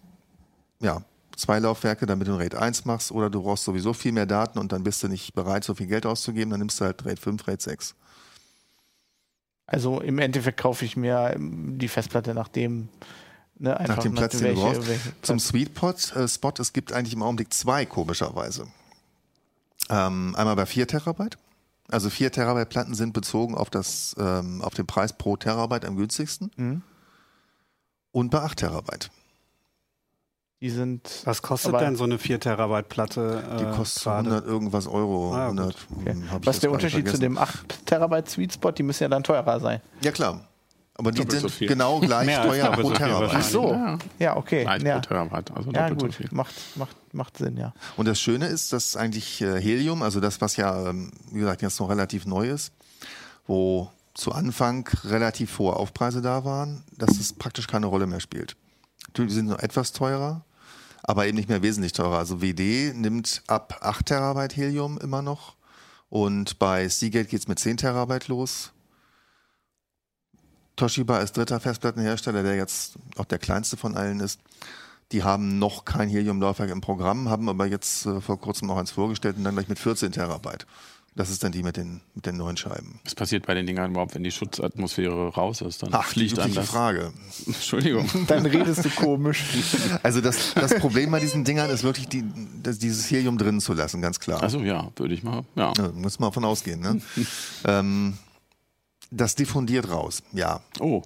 ja, 0.80 1.02
zwei 1.36 1.58
Laufwerke, 1.58 2.06
damit 2.06 2.28
du 2.28 2.32
ein 2.32 2.38
RAID 2.38 2.54
1 2.54 2.84
machst, 2.84 3.12
oder 3.12 3.30
du 3.30 3.42
brauchst 3.42 3.64
sowieso 3.64 3.92
viel 3.92 4.12
mehr 4.12 4.26
Daten 4.26 4.58
und 4.58 4.72
dann 4.72 4.82
bist 4.82 5.02
du 5.02 5.08
nicht 5.08 5.34
bereit, 5.34 5.64
so 5.64 5.74
viel 5.74 5.86
Geld 5.86 6.06
auszugeben, 6.06 6.50
dann 6.50 6.60
nimmst 6.60 6.80
du 6.80 6.84
halt 6.84 7.04
RAID 7.04 7.18
5, 7.18 7.46
RAID 7.46 7.62
6. 7.62 7.94
Also 9.70 10.00
im 10.00 10.18
Endeffekt 10.18 10.58
kaufe 10.58 10.84
ich 10.86 10.96
mir 10.96 11.32
ähm, 11.34 11.78
die 11.78 11.88
Festplatte 11.88 12.32
nach 12.34 12.48
dem, 12.48 12.88
ne, 13.58 13.78
einfach 13.78 13.96
Nach 13.96 14.02
dem 14.02 14.14
Platz, 14.14 14.38
den 14.38 14.54
du 14.54 14.60
brauchst. 14.60 14.82
Zum 15.22 15.36
Platz- 15.36 15.46
Sweet 15.46 15.70
Spot, 15.76 16.50
äh, 16.50 16.60
es 16.62 16.72
gibt 16.72 16.92
eigentlich 16.92 17.12
im 17.12 17.22
Augenblick 17.22 17.52
zwei, 17.52 17.84
komischerweise. 17.84 18.66
Ähm, 19.90 20.34
einmal 20.36 20.56
bei 20.56 20.64
4 20.64 20.86
Terabyte. 20.88 21.36
Also 21.90 22.08
4 22.08 22.32
Terabyte 22.32 22.68
Platten 22.70 22.94
sind 22.94 23.12
bezogen 23.12 23.54
auf, 23.54 23.68
das, 23.68 24.16
ähm, 24.18 24.62
auf 24.62 24.72
den 24.74 24.86
Preis 24.86 25.12
pro 25.16 25.36
Terabyte 25.36 25.84
am 25.84 25.96
günstigsten. 25.96 26.50
Mhm. 26.56 26.82
Und 28.10 28.30
bei 28.30 28.40
8 28.40 28.58
Terabyte. 28.58 29.10
Die 30.60 30.70
sind 30.70 31.22
Was 31.24 31.40
kostet 31.40 31.68
Aber- 31.74 31.84
denn 31.84 31.94
so 31.96 32.04
eine 32.04 32.18
4 32.18 32.40
Terabyte 32.40 32.88
Platte? 32.88 33.44
Die 33.60 33.62
äh, 33.64 33.70
kostet 33.76 34.02
so 34.02 34.10
gerade? 34.10 34.28
100 34.30 34.46
irgendwas 34.46 34.86
Euro. 34.88 35.32
Ah, 35.32 35.50
gut. 35.50 35.58
100, 35.58 35.76
Okay. 36.00 36.12
hm, 36.14 36.24
Was 36.44 36.56
ist 36.56 36.62
der 36.64 36.72
Unterschied 36.72 37.08
zu 37.08 37.18
dem 37.18 37.38
8 37.38 37.86
Terabyte 37.86 38.28
Sweet 38.28 38.54
Spot? 38.54 38.72
Die 38.72 38.82
müssen 38.82 39.04
ja 39.04 39.08
dann 39.08 39.22
teurer 39.22 39.60
sein. 39.60 39.80
Ja, 40.00 40.10
klar. 40.10 40.44
Aber 40.94 41.12
die 41.12 41.18
Doppelt 41.18 41.40
sind 41.42 41.50
so 41.52 41.64
genau 41.66 42.00
gleich 42.00 42.26
Mehr 42.26 42.42
teuer 42.42 42.72
pro 42.72 42.88
so 42.88 42.94
Terabyte. 42.94 43.30
Ach 43.34 43.42
so. 43.42 43.70
Ja. 43.70 43.98
Ja, 44.18 44.36
okay. 44.36 44.64
Nein, 44.64 44.84
ja. 44.84 44.94
pro 44.98 45.02
Terabyte, 45.02 45.52
also 45.54 45.70
ja, 45.70 45.88
so 45.90 45.94
gut. 45.94 46.12
viel. 46.16 46.28
Macht, 46.32 46.54
macht, 46.74 46.96
macht 47.14 47.36
Sinn, 47.36 47.56
ja. 47.56 47.72
Und 47.96 48.08
das 48.08 48.20
Schöne 48.20 48.46
ist, 48.48 48.72
dass 48.72 48.96
eigentlich 48.96 49.40
äh, 49.40 49.60
Helium, 49.60 50.02
also 50.02 50.18
das, 50.18 50.40
was 50.40 50.56
ja, 50.56 50.88
ähm, 50.88 51.12
wie 51.30 51.38
gesagt, 51.38 51.62
jetzt 51.62 51.78
noch 51.78 51.88
relativ 51.88 52.26
neu 52.26 52.48
ist, 52.50 52.72
wo 53.46 53.92
zu 54.14 54.32
Anfang 54.32 54.88
relativ 55.04 55.56
hohe 55.60 55.74
Aufpreise 55.76 56.20
da 56.20 56.44
waren, 56.44 56.82
dass 56.96 57.10
es 57.20 57.32
praktisch 57.32 57.68
keine 57.68 57.86
Rolle 57.86 58.08
mehr 58.08 58.18
spielt. 58.18 58.56
Natürlich 59.06 59.34
sind 59.34 59.46
sie 59.46 59.52
noch 59.52 59.60
etwas 59.60 59.92
teurer, 59.92 60.44
aber 61.02 61.26
eben 61.26 61.36
nicht 61.36 61.48
mehr 61.48 61.62
wesentlich 61.62 61.92
teurer. 61.92 62.18
Also 62.18 62.40
WD 62.40 62.94
nimmt 62.94 63.42
ab 63.46 63.78
8 63.80 64.06
Terabyte 64.06 64.56
Helium 64.56 64.98
immer 64.98 65.22
noch 65.22 65.54
und 66.10 66.58
bei 66.58 66.88
Seagate 66.88 67.28
geht 67.28 67.40
es 67.40 67.48
mit 67.48 67.58
10 67.58 67.78
Terabyte 67.78 68.28
los. 68.28 68.72
Toshiba 70.76 71.18
ist 71.18 71.36
dritter 71.36 71.60
Festplattenhersteller, 71.60 72.42
der 72.42 72.56
jetzt 72.56 72.94
auch 73.16 73.24
der 73.24 73.38
kleinste 73.38 73.76
von 73.76 73.96
allen 73.96 74.20
ist. 74.20 74.40
Die 75.10 75.24
haben 75.24 75.58
noch 75.58 75.84
kein 75.84 76.08
Helium-Laufwerk 76.08 76.70
im 76.70 76.80
Programm, 76.80 77.28
haben 77.28 77.48
aber 77.48 77.66
jetzt 77.66 78.06
äh, 78.06 78.20
vor 78.20 78.38
kurzem 78.38 78.68
noch 78.68 78.76
eins 78.76 78.90
vorgestellt 78.90 79.36
und 79.38 79.44
dann 79.44 79.54
gleich 79.54 79.68
mit 79.68 79.78
14 79.78 80.12
Terabyte. 80.12 80.66
Das 81.18 81.30
ist 81.30 81.42
dann 81.42 81.50
die 81.50 81.64
mit 81.64 81.76
den, 81.76 82.00
mit 82.14 82.26
den 82.26 82.36
neuen 82.36 82.56
Scheiben. 82.56 83.00
Was 83.02 83.16
passiert 83.16 83.44
bei 83.44 83.52
den 83.52 83.66
Dingern 83.66 83.90
überhaupt, 83.90 84.14
wenn 84.14 84.22
die 84.22 84.30
Schutzatmosphäre 84.30 85.30
raus 85.34 85.62
ist? 85.62 85.82
Dann 85.82 85.88
Ach, 85.90 86.06
fliegt 86.06 86.34
übliche 86.38 86.60
das. 86.60 86.68
Frage. 86.68 87.12
Entschuldigung. 87.46 88.08
Dann 88.28 88.46
redest 88.46 88.84
du 88.84 88.90
komisch. 88.90 89.42
Also 90.04 90.20
das, 90.20 90.54
das 90.54 90.76
Problem 90.76 91.10
bei 91.10 91.18
diesen 91.18 91.42
Dingern 91.42 91.70
ist 91.70 91.82
wirklich 91.82 92.06
die, 92.06 92.22
das, 92.62 92.78
dieses 92.78 93.10
Helium 93.10 93.36
drin 93.36 93.60
zu 93.60 93.72
lassen, 93.72 94.00
ganz 94.00 94.20
klar. 94.20 94.40
Also 94.44 94.60
ja, 94.60 94.92
würde 94.94 95.12
ich 95.12 95.24
mal. 95.24 95.44
Ja. 95.56 95.72
Ja, 95.76 95.88
muss 95.92 96.20
man 96.20 96.30
davon 96.30 96.44
ausgehen. 96.44 96.80
Ne? 96.80 97.00
ähm, 97.64 98.16
das 99.10 99.34
diffundiert 99.34 99.90
raus, 99.90 100.22
ja. 100.32 100.60
Oh. 100.78 101.02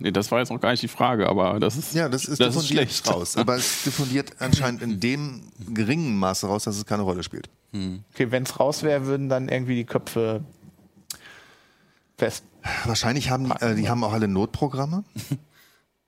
Nee, 0.00 0.10
das 0.10 0.32
war 0.32 0.40
jetzt 0.40 0.50
noch 0.50 0.60
gar 0.60 0.72
nicht 0.72 0.82
die 0.82 0.88
Frage, 0.88 1.28
aber 1.28 1.60
das 1.60 1.76
ist, 1.76 1.94
Ja, 1.94 2.08
das 2.08 2.24
ist 2.24 2.40
das 2.40 2.56
ist 2.56 2.68
diffundiert 2.68 2.90
schlecht. 2.90 3.08
raus. 3.08 3.36
Aber 3.36 3.54
es 3.54 3.84
diffundiert 3.84 4.32
anscheinend 4.40 4.82
in 4.82 4.98
dem 4.98 5.42
geringen 5.72 6.18
Maße 6.18 6.48
raus, 6.48 6.64
dass 6.64 6.76
es 6.76 6.84
keine 6.84 7.02
Rolle 7.02 7.22
spielt. 7.22 7.48
Okay, 7.72 8.30
wenn 8.30 8.42
es 8.42 8.58
raus 8.58 8.82
wäre, 8.82 9.06
würden 9.06 9.28
dann 9.28 9.48
irgendwie 9.48 9.76
die 9.76 9.84
Köpfe 9.84 10.42
fest. 12.18 12.44
Wahrscheinlich 12.84 13.30
haben 13.30 13.46
die, 13.46 13.64
äh, 13.64 13.74
die 13.74 13.88
haben 13.88 14.04
auch 14.04 14.12
alle 14.12 14.28
Notprogramme. 14.28 15.04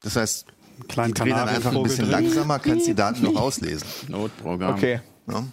Das 0.04 0.16
heißt, 0.16 0.46
Kleinen 0.88 1.14
die 1.14 1.20
drehen 1.20 1.36
dann 1.36 1.48
einfach 1.48 1.72
ein 1.72 1.82
bisschen 1.84 2.10
langsamer, 2.10 2.58
kannst 2.58 2.88
die 2.88 2.94
Daten 2.94 3.22
noch 3.22 3.36
auslesen. 3.40 3.86
Notprogramm. 4.08 4.74
Okay. 4.74 5.00
Ja? 5.28 5.44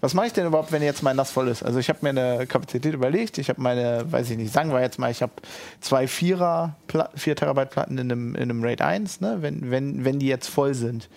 Was 0.00 0.14
mache 0.14 0.26
ich 0.26 0.32
denn 0.32 0.46
überhaupt, 0.46 0.72
wenn 0.72 0.82
jetzt 0.82 1.02
mein 1.02 1.16
NAS 1.16 1.30
voll 1.30 1.48
ist? 1.48 1.62
Also 1.62 1.78
ich 1.78 1.88
habe 1.88 2.00
mir 2.02 2.08
eine 2.08 2.46
Kapazität 2.46 2.92
überlegt. 2.92 3.38
Ich 3.38 3.48
habe 3.48 3.60
meine, 3.60 4.10
weiß 4.10 4.30
ich 4.30 4.36
nicht, 4.36 4.52
sagen 4.52 4.72
wir 4.72 4.80
jetzt 4.80 4.98
mal, 4.98 5.10
ich 5.10 5.22
habe 5.22 5.32
zwei 5.80 6.08
Vierer, 6.08 6.74
4 7.14 7.36
Terabyte 7.36 7.70
Platten 7.70 7.98
in 7.98 8.10
einem, 8.10 8.34
in 8.34 8.42
einem 8.42 8.64
RAID 8.64 8.80
1. 8.80 9.20
Ne? 9.20 9.38
Wenn, 9.42 9.70
wenn, 9.70 10.04
wenn 10.04 10.18
die 10.18 10.26
jetzt 10.26 10.48
voll 10.48 10.74
sind, 10.74 11.08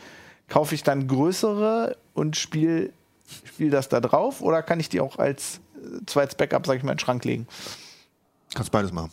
kaufe 0.49 0.75
ich 0.75 0.83
dann 0.83 1.07
größere 1.07 1.97
und 2.13 2.37
spiele 2.37 2.91
spiel 3.43 3.69
das 3.69 3.89
da 3.89 3.99
drauf? 3.99 4.41
Oder 4.41 4.63
kann 4.63 4.79
ich 4.79 4.89
die 4.89 5.01
auch 5.01 5.17
als 5.17 5.59
äh, 5.75 6.05
zweites 6.05 6.35
Backup, 6.35 6.65
sag 6.65 6.77
ich 6.77 6.83
mal, 6.83 6.91
in 6.91 6.97
den 6.97 7.01
Schrank 7.01 7.25
legen? 7.25 7.47
Kannst 8.53 8.71
beides 8.71 8.91
machen. 8.91 9.11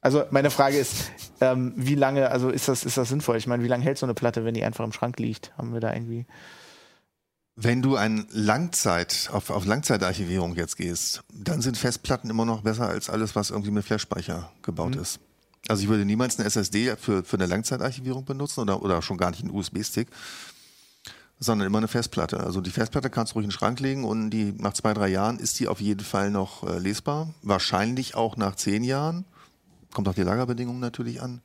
Also 0.00 0.24
meine 0.30 0.50
Frage 0.50 0.76
ist, 0.76 1.10
ähm, 1.40 1.72
wie 1.76 1.94
lange, 1.94 2.30
also 2.30 2.50
ist 2.50 2.68
das, 2.68 2.84
ist 2.84 2.98
das 2.98 3.08
sinnvoll? 3.08 3.36
Ich 3.38 3.46
meine, 3.46 3.62
wie 3.62 3.68
lange 3.68 3.84
hält 3.84 3.96
so 3.96 4.04
eine 4.04 4.12
Platte, 4.12 4.44
wenn 4.44 4.52
die 4.52 4.62
einfach 4.62 4.84
im 4.84 4.92
Schrank 4.92 5.18
liegt? 5.18 5.56
Haben 5.56 5.72
wir 5.72 5.80
da 5.80 5.94
irgendwie. 5.94 6.26
Wenn 7.56 7.80
du 7.80 7.96
ein 7.96 8.26
Langzeit, 8.30 9.30
auf, 9.32 9.48
auf 9.48 9.64
Langzeitarchivierung 9.64 10.56
jetzt 10.56 10.76
gehst, 10.76 11.22
dann 11.32 11.62
sind 11.62 11.78
Festplatten 11.78 12.28
immer 12.28 12.44
noch 12.44 12.62
besser 12.62 12.88
als 12.88 13.08
alles, 13.08 13.34
was 13.34 13.50
irgendwie 13.50 13.70
mit 13.70 13.84
Flashspeicher 13.84 14.52
gebaut 14.60 14.96
ist. 14.96 15.20
Also 15.68 15.82
ich 15.82 15.88
würde 15.88 16.04
niemals 16.04 16.38
eine 16.38 16.46
SSD 16.46 16.96
für, 16.96 17.24
für 17.24 17.36
eine 17.36 17.46
Langzeitarchivierung 17.46 18.24
benutzen 18.24 18.60
oder, 18.60 18.82
oder 18.82 19.00
schon 19.00 19.16
gar 19.16 19.30
nicht 19.30 19.42
einen 19.42 19.54
USB-Stick, 19.54 20.08
sondern 21.44 21.66
immer 21.66 21.78
eine 21.78 21.88
Festplatte. 21.88 22.40
Also 22.40 22.60
die 22.60 22.70
Festplatte 22.70 23.10
kannst 23.10 23.32
du 23.32 23.34
ruhig 23.34 23.44
in 23.44 23.50
den 23.50 23.52
Schrank 23.54 23.80
legen 23.80 24.04
und 24.04 24.30
die 24.30 24.52
nach 24.52 24.72
zwei, 24.72 24.94
drei 24.94 25.08
Jahren 25.08 25.38
ist 25.38 25.60
die 25.60 25.68
auf 25.68 25.80
jeden 25.80 26.04
Fall 26.04 26.30
noch 26.30 26.64
äh, 26.64 26.78
lesbar. 26.78 27.32
Wahrscheinlich 27.42 28.14
auch 28.14 28.36
nach 28.36 28.56
zehn 28.56 28.82
Jahren. 28.82 29.24
Kommt 29.92 30.08
auf 30.08 30.14
die 30.14 30.22
Lagerbedingungen 30.22 30.80
natürlich 30.80 31.22
an. 31.22 31.40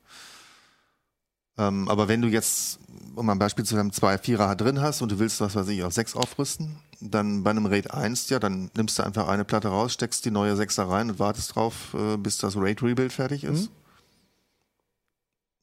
Ähm, 1.58 1.88
aber 1.88 2.08
wenn 2.08 2.22
du 2.22 2.28
jetzt, 2.28 2.78
um 3.14 3.28
ein 3.28 3.38
Beispiel 3.38 3.64
zu 3.64 3.76
haben, 3.76 3.92
zwei 3.92 4.16
Vierer 4.18 4.56
drin 4.56 4.80
hast 4.80 5.02
und 5.02 5.12
du 5.12 5.18
willst, 5.18 5.40
was 5.40 5.54
weiß 5.54 5.68
ich, 5.68 5.84
auf 5.84 5.92
sechs 5.92 6.16
aufrüsten, 6.16 6.76
dann 7.00 7.42
bei 7.42 7.50
einem 7.50 7.66
RAID 7.66 7.90
1, 7.92 8.28
ja, 8.30 8.38
dann 8.38 8.70
nimmst 8.76 8.98
du 8.98 9.02
einfach 9.04 9.28
eine 9.28 9.44
Platte 9.44 9.68
raus, 9.68 9.92
steckst 9.92 10.24
die 10.24 10.30
neue 10.30 10.56
Sechser 10.56 10.88
rein 10.88 11.10
und 11.10 11.18
wartest 11.18 11.54
drauf, 11.54 11.94
äh, 11.94 12.16
bis 12.16 12.38
das 12.38 12.56
RAID 12.56 12.82
Rebuild 12.82 13.12
fertig 13.12 13.44
ist. 13.44 13.70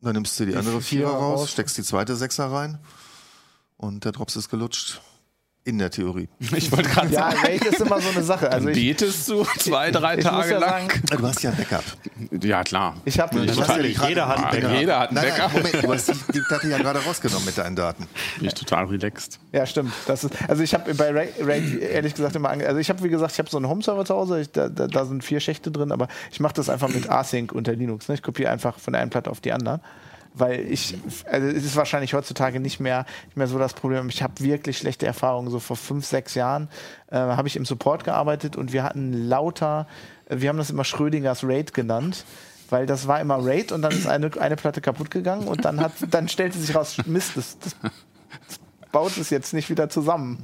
Dann 0.02 0.14
nimmst 0.14 0.40
du 0.40 0.46
die, 0.46 0.52
Die 0.52 0.58
andere 0.58 0.82
Vierer 0.82 1.10
Vierer 1.10 1.20
raus, 1.20 1.40
raus. 1.42 1.52
steckst 1.52 1.78
die 1.78 1.84
zweite 1.84 2.16
Sechser 2.16 2.52
rein 2.52 2.78
und 3.78 4.06
der 4.06 4.12
Drops 4.12 4.36
ist 4.36 4.50
gelutscht. 4.50 5.02
In 5.64 5.80
der 5.80 5.92
Theorie. 5.92 6.30
Ich 6.56 6.72
wollte 6.72 6.88
gerade 6.90 7.10
Ja, 7.14 7.30
sagen, 7.30 7.38
RAID 7.44 7.66
ist 7.66 7.82
immer 7.82 8.00
so 8.00 8.08
eine 8.08 8.24
Sache. 8.24 8.50
Also 8.50 8.70
ich, 8.70 8.76
betest 8.76 9.28
du 9.28 9.44
zwei, 9.60 9.92
drei 9.92 10.18
ich 10.18 10.24
muss 10.24 10.32
Tage 10.32 10.52
ja 10.54 10.60
lang? 10.60 10.90
sagen, 10.90 11.02
Du 11.18 11.28
hast 11.28 11.44
ja 11.44 11.50
ein 11.50 11.58
Backup. 11.58 11.84
Ja, 12.42 12.64
klar. 12.64 12.96
ich 13.04 13.20
habe 13.20 13.36
ja 13.36 13.42
nicht. 13.82 14.08
Jeder 14.08 14.28
hat 14.30 14.38
ein 14.38 14.44
Backup. 14.62 14.80
Jeder 14.80 15.00
hat 15.00 15.10
ein 15.10 15.16
Nein, 15.16 15.26
nein, 15.26 15.34
Backup. 15.38 15.54
Moment, 15.58 15.84
du 15.84 15.94
hast 15.94 16.08
die, 16.34 16.40
Platte 16.40 16.70
ja 16.70 16.78
gerade 16.78 17.00
rausgenommen 17.04 17.46
mit 17.46 17.58
deinen 17.58 17.76
Daten. 17.76 18.08
Bin 18.38 18.48
ich 18.48 18.54
total 18.54 18.86
relaxed. 18.86 19.40
Ja, 19.52 19.66
stimmt. 19.66 19.92
Das 20.06 20.24
ist, 20.24 20.34
also 20.48 20.64
ich 20.64 20.74
habe 20.74 20.94
bei 20.94 21.12
Raid, 21.12 21.34
Raid 21.42 21.82
ehrlich 21.82 22.16
gesagt 22.16 22.38
immer, 22.38 22.50
ange 22.50 22.66
also 22.66 22.80
ich 22.80 22.88
habe 22.90 23.04
wie 23.04 23.10
gesagt, 23.10 23.34
ich 23.34 23.40
habe 23.40 23.50
so 23.50 23.58
einen 23.58 23.68
Home-Server 23.68 24.06
zu 24.06 24.16
Hause, 24.16 24.40
ich, 24.40 24.50
da, 24.54 24.70
da, 24.70 24.88
da 24.88 25.04
sind 25.06 25.22
vier 25.22 25.42
Schächte 25.42 25.70
drin, 25.70 25.92
aber 25.92 26.08
ich 26.32 26.40
mache 26.40 26.54
das 26.54 26.70
einfach 26.70 26.88
mit 26.88 27.10
Async 27.10 27.52
unter 27.52 27.74
Linux. 27.74 28.08
Ne? 28.08 28.16
Ich 28.16 28.24
kopiere 28.24 28.52
einfach 28.52 28.80
von 28.80 28.94
der 28.94 29.02
einen 29.02 29.12
Platte 29.12 29.30
auf 29.30 29.42
die 29.42 29.52
andere. 29.52 29.82
Weil 30.38 30.72
ich, 30.72 30.98
also 31.26 31.48
es 31.48 31.64
ist 31.64 31.76
wahrscheinlich 31.76 32.14
heutzutage 32.14 32.60
nicht 32.60 32.80
mehr, 32.80 33.06
nicht 33.26 33.38
mehr 33.38 33.48
so 33.48 33.58
das 33.58 33.74
Problem. 33.74 34.10
Ich 34.10 34.24
habe 34.24 34.34
wirklich 34.40 34.78
schlechte 34.78 35.06
Erfahrungen. 35.06 35.50
So 35.50 35.60
vor 35.60 35.76
fünf, 35.76 36.06
sechs 36.06 36.36
Jahren 36.36 36.70
äh, 37.10 37.16
habe 37.16 37.48
ich 37.48 37.56
im 37.56 37.66
Support 37.66 38.04
gearbeitet 38.04 38.56
und 38.56 38.74
wir 38.74 38.84
hatten 38.84 39.28
lauter, 39.28 39.88
äh, 40.30 40.40
wir 40.40 40.50
haben 40.50 40.58
das 40.58 40.70
immer 40.70 40.84
Schrödingers 40.84 41.44
Raid 41.44 41.74
genannt. 41.74 42.26
Weil 42.70 42.86
das 42.86 43.08
war 43.08 43.22
immer 43.22 43.38
Raid 43.40 43.72
und 43.72 43.82
dann 43.82 43.94
ist 43.94 44.08
eine, 44.08 44.30
eine 44.42 44.58
Platte 44.58 44.82
kaputt 44.82 45.10
gegangen 45.10 45.48
und 45.48 45.64
dann 45.64 45.80
hat, 45.80 45.94
dann 46.12 46.28
stellte 46.28 46.58
sich 46.58 46.76
raus, 46.76 46.98
Mist, 47.06 47.38
das, 47.38 47.58
das 47.60 47.76
baut 48.92 49.18
es 49.18 49.30
jetzt 49.30 49.54
nicht 49.54 49.70
wieder 49.70 49.90
zusammen. 49.90 50.40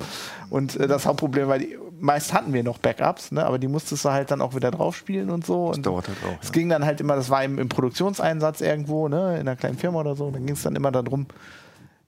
Und 0.50 0.76
äh, 0.78 0.88
das 0.88 1.06
Hauptproblem, 1.06 1.48
weil 1.48 1.60
die, 1.60 1.78
meist 2.04 2.34
hatten 2.34 2.52
wir 2.54 2.64
noch 2.64 2.80
Backups, 2.80 3.32
ne, 3.32 3.46
aber 3.46 3.58
die 3.58 3.70
musstest 3.70 4.04
du 4.04 4.10
halt 4.12 4.30
dann 4.30 4.42
auch 4.42 4.54
wieder 4.56 4.72
drauf 4.72 4.96
spielen 4.96 5.30
und 5.30 5.46
so. 5.46 5.68
Und 5.68 5.86
dauert 5.86 6.10
halt 6.10 6.18
auch, 6.26 6.38
Es 6.42 6.50
ja. 6.50 6.52
ging 6.52 6.68
dann 6.70 6.86
halt 6.86 7.00
immer, 7.00 7.16
das 7.16 7.30
war 7.30 7.44
im, 7.44 7.58
im 7.58 7.70
Produktionseinsatz 7.70 8.60
irgendwo, 8.62 9.08
ne, 9.08 9.36
in 9.36 9.42
einer 9.48 9.56
kleinen 9.56 9.78
Firma 9.78 10.02
oder 10.02 10.16
so. 10.16 10.30
Dann 10.30 10.46
ging 10.46 10.56
es 10.56 10.64
dann 10.64 10.76
immer 10.76 10.92
darum, 10.92 11.28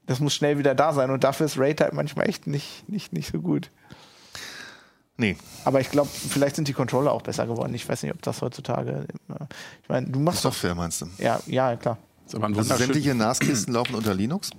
das 0.06 0.20
muss 0.20 0.34
schnell 0.34 0.58
wieder 0.58 0.74
da 0.74 0.92
sein. 0.92 1.10
Und 1.10 1.24
dafür 1.24 1.46
ist 1.46 1.58
RAID 1.58 1.80
halt 1.80 1.92
manchmal 1.94 2.28
echt 2.28 2.46
nicht, 2.46 2.86
nicht, 2.88 3.12
nicht 3.14 3.32
so 3.32 3.40
gut. 3.40 3.70
Nee, 5.18 5.38
Aber 5.64 5.80
ich 5.80 5.90
glaube, 5.90 6.10
vielleicht 6.10 6.56
sind 6.56 6.68
die 6.68 6.74
Controller 6.74 7.10
auch 7.10 7.22
besser 7.22 7.46
geworden. 7.46 7.72
Ich 7.72 7.88
weiß 7.88 8.02
nicht, 8.02 8.12
ob 8.12 8.20
das 8.20 8.42
heutzutage. 8.42 9.06
äh, 9.30 9.44
Ich 9.82 9.88
meine, 9.88 10.08
du 10.08 10.20
machst 10.20 10.44
doch. 10.44 10.52
Software 10.52 10.74
meinst 10.74 11.00
du? 11.00 11.06
Ja, 11.16 11.40
ja, 11.46 11.74
klar. 11.76 11.96
Das 12.30 12.34
Also 12.42 12.62
sämtliche 12.62 13.14
NAS-Kisten 13.14 13.72
laufen 13.72 13.94
unter 13.94 14.12
Linux. 14.12 14.50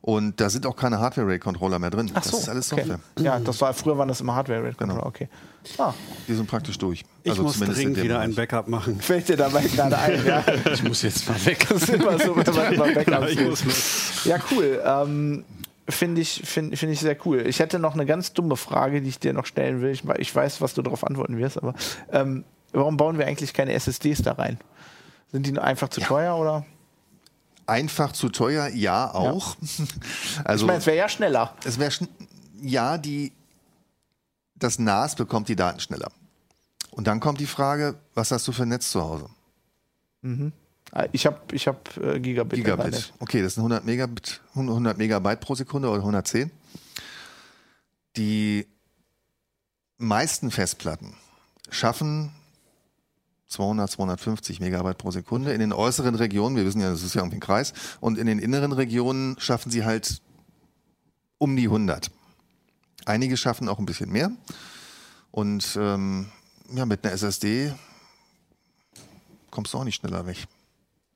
Und 0.00 0.40
da 0.40 0.48
sind 0.48 0.64
auch 0.64 0.76
keine 0.76 1.00
Hardware-Rate-Controller 1.00 1.78
mehr 1.78 1.90
drin. 1.90 2.10
Ach 2.14 2.22
so, 2.22 2.30
das 2.32 2.40
ist 2.42 2.48
alles 2.48 2.72
okay. 2.72 2.82
Software. 2.86 3.00
Ja, 3.24 3.38
das 3.40 3.60
war 3.60 3.74
früher 3.74 3.98
waren 3.98 4.08
das 4.08 4.20
immer 4.20 4.34
Hardware-Controller. 4.36 4.94
Genau. 4.94 5.06
Okay. 5.06 5.28
Ah, 5.76 5.92
Die 6.26 6.34
sind 6.34 6.46
praktisch 6.46 6.78
durch. 6.78 7.04
Ich 7.24 7.30
Also 7.32 7.42
muss 7.42 7.58
dringend 7.58 8.00
wieder 8.02 8.20
ein 8.20 8.30
Bereich. 8.34 8.48
Backup 8.48 8.68
machen. 8.68 9.00
fällt 9.00 9.28
dir 9.28 9.36
dabei 9.36 9.66
gerade 9.66 9.98
ein, 9.98 10.24
ja. 10.24 10.44
Ich 10.72 10.82
muss 10.82 11.02
jetzt 11.02 11.28
mal 11.28 11.44
weg. 11.44 11.66
Das 11.68 11.82
ist 11.82 11.88
immer 11.90 12.18
so, 12.18 12.34
wenn 12.36 12.54
man 12.54 12.72
über 12.74 12.92
Backups 12.94 13.34
los. 13.34 14.24
Ja, 14.24 14.38
cool. 14.52 14.80
Ähm, 14.84 15.44
Finde 15.90 16.20
ich, 16.20 16.42
find, 16.44 16.78
find 16.78 16.92
ich 16.92 17.00
sehr 17.00 17.16
cool. 17.24 17.46
Ich 17.46 17.60
hätte 17.60 17.78
noch 17.78 17.94
eine 17.94 18.04
ganz 18.04 18.34
dumme 18.34 18.56
Frage, 18.56 19.00
die 19.00 19.08
ich 19.08 19.18
dir 19.20 19.32
noch 19.32 19.46
stellen 19.46 19.80
will. 19.80 19.90
Ich, 19.90 20.04
ich 20.18 20.34
weiß, 20.34 20.60
was 20.60 20.74
du 20.74 20.82
darauf 20.82 21.02
antworten 21.02 21.38
wirst, 21.38 21.56
aber 21.56 21.72
ähm, 22.12 22.44
warum 22.72 22.98
bauen 22.98 23.16
wir 23.18 23.26
eigentlich 23.26 23.54
keine 23.54 23.72
SSDs 23.72 24.20
da 24.22 24.32
rein? 24.32 24.58
Sind 25.32 25.46
die 25.46 25.58
einfach 25.58 25.88
zu 25.88 26.02
teuer 26.02 26.36
oder? 26.36 26.66
Einfach 27.68 28.12
zu 28.12 28.28
teuer, 28.30 28.68
ja 28.68 29.12
auch. 29.14 29.56
Also 30.44 30.64
Ich 30.64 30.66
meine, 30.66 30.78
es 30.78 30.86
wäre 30.86 30.96
ja 30.96 31.08
schneller. 31.08 31.54
es 31.64 31.78
wäre 31.78 31.90
schn- 31.90 32.08
ja 32.60 32.98
die 32.98 33.32
das 34.56 34.78
NAS 34.80 35.14
bekommt 35.14 35.48
die 35.48 35.54
Daten 35.54 35.78
schneller. 35.78 36.10
Und 36.90 37.06
dann 37.06 37.20
kommt 37.20 37.38
die 37.38 37.46
Frage, 37.46 37.94
was 38.14 38.32
hast 38.32 38.48
du 38.48 38.52
für 38.52 38.62
ein 38.64 38.70
Netz 38.70 38.90
zu 38.90 39.00
Hause? 39.00 39.28
Äh, 40.24 41.08
Ich 41.12 41.26
habe 41.26 41.38
ich 41.52 41.68
hab, 41.68 41.96
äh, 41.98 42.18
Gigabit. 42.18 42.56
Gigabit. 42.58 43.12
Okay, 43.20 43.40
das 43.42 43.54
sind 43.54 43.60
100 43.62 43.84
Megabit, 43.84 44.40
100 44.56 44.98
Megabyte 44.98 45.38
pro 45.40 45.54
Sekunde 45.54 45.88
oder 45.90 46.00
110. 46.00 46.50
Die 48.16 48.66
meisten 49.98 50.50
Festplatten 50.50 51.14
schaffen 51.70 52.32
200, 53.48 53.90
250 53.90 54.60
Megabyte 54.60 54.98
pro 54.98 55.10
Sekunde. 55.10 55.52
In 55.52 55.60
den 55.60 55.72
äußeren 55.72 56.14
Regionen, 56.14 56.56
wir 56.56 56.64
wissen 56.64 56.80
ja, 56.80 56.90
das 56.90 57.02
ist 57.02 57.14
ja 57.14 57.22
irgendwie 57.22 57.38
ein 57.38 57.40
Kreis, 57.40 57.72
und 58.00 58.18
in 58.18 58.26
den 58.26 58.38
inneren 58.38 58.72
Regionen 58.72 59.36
schaffen 59.38 59.70
sie 59.70 59.84
halt 59.84 60.20
um 61.38 61.56
die 61.56 61.64
100. 61.64 62.10
Einige 63.06 63.36
schaffen 63.36 63.68
auch 63.68 63.78
ein 63.78 63.86
bisschen 63.86 64.10
mehr. 64.10 64.30
Und 65.30 65.76
ähm, 65.80 66.30
ja, 66.74 66.84
mit 66.84 67.04
einer 67.04 67.14
SSD 67.14 67.72
kommst 69.50 69.72
du 69.72 69.78
auch 69.78 69.84
nicht 69.84 69.96
schneller 69.96 70.26
weg. 70.26 70.46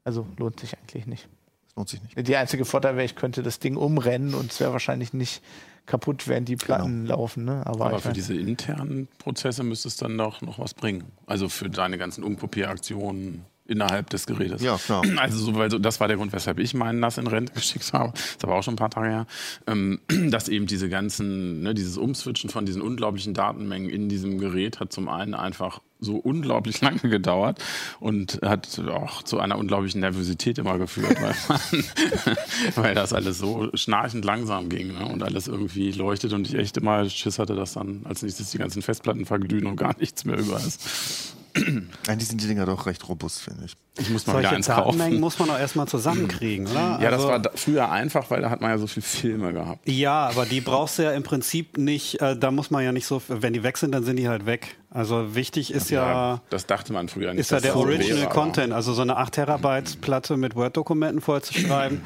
Also 0.05 0.27
lohnt 0.39 0.61
sich 0.61 0.77
eigentlich 0.79 1.07
nicht. 1.07 1.29
Das 1.75 1.77
lohnt 1.77 1.89
sich 1.89 2.03
nicht. 2.03 2.29
Die 2.29 2.37
einzige 2.37 2.65
Vorteil 2.65 2.97
wäre, 2.97 3.05
ich 3.05 3.17
könnte 3.17 3.43
das 3.43 3.59
Ding 3.59 3.77
umrennen 3.77 4.35
und 4.35 4.53
es 4.53 4.61
wäre 4.61 4.73
wahrscheinlich 4.73 5.13
nicht 5.13 5.43
kaputt, 5.87 6.29
während 6.29 6.49
die 6.49 6.57
Platten 6.57 7.07
laufen. 7.07 7.45
Ne? 7.45 7.63
Aber, 7.67 7.87
Aber 7.87 7.99
für 7.99 8.13
diese 8.13 8.35
internen 8.35 9.09
Prozesse 9.19 9.63
müsste 9.63 9.89
es 9.89 9.97
dann 9.97 10.17
doch 10.17 10.43
noch 10.43 10.59
was 10.59 10.75
bringen. 10.75 11.05
Also 11.27 11.49
für 11.49 11.71
deine 11.71 11.99
ganzen 11.99 12.25
Umkopieraktionen. 12.25 13.45
Innerhalb 13.67 14.11
des 14.11 14.27
Gerätes. 14.27 14.63
Ja, 14.63 14.77
klar. 14.77 15.03
Also 15.17 15.39
so, 15.39 15.55
weil 15.55 15.71
so, 15.71 15.79
das 15.79 16.01
war 16.01 16.09
der 16.09 16.17
Grund, 16.17 16.33
weshalb 16.33 16.59
ich 16.59 16.75
meinen 16.75 17.01
NAS 17.01 17.19
in 17.19 17.27
Rente 17.27 17.53
geschickt 17.55 17.93
habe. 17.93 18.13
Das 18.13 18.23
ist 18.23 18.45
aber 18.45 18.55
auch 18.55 18.63
schon 18.63 18.75
ein 18.75 18.77
paar 18.77 18.91
Tage 18.91 19.09
her. 19.09 19.27
Ähm, 19.67 20.01
dass 20.31 20.49
eben 20.49 20.67
diese 20.67 20.89
ganzen, 20.89 21.63
ne, 21.63 21.75
dieses 21.75 21.97
Umswitchen 21.97 22.51
von 22.51 22.67
diesen 22.67 22.83
unglaublichen 22.83 23.35
Datenmengen 23.35 23.89
in 23.89 24.09
diesem 24.09 24.39
Gerät 24.39 24.81
hat 24.81 24.93
zum 24.93 25.09
einen 25.09 25.35
einfach 25.35 25.81
so 26.01 26.17
unglaublich 26.17 26.81
lange 26.83 26.99
gedauert 26.99 27.63
und 28.01 28.41
hat 28.43 28.81
auch 28.89 29.23
zu 29.23 29.39
einer 29.39 29.57
unglaublichen 29.57 30.01
Nervosität 30.01 30.59
immer 30.59 30.79
geführt, 30.79 31.17
weil, 31.21 31.35
man, 31.49 32.37
weil 32.75 32.95
das 32.95 33.13
alles 33.13 33.39
so 33.39 33.71
schnarchend 33.75 34.25
langsam 34.25 34.69
ging 34.69 34.89
ne, 34.89 35.07
und 35.07 35.23
alles 35.23 35.47
irgendwie 35.47 35.93
leuchtet 35.93 36.33
und 36.33 36.49
ich 36.49 36.55
echt 36.55 36.77
immer 36.77 37.09
Schiss 37.09 37.39
hatte, 37.39 37.55
dass 37.55 37.75
dann 37.75 38.03
als 38.05 38.23
nächstes 38.23 38.51
die 38.51 38.59
ganzen 38.59 38.83
Festplatten 38.83 39.25
verglühen 39.25 39.67
und 39.67 39.77
gar 39.77 39.97
nichts 39.99 40.25
mehr 40.25 40.39
über 40.39 40.57
ist. 40.57 41.37
Eigentlich 42.09 42.29
sind 42.29 42.41
die 42.43 42.47
Dinger 42.47 42.65
doch 42.67 42.87
recht 42.87 43.09
robust, 43.09 43.41
finde 43.43 43.65
ich. 43.67 43.77
Ich 43.99 44.09
muss 44.09 44.27
mal 44.27 44.33
wieder 44.39 44.43
Solche 44.49 44.57
eins 44.57 44.67
Datenmengen 44.69 44.99
kaufen. 45.11 45.21
muss 45.21 45.39
man 45.39 45.51
auch 45.51 45.59
erstmal 45.59 45.87
zusammenkriegen, 45.87 46.67
oder? 46.67 46.99
Ja, 47.03 47.11
das 47.11 47.13
Also- 47.21 47.29
war 47.29 47.39
da 47.41 47.51
früher 47.55 47.91
einfach, 47.91 48.31
weil 48.31 48.41
da 48.41 48.49
hat 48.49 48.63
man 48.63 48.71
ja 48.71 48.79
so 48.79 48.87
viel 48.87 49.03
Filme 49.03 49.53
gehabt. 49.53 49.87
Ja, 49.87 50.29
aber 50.29 50.47
die 50.47 50.63
brauchst 50.63 50.99
du 50.99 51.03
ja 51.03 51.11
im 51.13 51.23
Prinzip 51.23 51.77
nicht, 51.77 52.23
äh, 52.23 52.35
da 52.39 52.51
muss 52.51 52.71
man 52.71 52.83
ja 52.83 52.91
nicht 52.93 53.05
so, 53.07 53.21
wenn 53.29 53.53
die 53.53 53.63
weg 53.63 53.77
sind, 53.77 53.93
dann 53.93 54.03
sind 54.03 54.17
die 54.17 54.29
halt 54.29 54.47
weg. 54.47 54.77
Also 54.89 55.35
wichtig 55.35 55.73
ist 55.75 55.91
ja, 55.91 56.41
das 56.49 56.67
dachte 56.67 56.95
man 56.95 57.09
früher 57.09 57.33
nicht. 57.33 57.41
ist 57.41 57.51
ja 57.51 57.61
der 57.61 57.73
das 57.73 57.81
Original 57.81 58.21
wäre, 58.23 58.31
Content, 58.31 58.73
also 58.73 58.95
so 58.95 59.03
eine 59.03 59.17
8 59.19 59.35
Terabyte 59.35 60.01
Platte 60.01 60.39
mit 60.39 60.55
Word-Dokumenten 60.57 61.21
vollzuschreiben. 61.21 62.01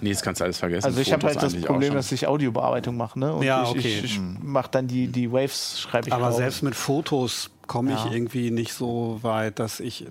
Nee, 0.00 0.12
das 0.12 0.22
kannst 0.22 0.40
du 0.40 0.44
alles 0.44 0.58
vergessen. 0.58 0.86
Also 0.86 1.00
ich 1.00 1.12
habe 1.12 1.26
halt 1.28 1.40
das 1.42 1.54
Problem, 1.60 1.94
dass 1.94 2.10
ich 2.10 2.26
Audiobearbeitung 2.26 2.96
mache, 2.96 3.18
ne? 3.20 3.34
Und 3.34 3.44
Ja, 3.44 3.64
ich, 3.64 3.70
okay. 3.70 3.78
ich, 4.02 4.04
ich 4.04 4.20
mache 4.42 4.68
dann 4.72 4.88
die, 4.88 5.06
die 5.08 5.30
Waves, 5.30 5.80
schreibe 5.80 6.08
ich 6.08 6.12
Aber 6.14 6.26
raus. 6.28 6.36
selbst 6.38 6.62
mit 6.62 6.74
Fotos 6.74 7.50
komme 7.70 7.92
ich 7.94 8.04
Ja. 8.04 8.10
irgendwie 8.10 8.50
nicht 8.50 8.72
so 8.74 9.20
weit, 9.22 9.60
dass 9.60 9.78
ich 9.78 10.04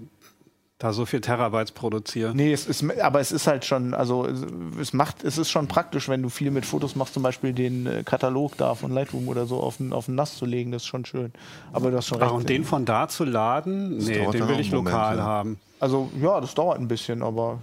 da 0.77 0.93
so 0.93 1.05
viel 1.05 1.19
Terabytes 1.19 1.73
produziere. 1.73 2.33
Nee, 2.33 2.53
es 2.53 2.65
ist, 2.65 2.85
aber 3.01 3.19
es 3.19 3.33
ist 3.33 3.47
halt 3.47 3.65
schon, 3.65 3.93
also 3.93 4.25
es 4.79 4.93
macht, 4.93 5.25
es 5.25 5.37
ist 5.37 5.49
schon 5.51 5.67
praktisch, 5.67 6.07
wenn 6.07 6.21
du 6.21 6.29
viel 6.29 6.51
mit 6.51 6.65
Fotos 6.65 6.95
machst, 6.95 7.13
zum 7.15 7.21
Beispiel 7.21 7.51
den 7.51 7.85
äh, 7.85 8.03
Katalog 8.05 8.55
da 8.55 8.75
von 8.75 8.93
Lightroom 8.93 9.27
oder 9.27 9.45
so 9.45 9.59
auf 9.59 9.75
den, 9.75 9.91
auf 9.91 10.05
den 10.05 10.15
NAS 10.15 10.37
zu 10.37 10.45
legen, 10.45 10.71
das 10.71 10.83
ist 10.83 10.87
schon 10.87 11.03
schön. 11.03 11.33
Aber 11.73 11.91
du 11.91 11.97
hast 11.97 12.07
schon 12.07 12.21
Ah, 12.21 12.27
recht. 12.27 12.33
und 12.35 12.47
den 12.47 12.63
von 12.63 12.85
da 12.85 13.09
zu 13.09 13.25
laden, 13.25 13.97
nee, 13.97 14.25
den 14.31 14.47
will 14.47 14.57
ich 14.61 14.71
Moment, 14.71 14.85
lokal 14.95 15.17
ja. 15.17 15.23
haben. 15.25 15.59
Also 15.81 16.09
ja, 16.21 16.39
das 16.39 16.55
dauert 16.55 16.79
ein 16.79 16.87
bisschen, 16.87 17.21
aber 17.23 17.59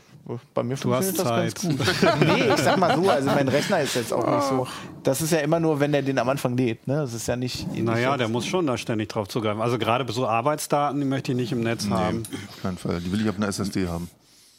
bei 0.55 0.63
mir 0.63 0.77
Du 0.77 0.93
hast 0.93 1.17
funktioniert 1.17 1.63
das 1.63 1.63
Zeit. 1.63 2.01
ganz 2.01 2.01
gut. 2.01 2.21
nee, 2.27 2.53
ich 2.55 2.61
sag 2.61 2.77
mal 2.79 2.97
so, 2.97 3.09
also 3.09 3.27
mein 3.31 3.49
Rechner 3.49 3.81
ist 3.81 3.95
jetzt 3.95 4.13
auch 4.13 4.27
nicht 4.29 4.49
so. 4.49 4.67
Das 5.03 5.23
ist 5.23 5.33
ja 5.33 5.39
immer 5.39 5.61
nur, 5.61 5.79
wenn 5.79 5.93
der 5.93 6.03
den 6.03 6.19
am 6.19 6.29
Anfang 6.29 6.57
lädt, 6.57 6.87
ne? 6.89 6.97
Das 6.97 7.15
ist 7.15 7.29
ja 7.29 7.37
nicht. 7.37 7.73
Naja, 7.77 8.17
der 8.17 8.29
muss 8.29 8.45
schon 8.47 8.67
da 8.67 8.77
ständig 8.77 9.09
drauf 9.09 9.29
zugreifen. 9.29 9.63
Also 9.63 9.79
gerade 9.79 10.11
so 10.13 10.27
Arbeitsdaten, 10.27 10.99
die 11.01 11.07
möchte 11.07 11.33
ich 11.33 11.37
nicht 11.39 11.53
im 11.53 11.61
Netz 11.61 11.89
haben. 11.89 12.25
Auf 12.49 12.63
keinen 12.63 12.77
Fall. 12.79 13.01
Die 13.01 13.13
will 13.13 13.21
ich 13.21 13.29
auf 13.29 13.37
einer 13.37 13.49
SSD 13.49 13.87
haben. 13.89 14.11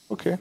Okay. 0.09 0.37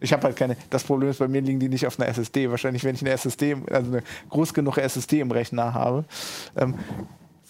Ich 0.00 0.12
habe 0.12 0.22
halt 0.24 0.36
keine. 0.36 0.56
Das 0.70 0.84
Problem 0.84 1.10
ist, 1.10 1.18
bei 1.18 1.28
mir 1.28 1.40
liegen 1.40 1.58
die 1.58 1.68
nicht 1.68 1.86
auf 1.86 1.98
einer 1.98 2.08
SSD. 2.08 2.50
Wahrscheinlich, 2.50 2.84
wenn 2.84 2.94
ich 2.94 3.00
eine 3.00 3.10
SSD, 3.10 3.56
also 3.70 3.90
eine 3.90 4.02
groß 4.30 4.54
genug 4.54 4.78
SSD 4.78 5.20
im 5.20 5.30
Rechner 5.30 5.74
habe. 5.74 6.04
Ähm, 6.56 6.74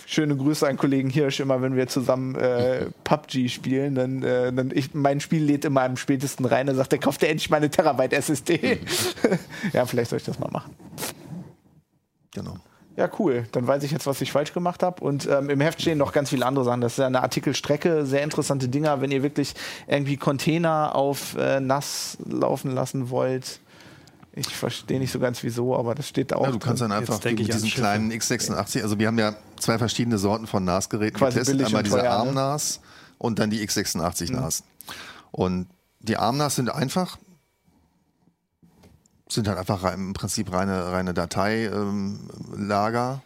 schöne 0.07 0.37
Grüße 0.37 0.67
an 0.67 0.77
Kollegen 0.77 1.11
Hirsch. 1.11 1.41
Immer 1.41 1.63
wenn 1.63 1.77
wir 1.77 1.87
zusammen 1.87 2.35
äh, 2.35 2.87
PUBG 3.05 3.49
spielen, 3.49 3.95
dann, 3.95 4.23
äh, 4.23 4.53
dann 4.53 4.71
ich, 4.75 4.95
mein 4.95 5.21
Spiel 5.21 5.43
lädt 5.43 5.65
immer 5.65 5.83
am 5.83 5.97
spätesten 5.97 6.47
rein. 6.47 6.67
Dann 6.67 6.77
sagt 6.77 6.93
er, 6.93 6.99
kauft 6.99 7.23
er 7.23 7.31
endlich 7.31 7.51
mal 7.51 7.59
eine 7.59 7.71
Terabyte 7.71 8.13
SSD. 8.13 8.79
ja, 9.73 9.87
vielleicht 9.87 10.11
soll 10.11 10.19
ich 10.19 10.25
das 10.25 10.39
mal 10.39 10.51
machen. 10.51 10.75
Genau. 12.33 12.57
Ja, 12.97 13.11
cool. 13.19 13.45
Dann 13.51 13.67
weiß 13.67 13.83
ich 13.83 13.91
jetzt, 13.91 14.07
was 14.07 14.21
ich 14.21 14.31
falsch 14.31 14.53
gemacht 14.53 14.83
habe. 14.83 15.03
Und 15.03 15.27
ähm, 15.27 15.51
im 15.51 15.61
Heft 15.61 15.81
stehen 15.81 15.99
noch 15.99 16.13
ganz 16.13 16.31
viele 16.31 16.47
andere 16.47 16.65
Sachen. 16.65 16.81
Das 16.81 16.93
ist 16.93 16.99
ja 16.99 17.07
eine 17.07 17.23
Artikelstrecke, 17.23 18.07
sehr 18.07 18.23
interessante 18.23 18.69
Dinger. 18.69 19.01
Wenn 19.01 19.11
ihr 19.11 19.23
wirklich 19.23 19.55
irgendwie 19.89 20.17
Container 20.17 20.95
auf 20.95 21.37
äh, 21.37 21.59
nass 21.59 22.19
laufen 22.25 22.71
lassen 22.71 23.11
wollt. 23.11 23.61
Ich 24.37 24.49
verstehe 24.49 24.99
nicht 24.99 25.12
so 25.12 25.20
ganz 25.20 25.45
wieso, 25.45 25.76
aber 25.76 25.95
das 25.95 26.09
steht 26.09 26.32
da 26.32 26.37
auch. 26.37 26.47
Ja, 26.47 26.51
du 26.51 26.59
kannst 26.59 26.82
drin. 26.82 26.91
dann 26.91 26.99
einfach 26.99 27.22
mit 27.22 27.39
diesen 27.39 27.68
Schiffe. 27.68 27.82
kleinen 27.82 28.12
x86, 28.12 28.82
also 28.82 28.99
wir 28.99 29.07
haben 29.07 29.18
ja 29.18 29.37
zwei 29.61 29.78
verschiedene 29.78 30.18
Sorten 30.18 30.49
von 30.49 30.64
NAS-Geräten 30.64 31.16
Quasi 31.16 31.39
getestet. 31.39 31.59
billig 31.59 31.68
Einmal 31.68 31.85
diese 31.85 31.97
teuer, 31.97 32.03
ne? 32.03 32.11
ARM-NAS 32.11 32.80
und 33.18 33.39
dann 33.39 33.51
die 33.51 33.64
x86 33.66 34.32
NAS. 34.32 34.64
Und 35.30 35.68
die 36.01 36.16
ARM-NAS 36.16 36.57
sind 36.57 36.68
einfach, 36.68 37.16
sind 39.28 39.47
halt 39.47 39.59
einfach 39.59 39.95
im 39.95 40.14
Prinzip 40.14 40.53
reine, 40.53 40.91
reine 40.91 41.14
Dateilager. 41.14 43.22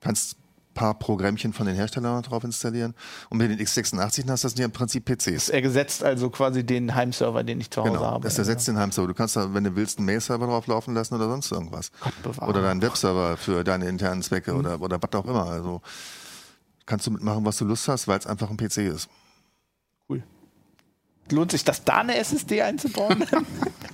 Kannst 0.00 0.38
ein 0.38 0.41
paar 0.74 0.98
Programmchen 0.98 1.52
von 1.52 1.66
den 1.66 1.74
Herstellern 1.74 2.22
drauf 2.22 2.44
installieren. 2.44 2.94
Und 3.30 3.38
mit 3.38 3.50
den 3.50 3.58
x86 3.58 4.26
NAS, 4.26 4.40
das 4.42 4.52
sind 4.52 4.58
ja 4.58 4.64
im 4.64 4.72
Prinzip 4.72 5.04
PCs. 5.04 5.48
Er 5.48 5.62
gesetzt 5.62 6.02
also 6.04 6.30
quasi 6.30 6.64
den 6.64 6.94
Heimserver, 6.94 7.42
den 7.44 7.60
ich 7.60 7.70
zu 7.70 7.82
Hause 7.82 7.92
Genau, 7.92 8.04
habe. 8.04 8.24
das 8.24 8.38
ersetzt 8.38 8.68
den 8.68 8.78
Heimserver. 8.78 9.08
Du 9.08 9.14
kannst 9.14 9.36
da, 9.36 9.52
wenn 9.54 9.64
du 9.64 9.76
willst, 9.76 9.98
einen 9.98 10.06
Mail-Server 10.06 10.46
drauf 10.46 10.66
laufen 10.66 10.94
lassen 10.94 11.14
oder 11.14 11.28
sonst 11.28 11.50
irgendwas. 11.52 11.90
Oder 12.40 12.62
deinen 12.62 12.82
Webserver 12.82 13.36
für 13.36 13.64
deine 13.64 13.88
internen 13.88 14.22
Zwecke 14.22 14.54
oder, 14.54 14.80
oder 14.80 14.98
was 15.02 15.12
auch 15.20 15.26
immer. 15.26 15.46
Also 15.46 15.80
kannst 16.86 17.06
du 17.06 17.10
mitmachen, 17.10 17.44
was 17.44 17.56
du 17.58 17.64
Lust 17.64 17.88
hast, 17.88 18.08
weil 18.08 18.18
es 18.18 18.26
einfach 18.26 18.50
ein 18.50 18.56
PC 18.56 18.78
ist. 18.78 19.08
Cool. 20.08 20.22
Lohnt 21.30 21.50
sich 21.52 21.64
das, 21.64 21.84
da 21.84 21.98
eine 21.98 22.16
SSD 22.16 22.62
einzubauen? 22.62 23.24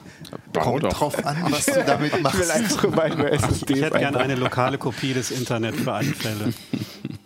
Kommt 0.52 0.84
doch. 0.84 0.92
drauf 0.92 1.24
an, 1.26 1.36
was 1.50 1.66
du 1.66 1.84
damit 1.84 2.08
ich 2.08 2.14
will 2.14 2.22
machst. 2.22 2.50
einfach 2.50 2.84
immer 2.84 3.02
eine 3.02 3.30
SSD 3.32 3.74
Ich 3.74 3.82
hätte 3.82 3.98
gerne 3.98 4.18
eine 4.18 4.34
lokale 4.34 4.78
Kopie 4.78 5.14
des 5.14 5.30
Internet 5.30 5.76
für 5.76 5.92
alle 5.92 6.12
Fälle. 6.12 6.52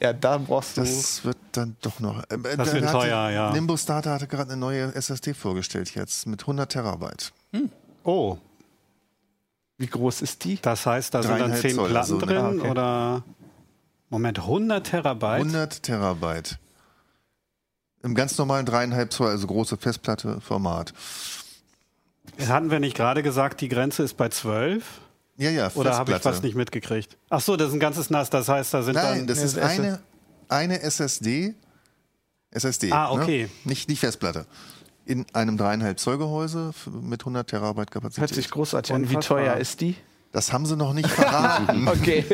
Ja, 0.00 0.12
da 0.12 0.38
brauchst 0.38 0.76
du. 0.76 0.80
Das 0.82 1.24
wird 1.24 1.36
dann 1.52 1.76
doch 1.80 2.00
noch. 2.00 2.22
Äh, 2.24 2.38
Das 2.56 2.56
da 2.56 2.72
wird 2.74 2.84
hatte- 2.86 2.92
teuer, 2.92 3.30
ja. 3.30 3.52
Nimbus 3.52 3.84
Data 3.86 4.10
hatte 4.12 4.26
gerade 4.26 4.52
eine 4.52 4.60
neue 4.60 4.94
SSD 4.94 5.34
vorgestellt 5.34 5.94
jetzt 5.94 6.26
mit 6.26 6.40
100 6.42 6.70
Terabyte. 6.72 7.32
Oh, 8.04 8.38
wie 9.78 9.86
groß 9.86 10.22
ist 10.22 10.44
die? 10.44 10.58
das 10.60 10.86
heißt, 10.86 11.14
da 11.14 11.22
sind 11.22 11.30
dann 11.32 11.38
Dreieinhalb 11.40 11.62
10 11.62 11.74
Zoll, 11.74 11.88
Platten 11.90 12.14
also, 12.14 12.26
drin 12.26 12.36
ah, 12.36 12.48
okay. 12.50 12.70
oder 12.70 13.22
Moment, 14.10 14.38
100 14.40 14.86
Terabyte? 14.86 15.40
100 15.40 15.82
Terabyte. 15.82 16.58
Im 18.02 18.14
ganz 18.16 18.36
normalen 18.36 18.66
dreieinhalb 18.66 19.12
Zoll, 19.12 19.28
also 19.30 19.46
große 19.46 19.76
Festplatte 19.76 20.40
Format. 20.40 20.92
Hatten 22.48 22.70
wir 22.70 22.80
nicht 22.80 22.96
gerade 22.96 23.22
gesagt, 23.22 23.60
die 23.60 23.68
Grenze 23.68 24.02
ist 24.02 24.16
bei 24.16 24.28
12? 24.28 24.84
Ja, 25.36 25.50
ja, 25.50 25.70
Oder 25.74 25.96
habe 25.96 26.12
ich 26.12 26.24
was 26.24 26.42
nicht 26.42 26.54
mitgekriegt? 26.54 27.16
Ach 27.30 27.40
so, 27.40 27.56
das 27.56 27.68
ist 27.68 27.74
ein 27.74 27.80
ganzes 27.80 28.10
NAS, 28.10 28.30
das 28.30 28.48
heißt, 28.48 28.74
da 28.74 28.82
sind 28.82 28.94
Nein, 28.94 29.18
dann... 29.18 29.26
das 29.26 29.42
ist 29.42 29.58
eine 29.58 30.00
eine, 30.52 30.80
SSD. 30.82 31.54
SSD. 32.50 32.92
Ah, 32.92 33.10
okay. 33.10 33.44
Ne? 33.44 33.70
Nicht 33.70 33.88
die 33.88 33.96
Festplatte. 33.96 34.46
In 35.04 35.24
einem 35.32 35.56
dreieinhalb 35.56 35.98
Zoll 35.98 36.18
Gehäuse 36.18 36.72
mit 36.86 37.22
100 37.22 37.48
Terabyte 37.48 37.90
Kapazität. 37.90 38.20
Hört 38.20 38.34
sich 38.34 38.50
großartig 38.50 38.94
an. 38.94 39.10
Wie 39.10 39.16
teuer 39.16 39.56
ist 39.56 39.80
die? 39.80 39.96
Das 40.30 40.52
haben 40.52 40.66
sie 40.66 40.76
noch 40.76 40.92
nicht 40.92 41.08
verraten. 41.08 41.88
Okay. 41.88 42.24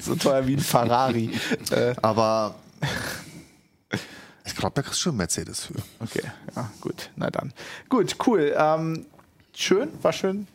so 0.00 0.14
teuer 0.14 0.46
wie 0.46 0.54
ein 0.54 0.60
Ferrari. 0.60 1.32
Aber 2.02 2.54
ich 4.44 4.54
glaube, 4.54 4.74
da 4.74 4.82
kriegst 4.82 5.00
du 5.00 5.02
schon 5.02 5.16
Mercedes 5.16 5.66
für. 5.66 5.74
okay, 6.00 6.22
ja, 6.56 6.70
gut. 6.80 7.10
Na 7.16 7.30
dann. 7.30 7.52
Gut, 7.88 8.16
cool. 8.26 8.54
Ähm, 8.56 9.06
schön, 9.58 9.90
war 10.02 10.12
schön, 10.12 10.46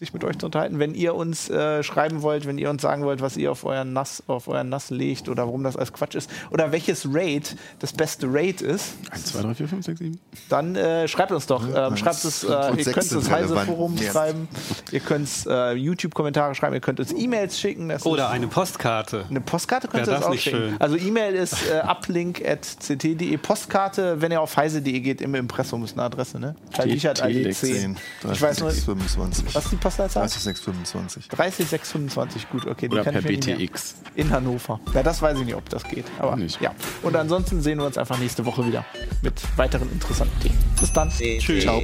sich 0.00 0.14
mit 0.14 0.24
euch 0.24 0.38
zu 0.38 0.46
unterhalten. 0.46 0.78
Wenn 0.78 0.94
ihr 0.94 1.14
uns 1.14 1.50
äh, 1.50 1.82
schreiben 1.82 2.22
wollt, 2.22 2.46
wenn 2.46 2.56
ihr 2.56 2.70
uns 2.70 2.80
sagen 2.80 3.04
wollt, 3.04 3.20
was 3.20 3.36
ihr 3.36 3.52
auf 3.52 3.64
euren 3.64 3.92
NAS, 3.92 4.22
auf 4.28 4.48
euren 4.48 4.70
NAS 4.70 4.88
legt 4.88 5.28
oder 5.28 5.44
warum 5.46 5.62
das 5.62 5.76
alles 5.76 5.92
Quatsch 5.92 6.14
ist 6.14 6.30
oder 6.50 6.72
welches 6.72 7.06
Raid 7.12 7.54
das 7.80 7.92
beste 7.92 8.26
Raid 8.32 8.62
ist, 8.62 8.94
1, 9.10 9.24
2, 9.26 9.42
3, 9.42 9.54
4, 9.54 9.68
5, 9.68 9.84
6, 9.86 9.98
7. 9.98 10.20
dann 10.48 10.74
äh, 10.74 11.06
schreibt 11.06 11.32
uns 11.32 11.46
doch. 11.46 11.62
Ähm, 11.68 11.96
schreibt 11.98 12.24
es, 12.24 12.42
äh, 12.44 12.46
ihr 12.48 12.84
könnt 12.84 12.96
es 12.96 13.12
relevant. 13.30 13.30
Heise-Forum 13.30 13.96
Ja. 13.98 14.10
schreiben, 14.10 14.48
ihr 14.90 15.00
könnt 15.00 15.28
äh, 15.46 15.74
YouTube-Kommentare 15.74 16.54
schreiben, 16.54 16.74
ihr 16.74 16.80
könnt 16.80 16.98
uns 16.98 17.12
E-Mails 17.12 17.60
schicken. 17.60 17.90
Das 17.90 18.06
Oder 18.06 18.24
ist 18.24 18.30
eine 18.30 18.46
Postkarte. 18.46 19.26
eine 19.28 19.42
Postkarte 19.42 19.86
könnt 19.88 20.06
ihr 20.06 20.12
uns 20.12 20.20
das 20.20 20.26
auch 20.26 20.32
nicht 20.32 20.42
schicken. 20.44 20.56
schön? 20.56 20.76
Also 20.80 20.96
E-Mail 20.96 21.34
ist 21.34 21.56
äh, 21.70 21.80
uplink.ct.de. 21.86 23.36
Postkarte, 23.36 24.20
wenn 24.22 24.32
ihr 24.32 24.40
auf 24.40 24.56
heise.de 24.56 25.00
geht, 25.00 25.20
im 25.20 25.34
Impressum 25.34 25.84
ist 25.84 25.92
eine 25.92 26.04
Adresse, 26.04 26.40
ne? 26.40 26.54
Karl 26.74 26.88
Wiechert 26.88 27.20
Allee 27.22 27.34
Telex 27.42 27.60
10. 27.60 27.96
10, 28.22 28.32
Ich 28.32 28.40
weiß 28.40 28.60
nur, 28.60 28.70
25. 28.70 29.54
was 29.54 29.66
ist 29.66 29.72
die 29.96 30.02
Postleitzahl? 30.02 30.28
30625. 30.28 31.28
30625, 31.28 32.50
gut, 32.50 32.66
okay. 32.66 32.88
Oder 32.90 33.04
per. 33.04 33.22
BTX. 33.22 33.96
In 34.14 34.30
Hannover. 34.30 34.80
Ja, 34.94 35.02
das 35.02 35.22
weiß 35.22 35.38
ich 35.38 35.44
nicht, 35.44 35.54
ob 35.54 35.68
das 35.68 35.84
geht. 35.84 36.04
Aber 36.18 36.36
Nicht. 36.36 36.60
ja. 36.60 36.74
Und 37.02 37.16
ansonsten 37.16 37.60
sehen 37.62 37.78
wir 37.78 37.86
uns 37.86 37.98
einfach 37.98 38.18
nächste 38.18 38.44
Woche 38.44 38.66
wieder 38.66 38.84
mit 39.22 39.34
weiteren 39.56 39.90
interessanten 39.92 40.38
Themen. 40.40 40.58
Bis 40.78 40.92
dann. 40.92 41.10
Tschüss. 41.10 41.64
Ciao. 41.64 41.82